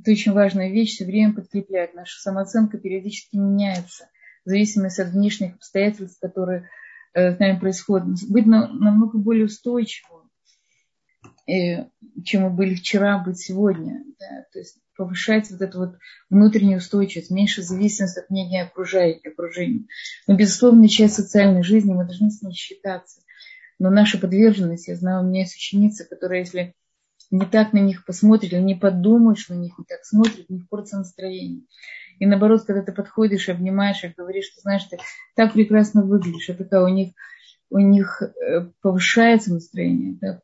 это 0.00 0.10
очень 0.10 0.32
важная 0.32 0.70
вещь, 0.70 0.94
все 0.94 1.04
время 1.04 1.34
подкреплять. 1.34 1.94
Наша 1.94 2.20
самооценка 2.20 2.78
периодически 2.78 3.36
меняется 3.36 4.08
в 4.44 4.48
зависимости 4.48 5.00
от 5.00 5.08
внешних 5.08 5.54
обстоятельств, 5.54 6.20
которые 6.20 6.68
э, 7.14 7.34
с 7.34 7.38
нами 7.38 7.58
происходят. 7.58 8.06
Быть 8.28 8.46
намного 8.46 9.18
более 9.18 9.46
устойчивым. 9.46 10.30
э, 11.46 11.86
чем 12.24 12.42
мы 12.42 12.50
были 12.50 12.74
вчера, 12.74 13.18
быть 13.18 13.38
сегодня. 13.38 14.04
Да? 14.18 14.44
То 14.52 14.58
есть 14.58 14.78
повышать 14.96 15.50
вот 15.50 15.60
эту 15.60 15.78
вот 15.78 15.98
внутреннюю 16.30 16.78
устойчивость, 16.78 17.30
меньше 17.30 17.62
зависимость 17.62 18.18
от 18.18 18.30
мнения 18.30 18.62
окружения. 18.62 19.86
Мы, 20.26 20.36
безусловно, 20.36 20.88
часть 20.88 21.14
социальной 21.14 21.62
жизни, 21.62 21.92
мы 21.92 22.04
должны 22.04 22.30
с 22.30 22.42
ней 22.42 22.54
считаться. 22.54 23.20
Но 23.78 23.90
наша 23.90 24.18
подверженность, 24.18 24.88
я 24.88 24.96
знаю, 24.96 25.22
у 25.24 25.26
меня 25.26 25.40
есть 25.40 25.56
ученица, 25.56 26.04
которая, 26.04 26.40
если 26.40 26.74
не 27.30 27.46
так 27.46 27.72
на 27.72 27.78
них 27.78 28.04
посмотрит, 28.04 28.52
или 28.52 28.60
не 28.60 28.74
подумаешь 28.74 29.48
на 29.48 29.54
них, 29.54 29.78
не 29.78 29.84
так 29.84 30.04
смотрит, 30.04 30.46
у 30.48 30.52
них 30.54 30.68
портится 30.68 30.98
настроение. 30.98 31.62
И 32.18 32.26
наоборот, 32.26 32.64
когда 32.64 32.82
ты 32.82 32.92
подходишь, 32.92 33.48
обнимаешь 33.48 34.04
и 34.04 34.14
говоришь, 34.16 34.46
что 34.46 34.60
знаешь, 34.60 34.84
ты 34.84 34.98
так 35.34 35.52
прекрасно 35.52 36.04
выглядишь, 36.04 36.48
это 36.48 36.64
такая 36.64 36.84
у 36.84 36.88
них, 36.88 37.12
у 37.70 37.78
них 37.78 38.22
э, 38.22 38.70
повышается 38.80 39.52
настроение. 39.52 40.16
Да? 40.20 40.40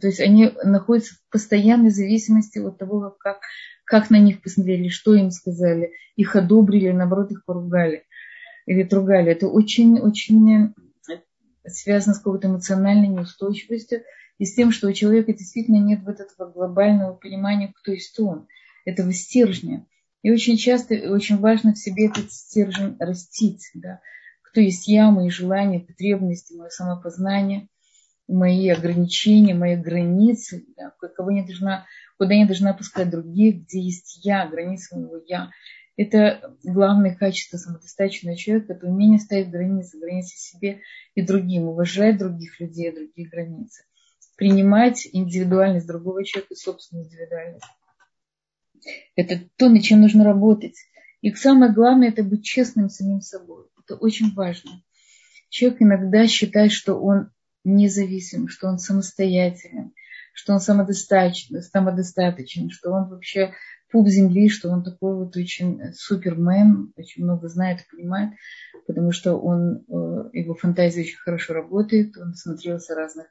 То 0.00 0.06
есть 0.06 0.20
они 0.20 0.52
находятся 0.62 1.14
в 1.14 1.32
постоянной 1.32 1.90
зависимости 1.90 2.58
от 2.58 2.78
того, 2.78 3.16
как, 3.18 3.40
как 3.84 4.10
на 4.10 4.18
них 4.18 4.42
посмотрели, 4.42 4.88
что 4.88 5.14
им 5.14 5.30
сказали, 5.30 5.92
их 6.16 6.36
одобрили, 6.36 6.90
наоборот, 6.90 7.32
их 7.32 7.44
поругали 7.44 8.04
или 8.66 8.84
тругали. 8.84 9.32
Это 9.32 9.48
очень-очень 9.48 10.74
связано 11.66 12.14
с 12.14 12.18
какой-то 12.18 12.48
эмоциональной 12.48 13.08
неустойчивостью 13.08 14.02
и 14.38 14.44
с 14.44 14.54
тем, 14.54 14.70
что 14.70 14.88
у 14.88 14.92
человека 14.92 15.32
действительно 15.32 15.78
нет 15.78 16.00
вот 16.04 16.20
этого 16.20 16.50
глобального 16.50 17.14
понимания, 17.14 17.72
кто 17.74 17.92
есть 17.92 18.18
он, 18.18 18.46
этого 18.84 19.12
стержня. 19.12 19.86
И 20.22 20.30
очень 20.30 20.56
часто, 20.56 20.94
очень 21.12 21.38
важно 21.38 21.74
в 21.74 21.78
себе 21.78 22.06
этот 22.06 22.32
стержень 22.32 22.96
растить, 22.98 23.70
да, 23.74 24.00
кто 24.42 24.60
есть 24.60 24.88
я, 24.88 25.10
мои 25.10 25.30
желания, 25.30 25.80
потребности, 25.80 26.54
мое 26.54 26.70
самопознание, 26.70 27.68
мои 28.26 28.68
ограничения, 28.68 29.54
мои 29.54 29.76
границы, 29.76 30.64
да, 30.76 30.92
кого 31.16 31.30
не 31.30 31.44
должна, 31.44 31.86
куда 32.18 32.34
не 32.34 32.46
должна 32.46 32.74
пускать 32.74 33.10
других, 33.10 33.62
где 33.62 33.80
есть 33.80 34.24
я, 34.24 34.46
границы 34.46 34.96
моего 34.96 35.20
я. 35.26 35.50
Это 35.96 36.54
главное 36.62 37.14
качество 37.14 37.56
самодостаточного 37.56 38.36
человека, 38.36 38.74
это 38.74 38.86
умение 38.86 39.18
ставить 39.18 39.50
границы, 39.50 39.98
границы 39.98 40.36
себе 40.36 40.80
и 41.14 41.22
другим, 41.22 41.64
уважать 41.64 42.18
других 42.18 42.60
людей, 42.60 42.92
другие 42.92 43.28
границы, 43.28 43.82
принимать 44.38 45.06
индивидуальность 45.12 45.88
другого 45.88 46.24
человека 46.24 46.54
и 46.54 46.56
собственную 46.56 47.06
индивидуальность. 47.06 47.66
Это 49.16 49.40
то, 49.56 49.68
над 49.68 49.82
чем 49.82 50.00
нужно 50.00 50.24
работать. 50.24 50.76
И 51.20 51.34
самое 51.34 51.72
главное, 51.72 52.10
это 52.10 52.22
быть 52.22 52.44
честным 52.44 52.88
самим 52.88 53.20
собой. 53.20 53.66
Это 53.76 53.96
очень 53.96 54.32
важно. 54.34 54.80
Человек 55.48 55.82
иногда 55.82 56.28
считает, 56.28 56.70
что 56.70 56.94
он 56.94 57.30
независим, 57.64 58.48
что 58.48 58.68
он 58.68 58.78
самостоятелен, 58.78 59.92
что 60.32 60.52
он 60.52 60.60
самодостаточен, 60.60 61.60
самодостаточен, 61.60 62.70
что 62.70 62.92
он 62.92 63.08
вообще 63.08 63.54
пуп 63.90 64.08
земли, 64.08 64.48
что 64.48 64.70
он 64.70 64.82
такой 64.82 65.14
вот 65.16 65.36
очень 65.36 65.92
супермен, 65.94 66.92
очень 66.96 67.24
много 67.24 67.48
знает 67.48 67.80
и 67.80 67.96
понимает, 67.96 68.32
потому 68.86 69.12
что 69.12 69.36
он, 69.36 69.84
э, 69.88 70.30
его 70.32 70.54
фантазия 70.54 71.02
очень 71.02 71.18
хорошо 71.18 71.54
работает, 71.54 72.16
он 72.16 72.34
смотрелся 72.34 72.94
разных 72.94 73.26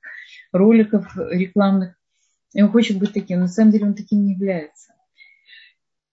роликов 0.51 1.15
рекламных, 1.15 1.95
и 2.53 2.61
он 2.61 2.69
хочет 2.71 2.97
быть 2.97 3.13
таким. 3.13 3.37
Но 3.37 3.43
на 3.43 3.47
самом 3.47 3.71
деле 3.71 3.85
он 3.85 3.95
таким 3.95 4.23
не 4.23 4.33
является. 4.33 4.93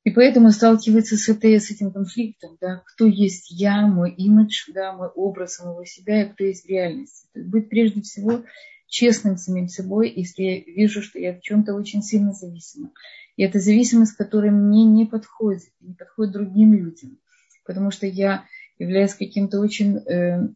И 0.04 0.10
поэтому 0.10 0.50
сталкивается 0.50 1.16
с, 1.16 1.30
этой, 1.30 1.58
с 1.58 1.70
этим 1.70 1.90
конфликтом, 1.90 2.58
да, 2.60 2.82
кто 2.84 3.06
есть 3.06 3.50
я, 3.50 3.86
мой 3.86 4.12
имидж, 4.12 4.70
да, 4.74 4.92
мой 4.92 5.08
образ 5.08 5.54
самого 5.54 5.86
себя, 5.86 6.24
и 6.24 6.28
кто 6.30 6.44
есть 6.44 6.66
в 6.66 6.68
реальности. 6.68 7.26
То 7.32 7.38
есть 7.38 7.50
быть 7.50 7.70
прежде 7.70 8.02
всего 8.02 8.44
честным 8.86 9.38
самим 9.38 9.68
собой, 9.68 10.12
если 10.14 10.42
я 10.42 10.60
вижу, 10.60 11.00
что 11.00 11.18
я 11.18 11.34
в 11.34 11.40
чем-то 11.40 11.74
очень 11.74 12.02
сильно 12.02 12.32
зависима. 12.32 12.92
И 13.36 13.42
это 13.42 13.58
зависимость, 13.58 14.16
которая 14.16 14.50
мне 14.50 14.84
не 14.84 15.06
подходит, 15.06 15.62
не 15.80 15.94
подходит 15.94 16.32
другим 16.32 16.72
людям, 16.72 17.18
потому 17.66 17.90
что 17.90 18.06
я 18.06 18.44
являюсь 18.78 19.14
каким-то 19.14 19.60
очень 19.60 19.98
э, 19.98 20.48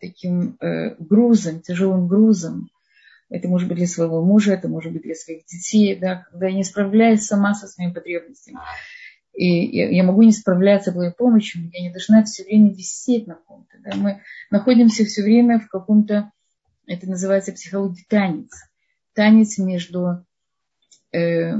таким 0.00 0.56
э, 0.60 0.94
грузом, 0.98 1.60
тяжелым 1.60 2.08
грузом. 2.08 2.70
Это 3.30 3.48
может 3.48 3.68
быть 3.68 3.76
для 3.76 3.86
своего 3.86 4.24
мужа, 4.24 4.54
это 4.54 4.68
может 4.68 4.92
быть 4.92 5.02
для 5.02 5.14
своих 5.14 5.44
детей, 5.44 5.96
да, 5.96 6.26
когда 6.30 6.46
я 6.46 6.54
не 6.54 6.64
справляюсь 6.64 7.24
сама 7.24 7.54
со 7.54 7.66
своими 7.66 7.92
потребностями. 7.92 8.58
И 9.34 9.94
я, 9.94 10.02
могу 10.02 10.22
не 10.22 10.32
справляться 10.32 10.90
своей 10.90 11.12
помощью, 11.12 11.70
я 11.72 11.82
не 11.82 11.90
должна 11.90 12.24
все 12.24 12.42
время 12.44 12.70
висеть 12.70 13.26
на 13.26 13.34
ком-то. 13.34 13.76
Да. 13.84 13.96
Мы 13.96 14.22
находимся 14.50 15.04
все 15.04 15.22
время 15.22 15.60
в 15.60 15.68
каком-то 15.68 16.32
это 16.88 17.06
называется 17.08 17.52
психология 17.52 18.04
танец. 18.08 18.50
Танец 19.12 19.58
между 19.58 20.24
э, 21.12 21.54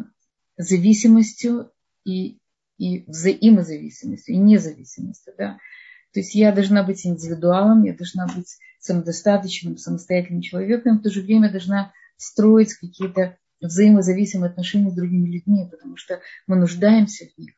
зависимостью 0.57 1.71
и, 2.05 2.39
и 2.79 3.05
взаимозависимостью, 3.07 4.35
и 4.35 4.39
независимостью. 4.39 5.35
Да? 5.37 5.59
То 6.13 6.21
есть 6.21 6.35
я 6.35 6.53
должна 6.53 6.83
быть 6.83 7.07
индивидуалом, 7.07 7.85
я 7.85 7.95
должна 7.95 8.27
быть 8.27 8.59
самодостаточным, 8.81 9.77
самостоятельным 9.77 10.43
человеком, 10.43 10.99
в 10.99 11.03
то 11.03 11.11
же 11.11 11.23
время 11.23 11.51
должна 11.51 11.93
строить 12.17 12.75
какие-то 12.75 13.37
взаимозависимые 13.61 14.51
отношения 14.51 14.91
с 14.91 14.95
другими 14.95 15.29
людьми, 15.29 15.69
потому 15.71 15.97
что 15.97 16.21
мы 16.47 16.57
нуждаемся 16.57 17.27
в 17.27 17.39
них. 17.39 17.55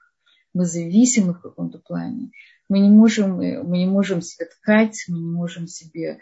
Мы 0.52 0.64
зависимы 0.64 1.34
в 1.34 1.40
каком-то 1.40 1.78
плане. 1.78 2.32
Мы 2.68 2.80
не 2.80 2.90
можем, 2.90 3.36
мы 3.36 3.78
не 3.78 3.86
можем 3.86 4.20
себе 4.22 4.46
ткать, 4.46 5.04
мы 5.08 5.18
не 5.18 5.30
можем 5.30 5.68
себе 5.68 6.14
Э, 6.14 6.18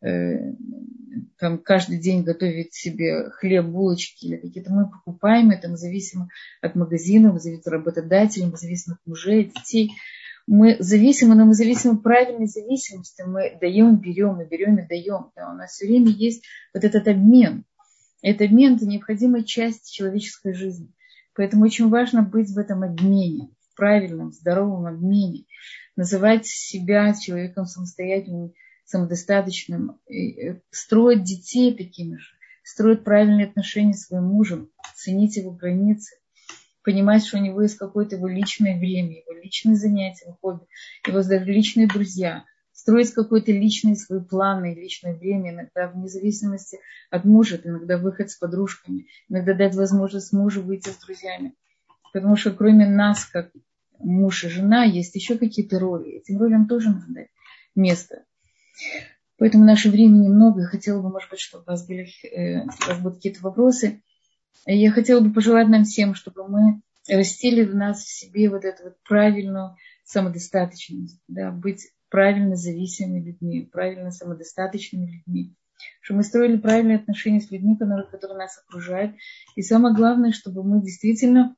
там 0.00 1.58
каждый 1.58 1.98
день 1.98 2.22
готовить 2.22 2.74
себе 2.74 3.30
хлеб, 3.30 3.66
булочки 3.66 4.26
или 4.26 4.36
какие-то 4.36 4.72
мы 4.72 4.90
покупаем, 4.90 5.50
это 5.50 5.68
мы 5.68 5.76
зависим 5.76 6.28
от 6.60 6.74
магазина, 6.74 7.32
мы 7.32 7.40
зависим 7.40 7.60
от 7.60 7.72
работодателей, 7.72 8.46
мы 8.46 8.56
зависим 8.56 8.94
от 8.94 8.98
мужей, 9.06 9.52
детей. 9.54 9.92
Мы 10.46 10.76
зависимы, 10.78 11.34
но 11.34 11.46
мы 11.46 11.54
зависимы 11.54 12.02
правильной 12.02 12.46
зависимости. 12.46 13.22
Мы 13.22 13.56
даем, 13.60 13.96
берем, 13.96 14.34
мы 14.34 14.46
берем 14.46 14.76
и 14.78 14.86
даем. 14.86 15.30
Да, 15.34 15.50
у 15.50 15.56
нас 15.56 15.72
все 15.72 15.86
время 15.86 16.10
есть 16.10 16.44
вот 16.74 16.84
этот 16.84 17.08
обмен. 17.08 17.64
Этот 18.20 18.48
обмен– 18.48 18.74
это 18.76 18.86
необходимая 18.86 19.42
часть 19.42 19.90
человеческой 19.92 20.52
жизни. 20.52 20.92
Поэтому 21.34 21.64
очень 21.64 21.88
важно 21.88 22.22
быть 22.22 22.50
в 22.50 22.58
этом 22.58 22.82
обмене, 22.82 23.50
в 23.70 23.76
правильном, 23.76 24.32
здоровом 24.32 24.86
обмене. 24.86 25.44
Называть 25.96 26.46
себя 26.46 27.14
человеком 27.14 27.64
самостоятельным, 27.64 28.52
самодостаточным, 28.84 29.98
строить 30.70 31.24
детей 31.24 31.74
такими 31.74 32.16
же, 32.16 32.30
строить 32.62 33.04
правильные 33.04 33.46
отношения 33.46 33.94
с 33.94 34.06
своим 34.06 34.24
мужем, 34.24 34.70
ценить 34.94 35.36
его 35.36 35.50
границы, 35.50 36.16
понимать, 36.82 37.24
что 37.24 37.38
у 37.38 37.40
него 37.40 37.62
есть 37.62 37.76
какое-то 37.76 38.16
его 38.16 38.28
личное 38.28 38.78
время, 38.78 39.18
его 39.20 39.32
личные 39.32 39.76
занятия, 39.76 40.26
его 40.26 40.38
хобби, 40.40 40.66
его 41.06 41.22
даже 41.22 41.44
личные 41.44 41.88
друзья, 41.88 42.44
строить 42.72 43.12
какой-то 43.12 43.52
личный 43.52 43.96
свой 43.96 44.22
планы, 44.22 44.74
личное 44.74 45.14
время, 45.14 45.52
иногда 45.52 45.88
вне 45.88 46.08
зависимости 46.08 46.78
от 47.10 47.24
мужа, 47.24 47.60
иногда 47.62 47.96
выход 47.98 48.30
с 48.30 48.36
подружками, 48.36 49.06
иногда 49.28 49.54
дать 49.54 49.74
возможность 49.74 50.32
мужу 50.32 50.62
выйти 50.62 50.90
с 50.90 50.98
друзьями. 50.98 51.54
Потому 52.12 52.36
что 52.36 52.52
кроме 52.52 52.86
нас, 52.86 53.24
как 53.24 53.50
муж 53.98 54.44
и 54.44 54.48
жена, 54.48 54.84
есть 54.84 55.14
еще 55.14 55.38
какие-то 55.38 55.78
роли. 55.78 56.18
Этим 56.18 56.38
ролям 56.38 56.68
тоже 56.68 56.90
надо 56.90 57.06
дать 57.08 57.28
место. 57.74 58.24
Поэтому 59.36 59.64
наше 59.64 59.90
времени 59.90 60.28
много. 60.28 60.62
Я 60.62 60.66
хотела 60.66 61.02
бы, 61.02 61.10
может 61.10 61.30
быть, 61.30 61.40
чтобы 61.40 61.64
у 61.64 61.66
вас 61.66 61.86
были, 61.86 62.08
э, 62.24 62.62
у 62.62 62.88
вас 62.88 62.98
будут 63.00 63.16
какие-то 63.16 63.42
вопросы. 63.42 64.02
Я 64.66 64.90
хотела 64.92 65.20
бы 65.20 65.32
пожелать 65.32 65.68
нам 65.68 65.84
всем, 65.84 66.14
чтобы 66.14 66.48
мы 66.48 66.80
растили 67.08 67.64
в 67.64 67.74
нас 67.74 68.02
в 68.02 68.08
себе 68.08 68.48
вот 68.48 68.64
эту 68.64 68.84
вот 68.84 68.96
правильную 69.02 69.76
самодостаточность, 70.04 71.20
да, 71.28 71.50
быть 71.50 71.90
правильно 72.08 72.56
зависимыми 72.56 73.24
людьми, 73.24 73.68
правильно 73.70 74.10
самодостаточными 74.10 75.10
людьми, 75.10 75.54
чтобы 76.00 76.18
мы 76.18 76.24
строили 76.24 76.56
правильные 76.56 76.98
отношения 76.98 77.40
с 77.40 77.50
людьми, 77.50 77.76
которые, 77.76 78.06
которые 78.06 78.38
нас 78.38 78.62
окружают. 78.66 79.16
И 79.56 79.62
самое 79.62 79.94
главное, 79.94 80.32
чтобы 80.32 80.62
мы 80.62 80.80
действительно 80.80 81.56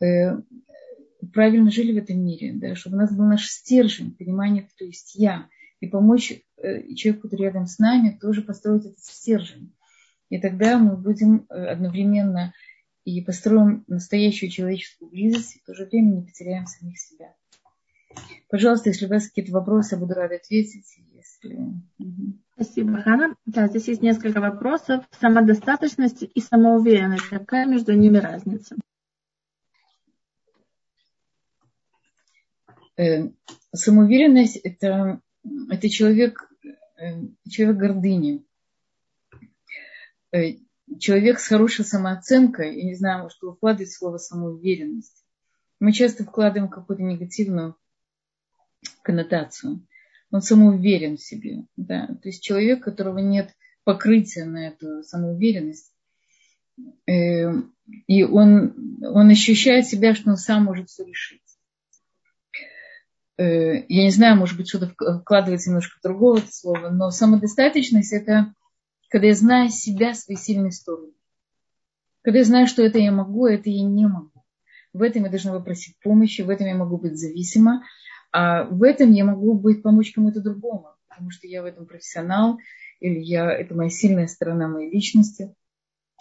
э, 0.00 0.36
правильно 1.26 1.70
жили 1.70 1.92
в 1.92 2.02
этом 2.02 2.24
мире, 2.24 2.52
да, 2.54 2.74
чтобы 2.74 2.96
у 2.96 3.00
нас 3.00 3.14
был 3.14 3.24
наш 3.24 3.46
стержень, 3.46 4.14
понимание, 4.14 4.62
кто 4.62 4.84
есть 4.84 5.14
я, 5.14 5.48
и 5.80 5.86
помочь 5.86 6.32
э, 6.56 6.94
человеку, 6.94 7.28
который 7.28 7.42
рядом 7.42 7.66
с 7.66 7.78
нами, 7.78 8.16
тоже 8.20 8.42
построить 8.42 8.86
этот 8.86 9.00
стержень. 9.00 9.74
И 10.28 10.38
тогда 10.40 10.78
мы 10.78 10.96
будем 10.96 11.46
э, 11.48 11.66
одновременно 11.66 12.54
и 13.04 13.20
построим 13.20 13.84
настоящую 13.88 14.50
человеческую 14.50 15.10
близость, 15.10 15.56
и 15.56 15.58
в 15.58 15.64
то 15.64 15.74
же 15.74 15.86
время 15.86 16.14
не 16.14 16.22
потеряем 16.22 16.66
самих 16.66 16.98
себя. 16.98 17.34
Пожалуйста, 18.48 18.90
если 18.90 19.06
у 19.06 19.08
вас 19.08 19.26
какие-то 19.28 19.52
вопросы, 19.52 19.94
я 19.94 20.00
буду 20.00 20.14
рада 20.14 20.36
ответить. 20.36 20.98
Если... 21.14 21.58
Спасибо, 22.54 23.00
Хана. 23.02 23.34
Да, 23.46 23.68
здесь 23.68 23.88
есть 23.88 24.02
несколько 24.02 24.40
вопросов. 24.40 25.04
Самодостаточность 25.20 26.22
и 26.22 26.40
самоуверенность. 26.40 27.28
Какая 27.28 27.66
между 27.66 27.92
ними 27.92 28.18
разница? 28.18 28.76
Самоуверенность 33.72 34.56
это, 34.56 35.20
это 35.70 35.88
человек, 35.88 36.50
э, 36.98 37.22
человек 37.48 37.76
гордыни. 37.76 38.44
э, 40.32 40.56
человек 40.98 41.38
с 41.38 41.48
хорошей 41.48 41.84
самооценкой, 41.84 42.76
я 42.76 42.84
не 42.84 42.94
знаю, 42.94 43.30
что 43.30 43.54
вкладывает 43.54 43.90
слово 43.90 44.18
самоуверенность. 44.18 45.24
Мы 45.80 45.92
часто 45.92 46.24
вкладываем 46.24 46.70
какую-то 46.70 47.02
негативную 47.02 47.76
коннотацию. 49.02 49.86
Он 50.30 50.40
самоуверен 50.40 51.16
в 51.16 51.22
себе. 51.22 51.64
Да? 51.76 52.06
То 52.06 52.28
есть 52.28 52.42
человек, 52.42 52.80
у 52.80 52.84
которого 52.84 53.18
нет 53.18 53.54
покрытия 53.84 54.44
на 54.44 54.68
эту 54.68 55.02
самоуверенность, 55.02 55.92
э, 57.06 57.52
и 58.06 58.22
он, 58.22 59.00
он 59.02 59.28
ощущает 59.28 59.86
себя, 59.86 60.14
что 60.14 60.30
он 60.30 60.36
сам 60.36 60.64
может 60.64 60.88
все 60.88 61.04
решить. 61.04 61.41
Э, 63.38 63.84
я 63.88 64.02
не 64.04 64.10
знаю, 64.10 64.36
может 64.36 64.56
быть, 64.56 64.68
что-то 64.68 64.88
вкладывается 65.20 65.70
немножко 65.70 65.98
в 65.98 66.02
другого 66.02 66.40
слова, 66.50 66.90
но 66.90 67.10
самодостаточность– 67.10 68.12
это 68.14 68.54
когда 69.12 69.26
я 69.26 69.34
знаю 69.34 69.68
себя, 69.68 70.14
свои 70.14 70.38
сильные 70.38 70.72
стороны. 70.72 71.12
Когда 72.22 72.38
я 72.38 72.44
знаю, 72.46 72.66
что 72.66 72.82
это 72.82 72.98
я 72.98 73.12
могу, 73.12 73.44
а 73.44 73.52
это 73.52 73.68
я 73.68 73.84
не 73.84 74.06
могу. 74.06 74.30
В 74.94 75.02
этом 75.02 75.24
я 75.24 75.28
должна 75.28 75.52
попросить 75.52 75.96
помощи, 76.02 76.40
в 76.40 76.48
этом 76.48 76.66
я 76.66 76.74
могу 76.74 76.96
быть 76.96 77.18
зависима, 77.18 77.84
а 78.32 78.64
в 78.64 78.82
этом 78.82 79.12
я 79.12 79.26
могу 79.26 79.52
быть 79.52 79.82
помочь 79.82 80.12
кому-то 80.12 80.40
другому, 80.40 80.88
потому 81.08 81.30
что 81.30 81.46
я 81.46 81.62
в 81.62 81.66
этом 81.66 81.86
профессионал, 81.86 82.58
или 83.00 83.18
я, 83.18 83.52
это 83.52 83.74
моя 83.74 83.90
сильная 83.90 84.28
сторона 84.28 84.66
моей 84.66 84.90
личности, 84.90 85.54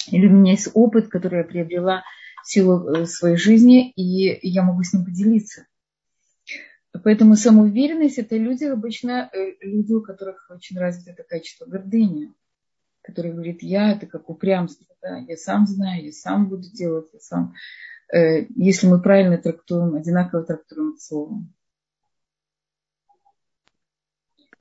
или 0.09 0.28
у 0.28 0.32
меня 0.32 0.51
есть 0.51 0.70
опыт, 0.74 1.07
который 1.07 1.39
я 1.39 1.45
приобрела 1.45 2.03
в 2.43 2.51
силу 2.51 2.89
э, 2.89 3.05
своей 3.05 3.38
жизни, 3.38 3.91
и 3.91 4.47
я 4.47 4.64
могу 4.64 4.84
с 4.84 4.91
ним 4.91 5.05
поделиться. 5.05 5.66
Поэтому 7.04 7.36
самоуверенность– 7.36 8.18
это 8.20 8.36
люди 8.38 8.66
обычно, 8.66 9.30
э, 9.34 9.56
люди, 9.62 9.94
у 9.94 10.02
которых 10.02 10.50
очень 10.50 10.78
развито 10.78 11.12
это 11.12 11.24
качество 11.24 11.66
гордыни 11.66 12.34
который 13.02 13.32
говорит, 13.32 13.64
я, 13.64 13.94
это 13.94 14.06
как 14.06 14.30
упрямство, 14.30 14.86
да, 15.02 15.18
я 15.18 15.36
сам 15.36 15.66
знаю, 15.66 16.06
я 16.06 16.12
сам 16.12 16.48
буду 16.48 16.70
делать, 16.72 17.10
я 17.14 17.20
сам. 17.20 17.54
Э, 18.14 18.46
если 18.56 18.88
мы 18.88 19.02
правильно 19.02 19.38
трактуем, 19.38 19.96
одинаково 19.96 20.44
трактуем 20.44 20.98
слово. 20.98 21.44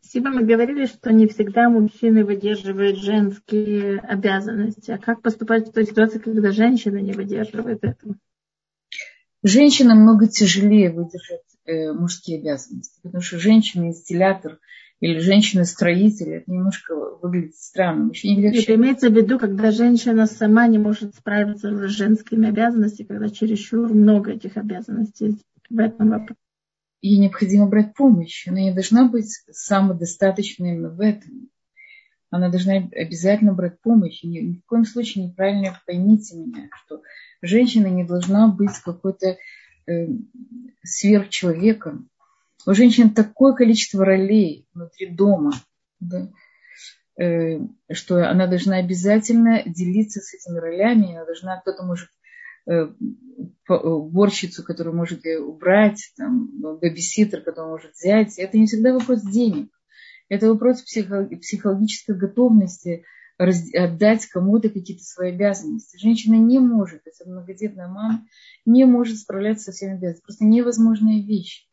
Спасибо. 0.00 0.30
Мы 0.30 0.44
говорили, 0.44 0.86
что 0.86 1.12
не 1.12 1.28
всегда 1.28 1.68
мужчины 1.68 2.24
выдерживают 2.24 2.96
женские 2.96 4.00
обязанности. 4.00 4.90
А 4.90 4.98
как 4.98 5.22
поступать 5.22 5.68
в 5.68 5.72
той 5.72 5.84
ситуации, 5.84 6.18
когда 6.18 6.50
женщина 6.50 6.96
не 6.96 7.12
выдерживает 7.12 7.84
этого? 7.84 8.16
Женщинам 9.42 10.02
много 10.02 10.28
тяжелее 10.28 10.90
выдержать 10.90 11.40
э, 11.64 11.92
мужские 11.92 12.40
обязанности, 12.40 13.00
потому 13.02 13.22
что 13.22 13.38
женщина 13.38 13.86
инстиллятор 13.86 14.58
или 15.00 15.18
женщина-строитель, 15.18 16.34
это 16.34 16.50
немножко 16.50 16.94
выглядит 17.22 17.56
странно. 17.56 18.10
Еще 18.10 18.28
не 18.28 18.42
это 18.42 18.74
имеется 18.74 19.08
в 19.08 19.14
виду, 19.14 19.38
когда 19.38 19.70
женщина 19.70 20.26
сама 20.26 20.66
не 20.66 20.78
может 20.78 21.14
справиться 21.14 21.70
с 21.70 21.90
женскими 21.90 22.48
обязанностями, 22.48 23.06
когда 23.06 23.30
чересчур 23.30 23.88
много 23.92 24.32
этих 24.32 24.58
обязанностей 24.58 25.40
в 25.70 25.78
этом 25.78 26.10
вопросе. 26.10 26.40
Ей 27.00 27.18
необходимо 27.18 27.66
брать 27.66 27.94
помощь. 27.94 28.46
Она 28.46 28.60
не 28.60 28.74
должна 28.74 29.08
быть 29.08 29.42
самодостаточной 29.50 30.72
именно 30.72 30.90
в 30.90 31.00
этом. 31.00 31.48
Она 32.30 32.48
должна 32.48 32.74
обязательно 32.74 33.52
брать 33.52 33.80
помощь. 33.80 34.22
ни, 34.22 34.38
ни 34.38 34.56
в 34.58 34.64
коем 34.66 34.84
случае 34.84 35.26
неправильно 35.26 35.78
поймите 35.86 36.36
меня, 36.36 36.68
что 36.84 37.02
женщина 37.42 37.86
не 37.88 38.04
должна 38.04 38.48
быть 38.48 38.78
какой-то 38.84 39.36
э, 39.86 40.06
сверхчеловеком 40.82 42.10
у 42.66 42.74
женщин 42.74 43.10
такое 43.10 43.54
количество 43.54 44.04
ролей 44.04 44.66
внутри 44.74 45.06
дома, 45.06 45.52
да, 45.98 46.30
э, 47.18 47.60
что 47.92 48.28
она 48.28 48.46
должна 48.46 48.76
обязательно 48.76 49.62
делиться 49.64 50.20
с 50.20 50.34
этими 50.34 50.58
ролями, 50.58 51.14
она 51.14 51.24
должна, 51.24 51.60
кто-то 51.60 51.84
может 51.84 52.08
э, 52.66 52.88
уборщицу, 53.68 54.62
которую 54.62 54.96
может 54.96 55.24
убрать, 55.24 56.12
там, 56.16 56.50
бэбиситер, 56.60 57.42
который 57.42 57.68
может 57.68 57.92
взять. 57.92 58.38
Это 58.38 58.58
не 58.58 58.66
всегда 58.66 58.92
вопрос 58.92 59.22
денег. 59.22 59.70
Это 60.30 60.48
вопрос 60.48 60.82
психологической 60.82 62.16
готовности 62.16 63.04
отдать 63.36 64.26
кому-то 64.26 64.68
какие-то 64.68 65.02
свои 65.02 65.32
обязанности. 65.32 65.98
Женщина 65.98 66.36
не 66.36 66.58
может, 66.58 67.02
если 67.06 67.24
многодетная 67.24 67.88
мама, 67.88 68.26
не 68.64 68.84
может 68.84 69.18
справляться 69.18 69.64
со 69.64 69.72
всеми 69.72 69.92
обязанностями. 69.92 70.24
Просто 70.24 70.44
невозможная 70.44 71.22
вещь. 71.22 71.66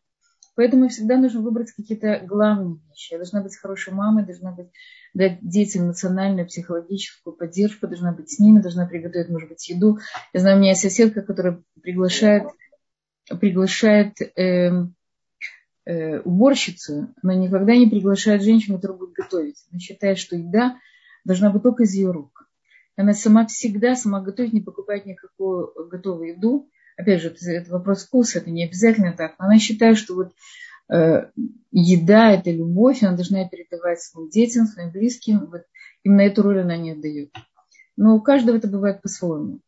Поэтому 0.55 0.89
всегда 0.89 1.17
нужно 1.17 1.41
выбрать 1.41 1.71
какие-то 1.71 2.19
главные 2.25 2.79
вещи. 2.89 3.11
Я 3.11 3.19
должна 3.19 3.43
быть 3.43 3.55
хорошей 3.55 3.93
мамой, 3.93 4.25
должна 4.25 4.53
быть 4.53 4.69
дать 5.13 5.37
детям 5.41 5.85
эмоциональную, 5.85 6.47
психологическую 6.47 7.35
поддержку, 7.35 7.87
должна 7.87 8.11
быть 8.11 8.31
с 8.31 8.39
ними, 8.39 8.59
должна 8.59 8.87
приготовить, 8.87 9.29
может 9.29 9.49
быть, 9.49 9.69
еду. 9.69 9.99
Я 10.33 10.39
знаю, 10.39 10.57
у 10.57 10.59
меня 10.59 10.71
есть 10.71 10.81
соседка, 10.81 11.21
которая 11.21 11.61
приглашает, 11.83 12.47
приглашает 13.39 14.19
э, 14.19 14.87
э, 15.87 16.19
уборщицу, 16.19 17.13
но 17.21 17.33
никогда 17.33 17.75
не 17.75 17.87
приглашает 17.87 18.43
женщину, 18.43 18.75
которая 18.75 18.97
будет 18.97 19.13
готовить. 19.13 19.65
Она 19.71 19.79
считает, 19.79 20.17
что 20.17 20.35
еда 20.35 20.77
должна 21.23 21.49
быть 21.49 21.63
только 21.63 21.83
из 21.83 21.93
ее 21.93 22.11
рук. 22.11 22.49
Она 22.95 23.13
сама 23.13 23.45
всегда 23.45 23.95
сама 23.95 24.21
готовит, 24.21 24.53
не 24.53 24.61
покупает 24.61 25.05
никакую 25.05 25.71
готовую 25.89 26.29
еду 26.29 26.69
опять 26.97 27.21
же, 27.21 27.29
это, 27.29 27.49
это 27.49 27.71
вопрос 27.71 28.05
вкуса, 28.05 28.39
это 28.39 28.49
не 28.49 28.65
обязательно 28.65 29.13
так. 29.13 29.35
Но 29.39 29.45
она 29.45 29.59
считает, 29.59 29.97
что 29.97 30.15
вот 30.15 30.33
э, 30.91 31.29
еда– 31.71 32.31
это 32.33 32.51
любовь, 32.51 33.03
она 33.03 33.15
должна 33.15 33.47
передавать 33.47 34.01
своим 34.01 34.29
детям, 34.29 34.65
своим 34.65 34.91
близким. 34.91 35.45
Вот 35.51 35.61
именно 36.03 36.21
эту 36.21 36.41
роль 36.41 36.61
она 36.61 36.75
не 36.75 36.91
отдает. 36.91 37.31
Но 37.95 38.15
у 38.15 38.21
каждого 38.21 38.57
это 38.57 38.67
бывает 38.67 39.01
по-своему. 39.01 39.61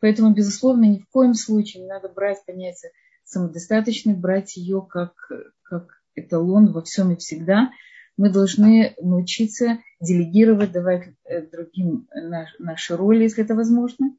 Поэтому, 0.00 0.34
безусловно, 0.34 0.84
ни 0.84 0.98
в 0.98 1.08
коем 1.08 1.34
случае 1.34 1.82
не 1.82 1.88
надо 1.88 2.08
брать 2.08 2.44
понятие 2.46 2.92
самодостаточной, 3.24 4.14
брать 4.14 4.56
ее 4.56 4.86
как, 4.88 5.14
как 5.62 5.88
эталон 6.14 6.72
во 6.72 6.82
всем 6.82 7.12
и 7.12 7.16
всегда. 7.16 7.70
Мы 8.16 8.30
должны 8.30 8.94
научиться 9.00 9.78
делегировать, 10.00 10.72
давать 10.72 11.08
э, 11.24 11.42
другим 11.46 12.08
наш, 12.14 12.50
наши 12.58 12.96
роли, 12.96 13.24
если 13.24 13.42
это 13.42 13.54
возможно 13.54 14.14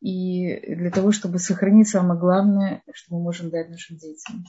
и 0.00 0.74
для 0.76 0.90
того, 0.90 1.12
чтобы 1.12 1.38
сохранить 1.38 1.88
самое 1.88 2.18
главное, 2.18 2.82
что 2.92 3.14
мы 3.14 3.22
можем 3.22 3.50
дать 3.50 3.68
нашим 3.68 3.96
детям. 3.96 4.44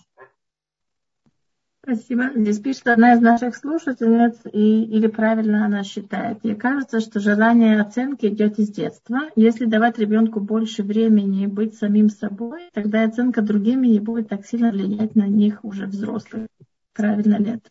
Спасибо. 1.81 2.29
Здесь 2.35 2.59
пишет 2.59 2.87
одна 2.87 3.13
из 3.13 3.21
наших 3.21 3.55
слушательниц, 3.55 4.35
и, 4.51 4.83
или 4.83 5.07
правильно 5.07 5.65
она 5.65 5.83
считает. 5.83 6.39
Ей 6.43 6.55
кажется, 6.55 6.99
что 6.99 7.19
желание 7.19 7.79
оценки 7.79 8.25
идет 8.25 8.59
из 8.59 8.69
детства. 8.69 9.29
Если 9.35 9.65
давать 9.65 9.97
ребенку 9.97 10.41
больше 10.41 10.83
времени 10.83 11.45
быть 11.45 11.75
самим 11.75 12.09
собой, 12.09 12.69
тогда 12.73 13.05
оценка 13.05 13.41
другими 13.41 13.87
не 13.87 13.99
будет 13.99 14.27
так 14.27 14.45
сильно 14.45 14.71
влиять 14.71 15.15
на 15.15 15.27
них 15.27 15.63
уже 15.63 15.85
взрослых. 15.85 16.47
Правильно 16.93 17.37
ли 17.37 17.51
это? 17.51 17.69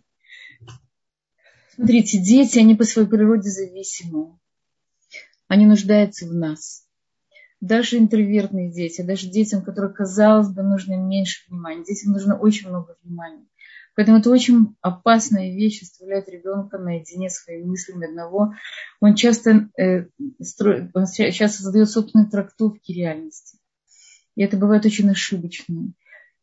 Смотрите, 1.74 2.18
дети, 2.18 2.58
они 2.58 2.74
по 2.74 2.84
своей 2.84 3.08
природе 3.08 3.50
зависимы. 3.50 4.38
Они 5.48 5.66
нуждаются 5.66 6.26
в 6.26 6.34
нас 6.34 6.88
даже 7.60 7.98
интровертные 7.98 8.70
дети, 8.70 9.02
даже 9.02 9.28
детям, 9.28 9.62
которым, 9.62 9.92
казалось 9.92 10.48
бы, 10.48 10.62
нужно 10.62 10.94
меньше 10.94 11.44
внимания. 11.48 11.84
Детям 11.84 12.12
нужно 12.12 12.38
очень 12.38 12.68
много 12.68 12.96
внимания. 13.02 13.46
Поэтому 13.98 14.18
это 14.18 14.30
очень 14.30 14.76
опасная 14.80 15.52
вещь, 15.52 15.82
оставлять 15.82 16.28
ребенка 16.28 16.78
наедине 16.78 17.30
своими 17.30 17.64
мыслями 17.64 18.06
одного. 18.06 18.54
Он 19.00 19.16
часто, 19.16 19.70
э, 19.76 20.06
строит, 20.40 20.92
он 20.94 21.06
часто 21.08 21.62
создает 21.62 21.90
собственные 21.90 22.30
трактовки 22.30 22.92
реальности. 22.92 23.58
И 24.36 24.42
это 24.44 24.56
бывает 24.56 24.86
очень 24.86 25.10
ошибочно. 25.10 25.94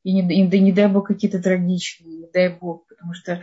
И 0.04 0.12
не, 0.12 0.44
и, 0.44 0.60
не 0.60 0.74
дай 0.74 0.90
бог 0.90 1.08
какие-то 1.08 1.42
трагичные, 1.42 2.18
не 2.18 2.28
дай 2.30 2.50
бог, 2.50 2.88
потому 2.90 3.14
что 3.14 3.32
э, 3.36 3.40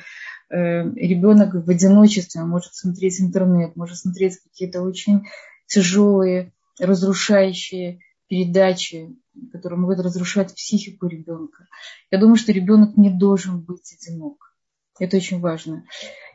ребенок 0.50 1.54
в 1.54 1.70
одиночестве 1.70 2.42
может 2.42 2.74
смотреть 2.74 3.18
интернет, 3.18 3.76
может 3.76 3.96
смотреть 3.96 4.36
какие-то 4.42 4.82
очень 4.82 5.22
тяжелые 5.68 6.52
разрушающие 6.78 8.00
передачи, 8.32 9.14
которые 9.52 9.78
могут 9.78 9.98
разрушать 9.98 10.54
психику 10.54 11.06
ребенка. 11.06 11.68
Я 12.10 12.16
думаю, 12.16 12.36
что 12.36 12.50
ребенок 12.50 12.96
не 12.96 13.10
должен 13.10 13.60
быть 13.60 13.92
одинок. 13.92 14.56
Это 14.98 15.18
очень 15.18 15.38
важно. 15.38 15.84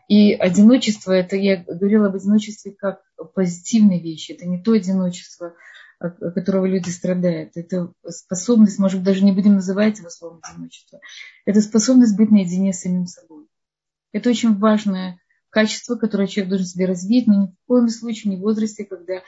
И 0.07 0.33
одиночество, 0.33 1.11
это 1.11 1.35
я 1.37 1.57
говорила 1.57 2.05
об 2.05 2.15
одиночестве 2.15 2.71
как 2.71 3.01
позитивной 3.33 3.99
вещи. 3.99 4.33
Это 4.33 4.45
не 4.45 4.61
то 4.61 4.73
одиночество, 4.73 5.55
от 5.97 6.19
которого 6.35 6.67
люди 6.67 6.89
страдают. 6.89 7.53
Это 7.55 7.91
способность, 8.07 8.77
может 8.77 9.01
даже 9.01 9.25
не 9.25 9.31
будем 9.31 9.55
называть 9.55 9.97
его 9.97 10.11
словом 10.11 10.41
одиночество. 10.43 10.99
Это 11.45 11.61
способность 11.61 12.15
быть 12.15 12.29
наедине 12.29 12.73
с 12.73 12.81
самим 12.81 13.07
собой. 13.07 13.47
Это 14.11 14.29
очень 14.29 14.55
важное 14.59 15.19
качество, 15.49 15.95
которое 15.95 16.27
человек 16.27 16.49
должен 16.49 16.67
себе 16.67 16.85
развить, 16.85 17.25
но 17.25 17.41
ни 17.41 17.47
в 17.47 17.55
коем 17.65 17.89
случае 17.89 18.35
не 18.35 18.37
в 18.37 18.41
возрасте, 18.41 18.85
когда 18.85 19.23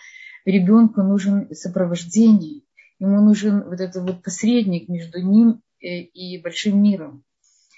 ребенку 0.46 1.02
нужен 1.02 1.54
сопровождение, 1.54 2.62
ему 3.00 3.22
нужен 3.22 3.64
вот 3.64 3.80
этот 3.80 4.04
вот 4.04 4.24
посредник 4.24 4.90
между 4.90 5.22
ним 5.22 5.62
э, 5.82 6.00
и 6.02 6.42
большим 6.42 6.82
миром. 6.82 7.24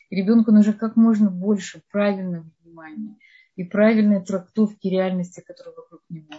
Ребенку 0.10 0.52
нужно 0.52 0.74
как 0.74 0.96
можно 0.96 1.30
больше 1.30 1.82
правильного 1.92 2.46
внимания 2.64 3.18
и 3.56 3.64
правильной 3.64 4.24
трактовки 4.24 4.88
реальности, 4.88 5.44
которая 5.46 5.76
вокруг 5.76 6.02
него. 6.10 6.34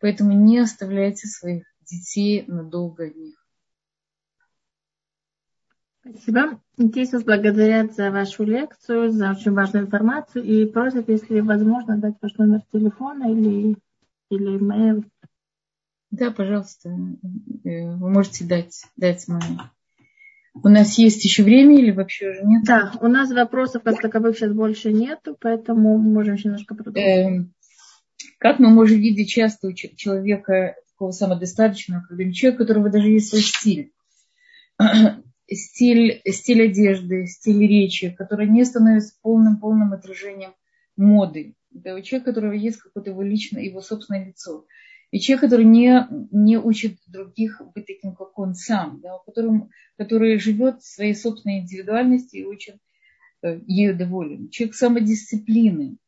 Поэтому 0.00 0.32
не 0.32 0.58
оставляйте 0.58 1.28
своих 1.28 1.64
детей 1.82 2.44
надолго 2.48 3.04
одних. 3.04 3.42
Спасибо. 6.00 6.60
Здесь 6.76 7.12
вас 7.12 7.22
благодарят 7.22 7.94
за 7.94 8.10
вашу 8.10 8.42
лекцию, 8.42 9.12
за 9.12 9.30
очень 9.30 9.52
важную 9.52 9.86
информацию 9.86 10.42
и 10.42 10.66
просят, 10.66 11.08
если 11.08 11.38
возможно, 11.38 11.96
дать 11.96 12.16
ваш 12.20 12.34
номер 12.38 12.62
телефона 12.72 13.30
или, 13.30 13.76
или 14.30 14.56
имейл. 14.58 15.04
Да, 16.12 16.30
пожалуйста, 16.30 16.90
э, 16.90 16.94
вы 17.64 18.10
можете 18.10 18.44
дать, 18.44 18.84
дать 18.96 19.26
мой. 19.28 19.40
У 20.54 20.68
нас 20.68 20.98
есть 20.98 21.24
еще 21.24 21.42
время 21.42 21.78
или 21.78 21.90
вообще 21.90 22.30
уже 22.30 22.42
нет? 22.44 22.64
Да, 22.64 22.92
у 23.00 23.08
нас 23.08 23.32
вопросов 23.32 23.82
как 23.82 23.98
таковых 23.98 24.36
сейчас 24.36 24.52
больше 24.52 24.92
нету, 24.92 25.36
поэтому 25.40 25.96
мы 25.96 26.12
можем 26.12 26.34
еще 26.34 26.48
немножко 26.48 26.74
продолжить. 26.74 27.02
Эм, 27.02 27.54
как 28.38 28.58
мы 28.58 28.68
можем 28.68 29.00
видеть 29.00 29.30
часто 29.30 29.68
у 29.68 29.72
человека 29.72 30.76
такого 30.90 31.12
самодостаточного, 31.12 32.04
когда 32.06 32.30
человек, 32.30 32.60
у 32.60 32.62
которого 32.64 32.90
даже 32.90 33.08
есть 33.08 33.30
свой 33.30 33.40
стиль, 33.40 33.92
стиль, 35.50 36.20
стиль 36.26 36.62
одежды, 36.64 37.26
стиль 37.26 37.66
речи, 37.66 38.10
который 38.10 38.48
не 38.48 38.66
становится 38.66 39.14
полным-полным 39.22 39.94
отражением 39.94 40.52
моды. 40.94 41.54
Это 41.74 42.02
человек, 42.02 42.28
у 42.28 42.30
которого 42.30 42.52
есть 42.52 42.76
какое-то 42.76 43.10
его 43.10 43.22
личное, 43.22 43.62
его 43.62 43.80
собственное 43.80 44.26
лицо. 44.26 44.66
И 45.12 45.20
человек, 45.20 45.42
который 45.42 45.66
не, 45.66 46.08
не 46.30 46.58
учит 46.58 46.96
других 47.06 47.60
быть 47.74 47.86
таким, 47.86 48.14
как 48.14 48.36
он 48.38 48.54
сам, 48.54 49.00
да, 49.02 49.18
который, 49.26 49.68
который 49.98 50.38
живет 50.38 50.82
своей 50.82 51.14
собственной 51.14 51.58
индивидуальности 51.58 52.36
и 52.36 52.44
очень 52.44 52.80
э, 53.42 53.60
ею 53.66 53.96
доволен. 53.96 54.48
Человек 54.48 54.74
самодисциплины. 54.74 55.98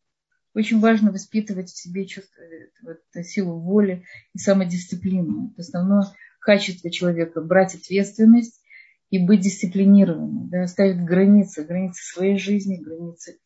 Очень 0.54 0.80
важно 0.80 1.12
воспитывать 1.12 1.68
в 1.68 1.76
себе 1.76 2.06
чувство, 2.06 2.42
вот, 2.82 2.98
силу 3.26 3.60
воли 3.60 4.04
и 4.32 4.38
самодисциплину. 4.38 5.52
Это 5.52 5.60
основное 5.60 6.06
качество 6.40 6.90
человека. 6.90 7.42
Брать 7.42 7.74
ответственность 7.74 8.62
и 9.10 9.18
быть 9.18 9.40
дисциплинированным, 9.40 10.48
да, 10.48 10.66
ставить 10.66 11.04
границы, 11.04 11.64
границы 11.64 12.02
своей 12.02 12.38
жизни, 12.38 12.82
границы 12.82 13.38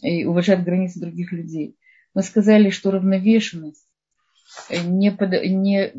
и 0.00 0.24
уважать 0.24 0.64
границы 0.64 0.98
других 0.98 1.32
людей. 1.32 1.76
Мы 2.14 2.22
сказали, 2.22 2.70
что 2.70 2.90
равновешенность, 2.90 3.84
э, 3.84 3.87
не, 4.70 5.10
под, 5.12 5.30
не 5.32 5.92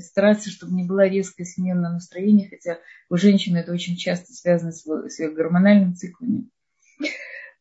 стараться, 0.00 0.50
чтобы 0.50 0.74
не 0.74 0.84
была 0.84 1.08
резкая 1.08 1.46
смена 1.46 1.92
настроения, 1.92 2.48
хотя 2.48 2.78
у 3.10 3.16
женщин 3.16 3.56
это 3.56 3.72
очень 3.72 3.96
часто 3.96 4.32
связано 4.32 4.72
с, 4.72 4.84
с 4.84 5.18
ее 5.18 5.30
гормональным 5.30 5.94
циклами. 5.94 6.48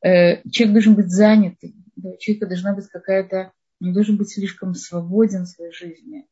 Э, 0.02 0.48
человек 0.50 0.74
должен 0.74 0.96
быть 0.96 1.10
занятый, 1.10 1.76
у 1.96 2.18
человека 2.18 2.48
должна 2.48 2.74
быть 2.74 2.88
какая-то, 2.88 3.52
не 3.80 3.94
должен 3.94 4.18
быть 4.18 4.32
слишком 4.32 4.74
свободен 4.74 5.44
в 5.44 5.50
своей 5.50 5.72
жизни. 5.72 6.28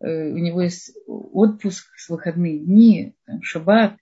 Э, 0.00 0.30
у 0.30 0.36
него 0.36 0.62
есть 0.62 0.92
отпуск 1.06 1.86
с 1.96 2.08
выходные 2.08 2.58
дни, 2.58 3.16
там, 3.26 3.42
шаббат, 3.42 3.96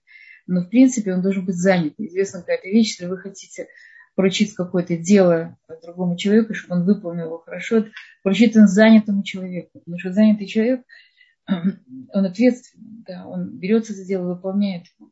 но 0.45 0.61
в 0.61 0.69
принципе 0.69 1.13
он 1.13 1.21
должен 1.21 1.45
быть 1.45 1.55
занят. 1.55 1.93
Известна 1.97 2.41
какая-то 2.41 2.67
вещь, 2.67 2.91
если 2.91 3.05
вы 3.05 3.17
хотите 3.17 3.67
поручить 4.15 4.53
какое-то 4.53 4.97
дело 4.97 5.57
другому 5.81 6.15
человеку, 6.17 6.53
чтобы 6.53 6.75
он 6.75 6.85
выполнил 6.85 7.25
его 7.25 7.39
хорошо, 7.39 7.85
поручить 8.23 8.55
он 8.55 8.67
занятому 8.67 9.23
человеку. 9.23 9.79
Потому 9.79 9.99
что 9.99 10.13
занятый 10.13 10.45
человек, 10.45 10.83
он 11.47 12.25
ответственный, 12.25 13.03
да, 13.07 13.27
он 13.27 13.57
берется 13.57 13.93
за 13.93 14.05
дело, 14.05 14.33
выполняет 14.33 14.85
его. 14.97 15.11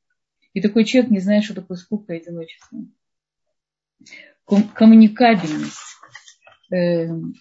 И 0.53 0.61
такой 0.61 0.83
человек 0.83 1.11
не 1.11 1.19
знает, 1.19 1.43
что 1.43 1.55
такое 1.55 1.77
скука 1.77 2.13
и 2.13 2.17
одиночество. 2.17 2.79
Коммуникабельность. 4.75 5.77
Эм, 6.71 7.35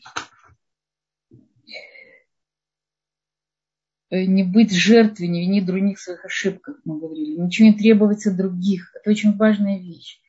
Э, 4.11 4.25
не 4.25 4.43
быть 4.43 4.73
жертвой, 4.73 5.29
не 5.29 5.43
винить 5.43 5.67
других 5.67 5.99
в 5.99 6.03
своих 6.03 6.25
ошибках, 6.25 6.81
мы 6.85 6.99
говорили. 6.99 7.41
Ничего 7.41 7.69
не 7.69 7.75
требовать 7.75 8.27
от 8.27 8.37
других. 8.37 8.93
Это 8.97 9.11
очень 9.11 9.37
важная 9.37 9.79
вещь. 9.79 10.21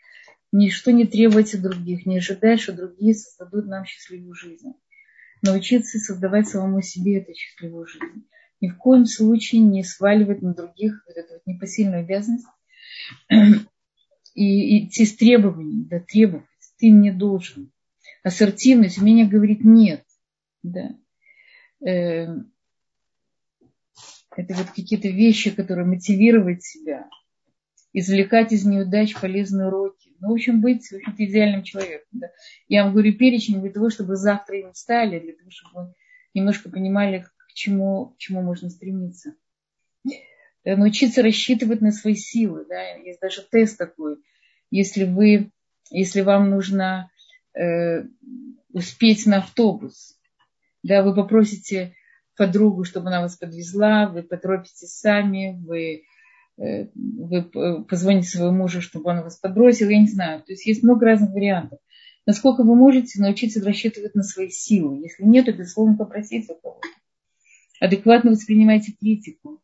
Ничто 0.52 0.92
не 0.92 1.06
требовать 1.06 1.54
от 1.54 1.62
других, 1.62 2.06
не 2.06 2.18
ожидая, 2.18 2.58
что 2.58 2.74
другие 2.74 3.14
создадут 3.14 3.68
нам 3.68 3.86
счастливую 3.86 4.34
жизнь. 4.34 4.74
Научиться 5.42 5.98
создавать 5.98 6.48
самому 6.48 6.82
себе 6.82 7.20
эту 7.20 7.34
счастливую 7.34 7.88
жизнь. 7.88 8.28
Ни 8.60 8.70
в 8.70 8.78
коем 8.78 9.06
случае 9.06 9.62
не 9.62 9.84
сваливать 9.84 10.42
на 10.42 10.54
других 10.54 11.04
вот 11.08 11.18
эту 11.18 11.34
вот 11.34 11.42
непосильную 11.46 12.02
обязанность 12.02 12.46
и 14.36 14.86
идти 14.86 15.06
с 15.06 15.16
требованием, 15.16 15.88
да, 15.88 16.00
требовать. 16.00 16.46
Ты 16.78 16.90
не 16.90 17.12
должен. 17.12 17.72
Ассертивность, 18.24 18.98
умение 18.98 19.28
говорить 19.28 19.64
нет. 19.64 20.06
Да. 20.64 20.96
Эм, 21.84 22.52
это 24.36 24.54
вот 24.54 24.68
какие-то 24.68 25.10
вещи, 25.10 25.52
которые 25.52 25.86
мотивировать 25.88 26.64
себя, 26.64 27.10
извлекать 27.94 28.52
из 28.52 28.66
неудач 28.66 29.20
полезные 29.20 29.68
уроки. 29.68 30.12
Ну, 30.20 30.30
в 30.30 30.34
общем, 30.34 30.62
быть 30.62 30.88
в 30.88 30.94
общем 30.94 31.16
идеальным 31.18 31.64
человеком. 31.64 32.08
Да. 32.12 32.28
Я 32.68 32.84
вам 32.84 32.94
говорю 32.94 33.14
перечень 33.14 33.62
для 33.62 33.72
того, 33.72 33.90
чтобы 33.90 34.16
завтра 34.16 34.60
им 34.60 34.74
стали, 34.74 35.20
для 35.20 35.34
того, 35.34 35.50
чтобы 35.50 35.88
вы 35.88 35.94
немножко 36.34 36.70
понимали, 36.70 37.26
к 37.38 37.54
чему, 37.54 38.08
к 38.16 38.18
чему 38.18 38.42
можно 38.42 38.70
стремиться. 38.70 39.36
Да, 40.64 40.78
научиться 40.78 41.24
рассчитывать 41.24 41.82
на 41.82 41.92
свои 41.92 42.16
силы. 42.16 42.66
Да. 42.70 42.82
Есть 42.96 43.20
даже 43.20 43.42
тест 43.42 43.78
такой. 43.78 44.18
Если, 44.70 45.04
вы, 45.04 45.52
если 45.90 46.22
вам 46.22 46.50
нужно 46.50 47.12
э, 47.54 48.04
успеть 48.72 49.26
на 49.26 49.38
автобус, 49.38 50.18
да, 50.84 51.04
вы 51.04 51.14
попросите 51.14 51.96
подругу, 52.38 52.86
чтобы 52.86 53.08
она 53.08 53.22
вас 53.22 53.38
подвезла, 53.38 54.08
вы 54.08 54.24
поторопитесь 54.24 54.98
сами, 54.98 55.60
вы, 55.66 55.96
э, 55.96 56.02
вы 56.58 57.84
позвоните 57.84 58.28
своему 58.28 58.58
мужу, 58.58 58.82
чтобы 58.82 59.10
он 59.10 59.22
вас 59.22 59.38
подбросил, 59.38 59.90
я 59.90 60.00
не 60.00 60.08
знаю. 60.08 60.42
То 60.44 60.52
есть 60.52 60.66
есть 60.66 60.84
много 60.84 61.06
разных 61.06 61.32
вариантов. 61.32 61.80
Насколько 62.26 62.64
вы 62.64 62.76
можете 62.76 63.20
научиться 63.20 63.64
рассчитывать 63.64 64.14
на 64.16 64.24
свои 64.24 64.50
силы. 64.50 65.02
Если 65.02 65.24
нет, 65.24 65.46
то, 65.46 65.54
безусловно, 65.54 65.98
попросите 65.98 66.54
у 66.54 66.62
кого-то. 66.62 66.88
Адекватно 67.80 68.32
воспринимайте 68.32 68.94
критику. 68.94 69.60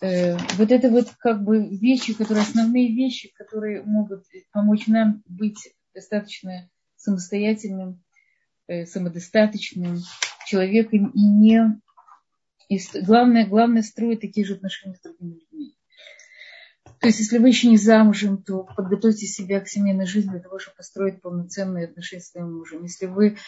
Э, 0.00 0.36
вот 0.56 0.70
это 0.70 0.88
вот 0.88 1.08
как 1.18 1.42
бы 1.42 1.68
вещи, 1.76 2.14
которые 2.14 2.42
основные 2.42 2.94
вещи, 2.94 3.32
которые 3.34 3.82
могут 3.82 4.24
помочь 4.52 4.86
нам 4.86 5.24
быть 5.26 5.74
достаточно 5.92 6.70
самостоятельным, 6.94 8.04
э, 8.68 8.86
самодостаточным, 8.86 9.98
человеком 10.46 11.10
и 11.10 11.20
не... 11.20 11.80
И 12.68 12.78
главное, 13.02 13.46
главное 13.46 13.82
строить 13.82 14.20
такие 14.20 14.46
же 14.46 14.54
отношения 14.54 14.96
с 14.96 15.00
другими 15.00 15.34
людьми. 15.34 15.74
То 17.00 17.06
есть, 17.06 17.20
если 17.20 17.38
вы 17.38 17.48
еще 17.48 17.68
не 17.68 17.78
замужем, 17.78 18.42
то 18.42 18.66
подготовьте 18.76 19.26
себя 19.26 19.60
к 19.60 19.68
семейной 19.68 20.06
жизни 20.06 20.30
для 20.30 20.40
того, 20.40 20.58
чтобы 20.58 20.78
построить 20.78 21.22
полноценные 21.22 21.86
отношения 21.86 22.22
с 22.22 22.30
своим 22.30 22.56
мужем. 22.56 22.82
Если 22.82 23.06
вы 23.06 23.38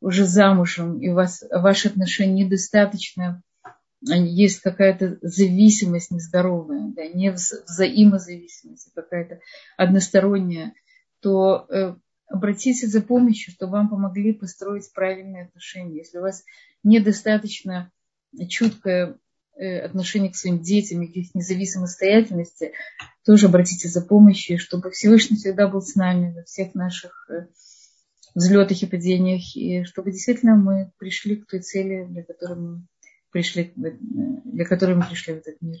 уже 0.00 0.26
замужем, 0.26 1.00
и 1.00 1.08
у 1.08 1.14
вас 1.14 1.44
ваши 1.50 1.88
отношения 1.88 2.44
недостаточно, 2.44 3.42
есть 4.02 4.60
какая-то 4.60 5.18
зависимость 5.22 6.10
нездоровая, 6.10 6.92
да, 6.94 7.06
не 7.06 7.32
взаимозависимость, 7.32 8.90
а 8.94 9.00
какая-то 9.00 9.40
односторонняя, 9.76 10.74
то 11.20 11.66
э, 11.70 11.94
обратитесь 12.28 12.90
за 12.90 13.00
помощью, 13.00 13.52
чтобы 13.52 13.72
вам 13.72 13.88
помогли 13.88 14.32
построить 14.32 14.92
правильные 14.92 15.46
отношения. 15.46 15.98
Если 15.98 16.18
у 16.18 16.22
вас 16.22 16.44
недостаточно 16.82 17.90
чуткое 18.48 19.18
э, 19.56 19.80
отношение 19.80 20.30
к 20.30 20.36
своим 20.36 20.60
детям 20.60 21.06
к 21.06 21.10
их 21.10 21.34
независимой 21.34 21.86
самостоятельности, 21.88 22.72
тоже 23.24 23.46
обратитесь 23.46 23.92
за 23.92 24.02
помощью, 24.02 24.58
чтобы 24.58 24.90
Всевышний 24.90 25.36
всегда 25.36 25.68
был 25.68 25.82
с 25.82 25.94
нами 25.94 26.32
во 26.32 26.42
всех 26.44 26.74
наших 26.74 27.28
э, 27.30 27.46
взлетах 28.34 28.82
и 28.82 28.86
падениях, 28.86 29.56
и 29.56 29.84
чтобы 29.84 30.12
действительно 30.12 30.56
мы 30.56 30.92
пришли 30.98 31.36
к 31.36 31.46
той 31.46 31.60
цели, 31.60 32.04
для 32.04 32.22
которой 32.22 32.58
мы 32.58 32.86
пришли, 33.30 33.72
э, 33.76 33.90
для 34.44 34.64
которой 34.64 34.96
мы 34.96 35.04
пришли 35.06 35.34
в 35.34 35.38
этот 35.38 35.60
мир. 35.60 35.78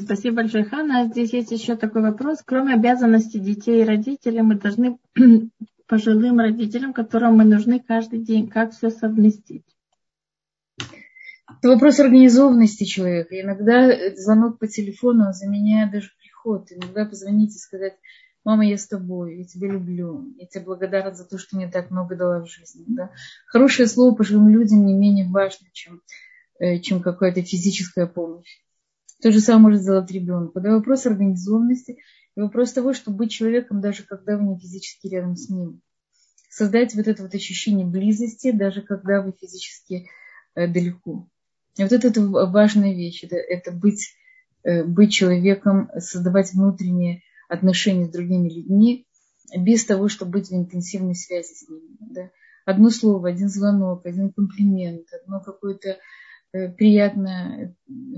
Спасибо 0.00 0.36
большое, 0.36 0.64
Хана. 0.64 1.08
Здесь 1.08 1.32
есть 1.32 1.50
еще 1.50 1.74
такой 1.74 2.02
вопрос. 2.02 2.38
Кроме 2.44 2.74
обязанностей 2.74 3.40
детей 3.40 3.82
и 3.82 3.84
родителей, 3.84 4.42
мы 4.42 4.54
должны 4.54 4.98
пожилым 5.88 6.38
родителям, 6.38 6.92
которым 6.92 7.36
мы 7.36 7.44
нужны 7.44 7.80
каждый 7.80 8.20
день, 8.20 8.48
как 8.48 8.72
все 8.72 8.90
совместить? 8.90 9.66
Это 11.62 11.68
вопрос 11.70 12.00
организованности 12.00 12.82
человека. 12.82 13.40
Иногда 13.40 14.16
звонок 14.16 14.58
по 14.58 14.66
телефону 14.66 15.32
заменяет 15.32 15.92
даже 15.92 16.10
приход. 16.20 16.66
Иногда 16.72 17.04
позвонить 17.04 17.54
и 17.54 17.58
сказать, 17.60 17.94
мама, 18.44 18.66
я 18.66 18.76
с 18.76 18.88
тобой, 18.88 19.38
я 19.38 19.44
тебя 19.44 19.68
люблю, 19.68 20.34
я 20.38 20.48
тебе 20.48 20.64
благодарна 20.64 21.14
за 21.14 21.24
то, 21.24 21.38
что 21.38 21.54
мне 21.54 21.70
так 21.70 21.92
много 21.92 22.16
дала 22.16 22.40
в 22.40 22.48
жизни. 22.48 22.84
Да? 22.88 23.12
Хорошее 23.46 23.86
слово 23.86 24.12
пожилым 24.12 24.48
людям 24.48 24.84
не 24.84 24.92
менее 24.92 25.30
важно, 25.30 25.68
чем, 25.72 26.02
э, 26.58 26.80
чем 26.80 27.00
какая-то 27.00 27.44
физическая 27.44 28.08
помощь. 28.08 28.58
То 29.22 29.30
же 29.30 29.38
самое 29.38 29.66
может 29.66 29.82
сделать 29.82 30.10
ребенок. 30.10 30.50
Да, 30.54 30.72
вопрос 30.72 31.06
организованности 31.06 31.98
и 32.34 32.40
вопрос 32.40 32.72
того, 32.72 32.92
чтобы 32.92 33.18
быть 33.18 33.30
человеком, 33.30 33.80
даже 33.80 34.02
когда 34.02 34.36
вы 34.36 34.46
не 34.46 34.58
физически 34.58 35.06
рядом 35.06 35.36
с 35.36 35.48
ним. 35.48 35.80
создать 36.50 36.96
вот 36.96 37.06
это 37.06 37.22
вот 37.22 37.36
ощущение 37.36 37.86
близости, 37.86 38.50
даже 38.50 38.82
когда 38.82 39.22
вы 39.22 39.32
физически 39.40 40.08
э, 40.56 40.66
далеко. 40.66 41.28
И 41.78 41.82
вот 41.82 41.92
это, 41.92 42.08
это 42.08 42.20
важная 42.20 42.92
вещь, 42.94 43.24
это, 43.24 43.36
это 43.36 43.72
быть, 43.72 44.14
э, 44.62 44.84
быть 44.84 45.12
человеком, 45.12 45.90
создавать 45.98 46.52
внутренние 46.52 47.22
отношения 47.48 48.06
с 48.06 48.10
другими 48.10 48.48
людьми, 48.48 49.06
без 49.56 49.84
того, 49.84 50.08
чтобы 50.08 50.32
быть 50.32 50.48
в 50.48 50.54
интенсивной 50.54 51.14
связи 51.14 51.54
с 51.54 51.68
ними. 51.68 51.96
Да? 52.00 52.30
Одно 52.64 52.90
слово, 52.90 53.30
один 53.30 53.48
звонок, 53.48 54.06
один 54.06 54.32
комплимент, 54.32 55.06
одно 55.22 55.40
какое-то 55.40 55.98
э, 56.52 56.68
приятная, 56.68 57.74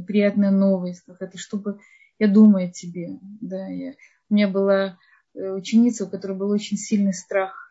приятная 0.07 0.51
новость, 0.51 1.03
какая-то, 1.07 1.39
чтобы 1.39 1.79
я 2.19 2.29
думаю 2.29 2.69
о 2.69 2.73
тебе. 2.73 3.19
Да? 3.41 3.69
Я, 3.69 3.95
у 4.31 4.35
меня 4.35 4.49
была 4.49 4.99
э, 5.35 5.51
ученица, 5.51 6.05
у 6.05 6.11
которой 6.11 6.37
был 6.37 6.51
очень 6.51 6.77
сильный 6.77 7.15
страх 7.15 7.71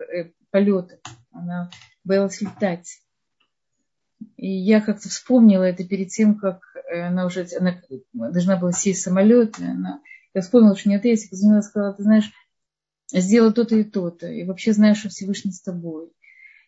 полета. 0.49 0.99
Она 1.31 1.69
боялась 2.03 2.39
летать. 2.41 2.99
И 4.37 4.47
я 4.47 4.81
как-то 4.81 5.09
вспомнила 5.09 5.63
это 5.63 5.83
перед 5.83 6.09
тем, 6.09 6.35
как 6.35 6.61
она 6.91 7.25
уже 7.25 7.47
она 7.59 7.79
должна 8.13 8.57
была 8.57 8.71
сесть 8.71 9.01
в 9.01 9.03
самолет. 9.03 9.57
Она, 9.59 10.01
я 10.33 10.41
вспомнила, 10.41 10.75
что 10.75 10.89
нет, 10.89 11.05
я 11.05 11.15
позвонила 11.29 11.61
сказала, 11.61 11.93
ты 11.93 12.03
знаешь, 12.03 12.31
сделала 13.11 13.53
то-то 13.53 13.75
и 13.75 13.83
то-то. 13.83 14.27
И 14.27 14.43
вообще 14.43 14.73
знаешь, 14.73 14.99
что 14.99 15.09
Всевышний 15.09 15.51
с 15.51 15.61
тобой. 15.61 16.11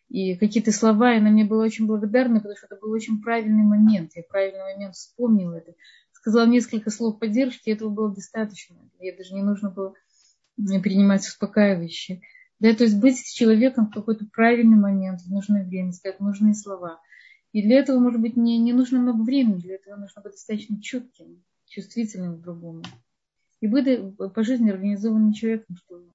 И 0.09 0.35
какие-то 0.35 0.71
слова, 0.71 1.13
и 1.13 1.17
она 1.17 1.31
мне 1.31 1.45
была 1.45 1.63
очень 1.63 1.87
благодарна, 1.87 2.35
потому 2.35 2.55
что 2.55 2.67
это 2.67 2.77
был 2.79 2.91
очень 2.91 3.21
правильный 3.21 3.63
момент. 3.63 4.11
Я 4.15 4.23
правильный 4.23 4.73
момент 4.73 4.95
вспомнила 4.95 5.55
это. 5.55 5.73
Сказала 6.11 6.45
несколько 6.45 6.91
слов 6.91 7.19
поддержки, 7.19 7.69
этого 7.69 7.89
было 7.89 8.13
достаточно. 8.13 8.77
Ей 8.99 9.15
даже 9.15 9.33
не 9.33 9.43
нужно 9.43 9.71
было 9.71 9.93
принимать 10.55 11.25
успокаивающие. 11.27 12.21
Да, 12.59 12.73
то 12.73 12.83
есть 12.83 12.97
быть 12.97 13.17
с 13.17 13.33
человеком 13.33 13.87
в 13.87 13.93
какой-то 13.93 14.25
правильный 14.31 14.77
момент, 14.77 15.21
в 15.21 15.29
нужное 15.29 15.65
время, 15.65 15.91
сказать 15.91 16.19
нужные 16.19 16.53
слова. 16.53 17.01
И 17.55 17.61
для 17.61 17.79
этого, 17.79 17.99
может 17.99 18.19
быть, 18.19 18.35
не, 18.35 18.57
не 18.57 18.73
нужно 18.73 18.99
много 18.99 19.23
времени, 19.23 19.61
для 19.61 19.75
этого 19.75 19.95
нужно 19.95 20.21
быть 20.21 20.33
достаточно 20.33 20.77
чутким, 20.81 21.41
чувствительным 21.67 22.37
к 22.37 22.41
другому. 22.41 22.83
И 23.61 23.67
быть 23.67 23.87
по 24.17 24.43
жизни 24.43 24.69
организованным 24.69 25.31
человеком, 25.31 25.77
чтобы 25.77 26.11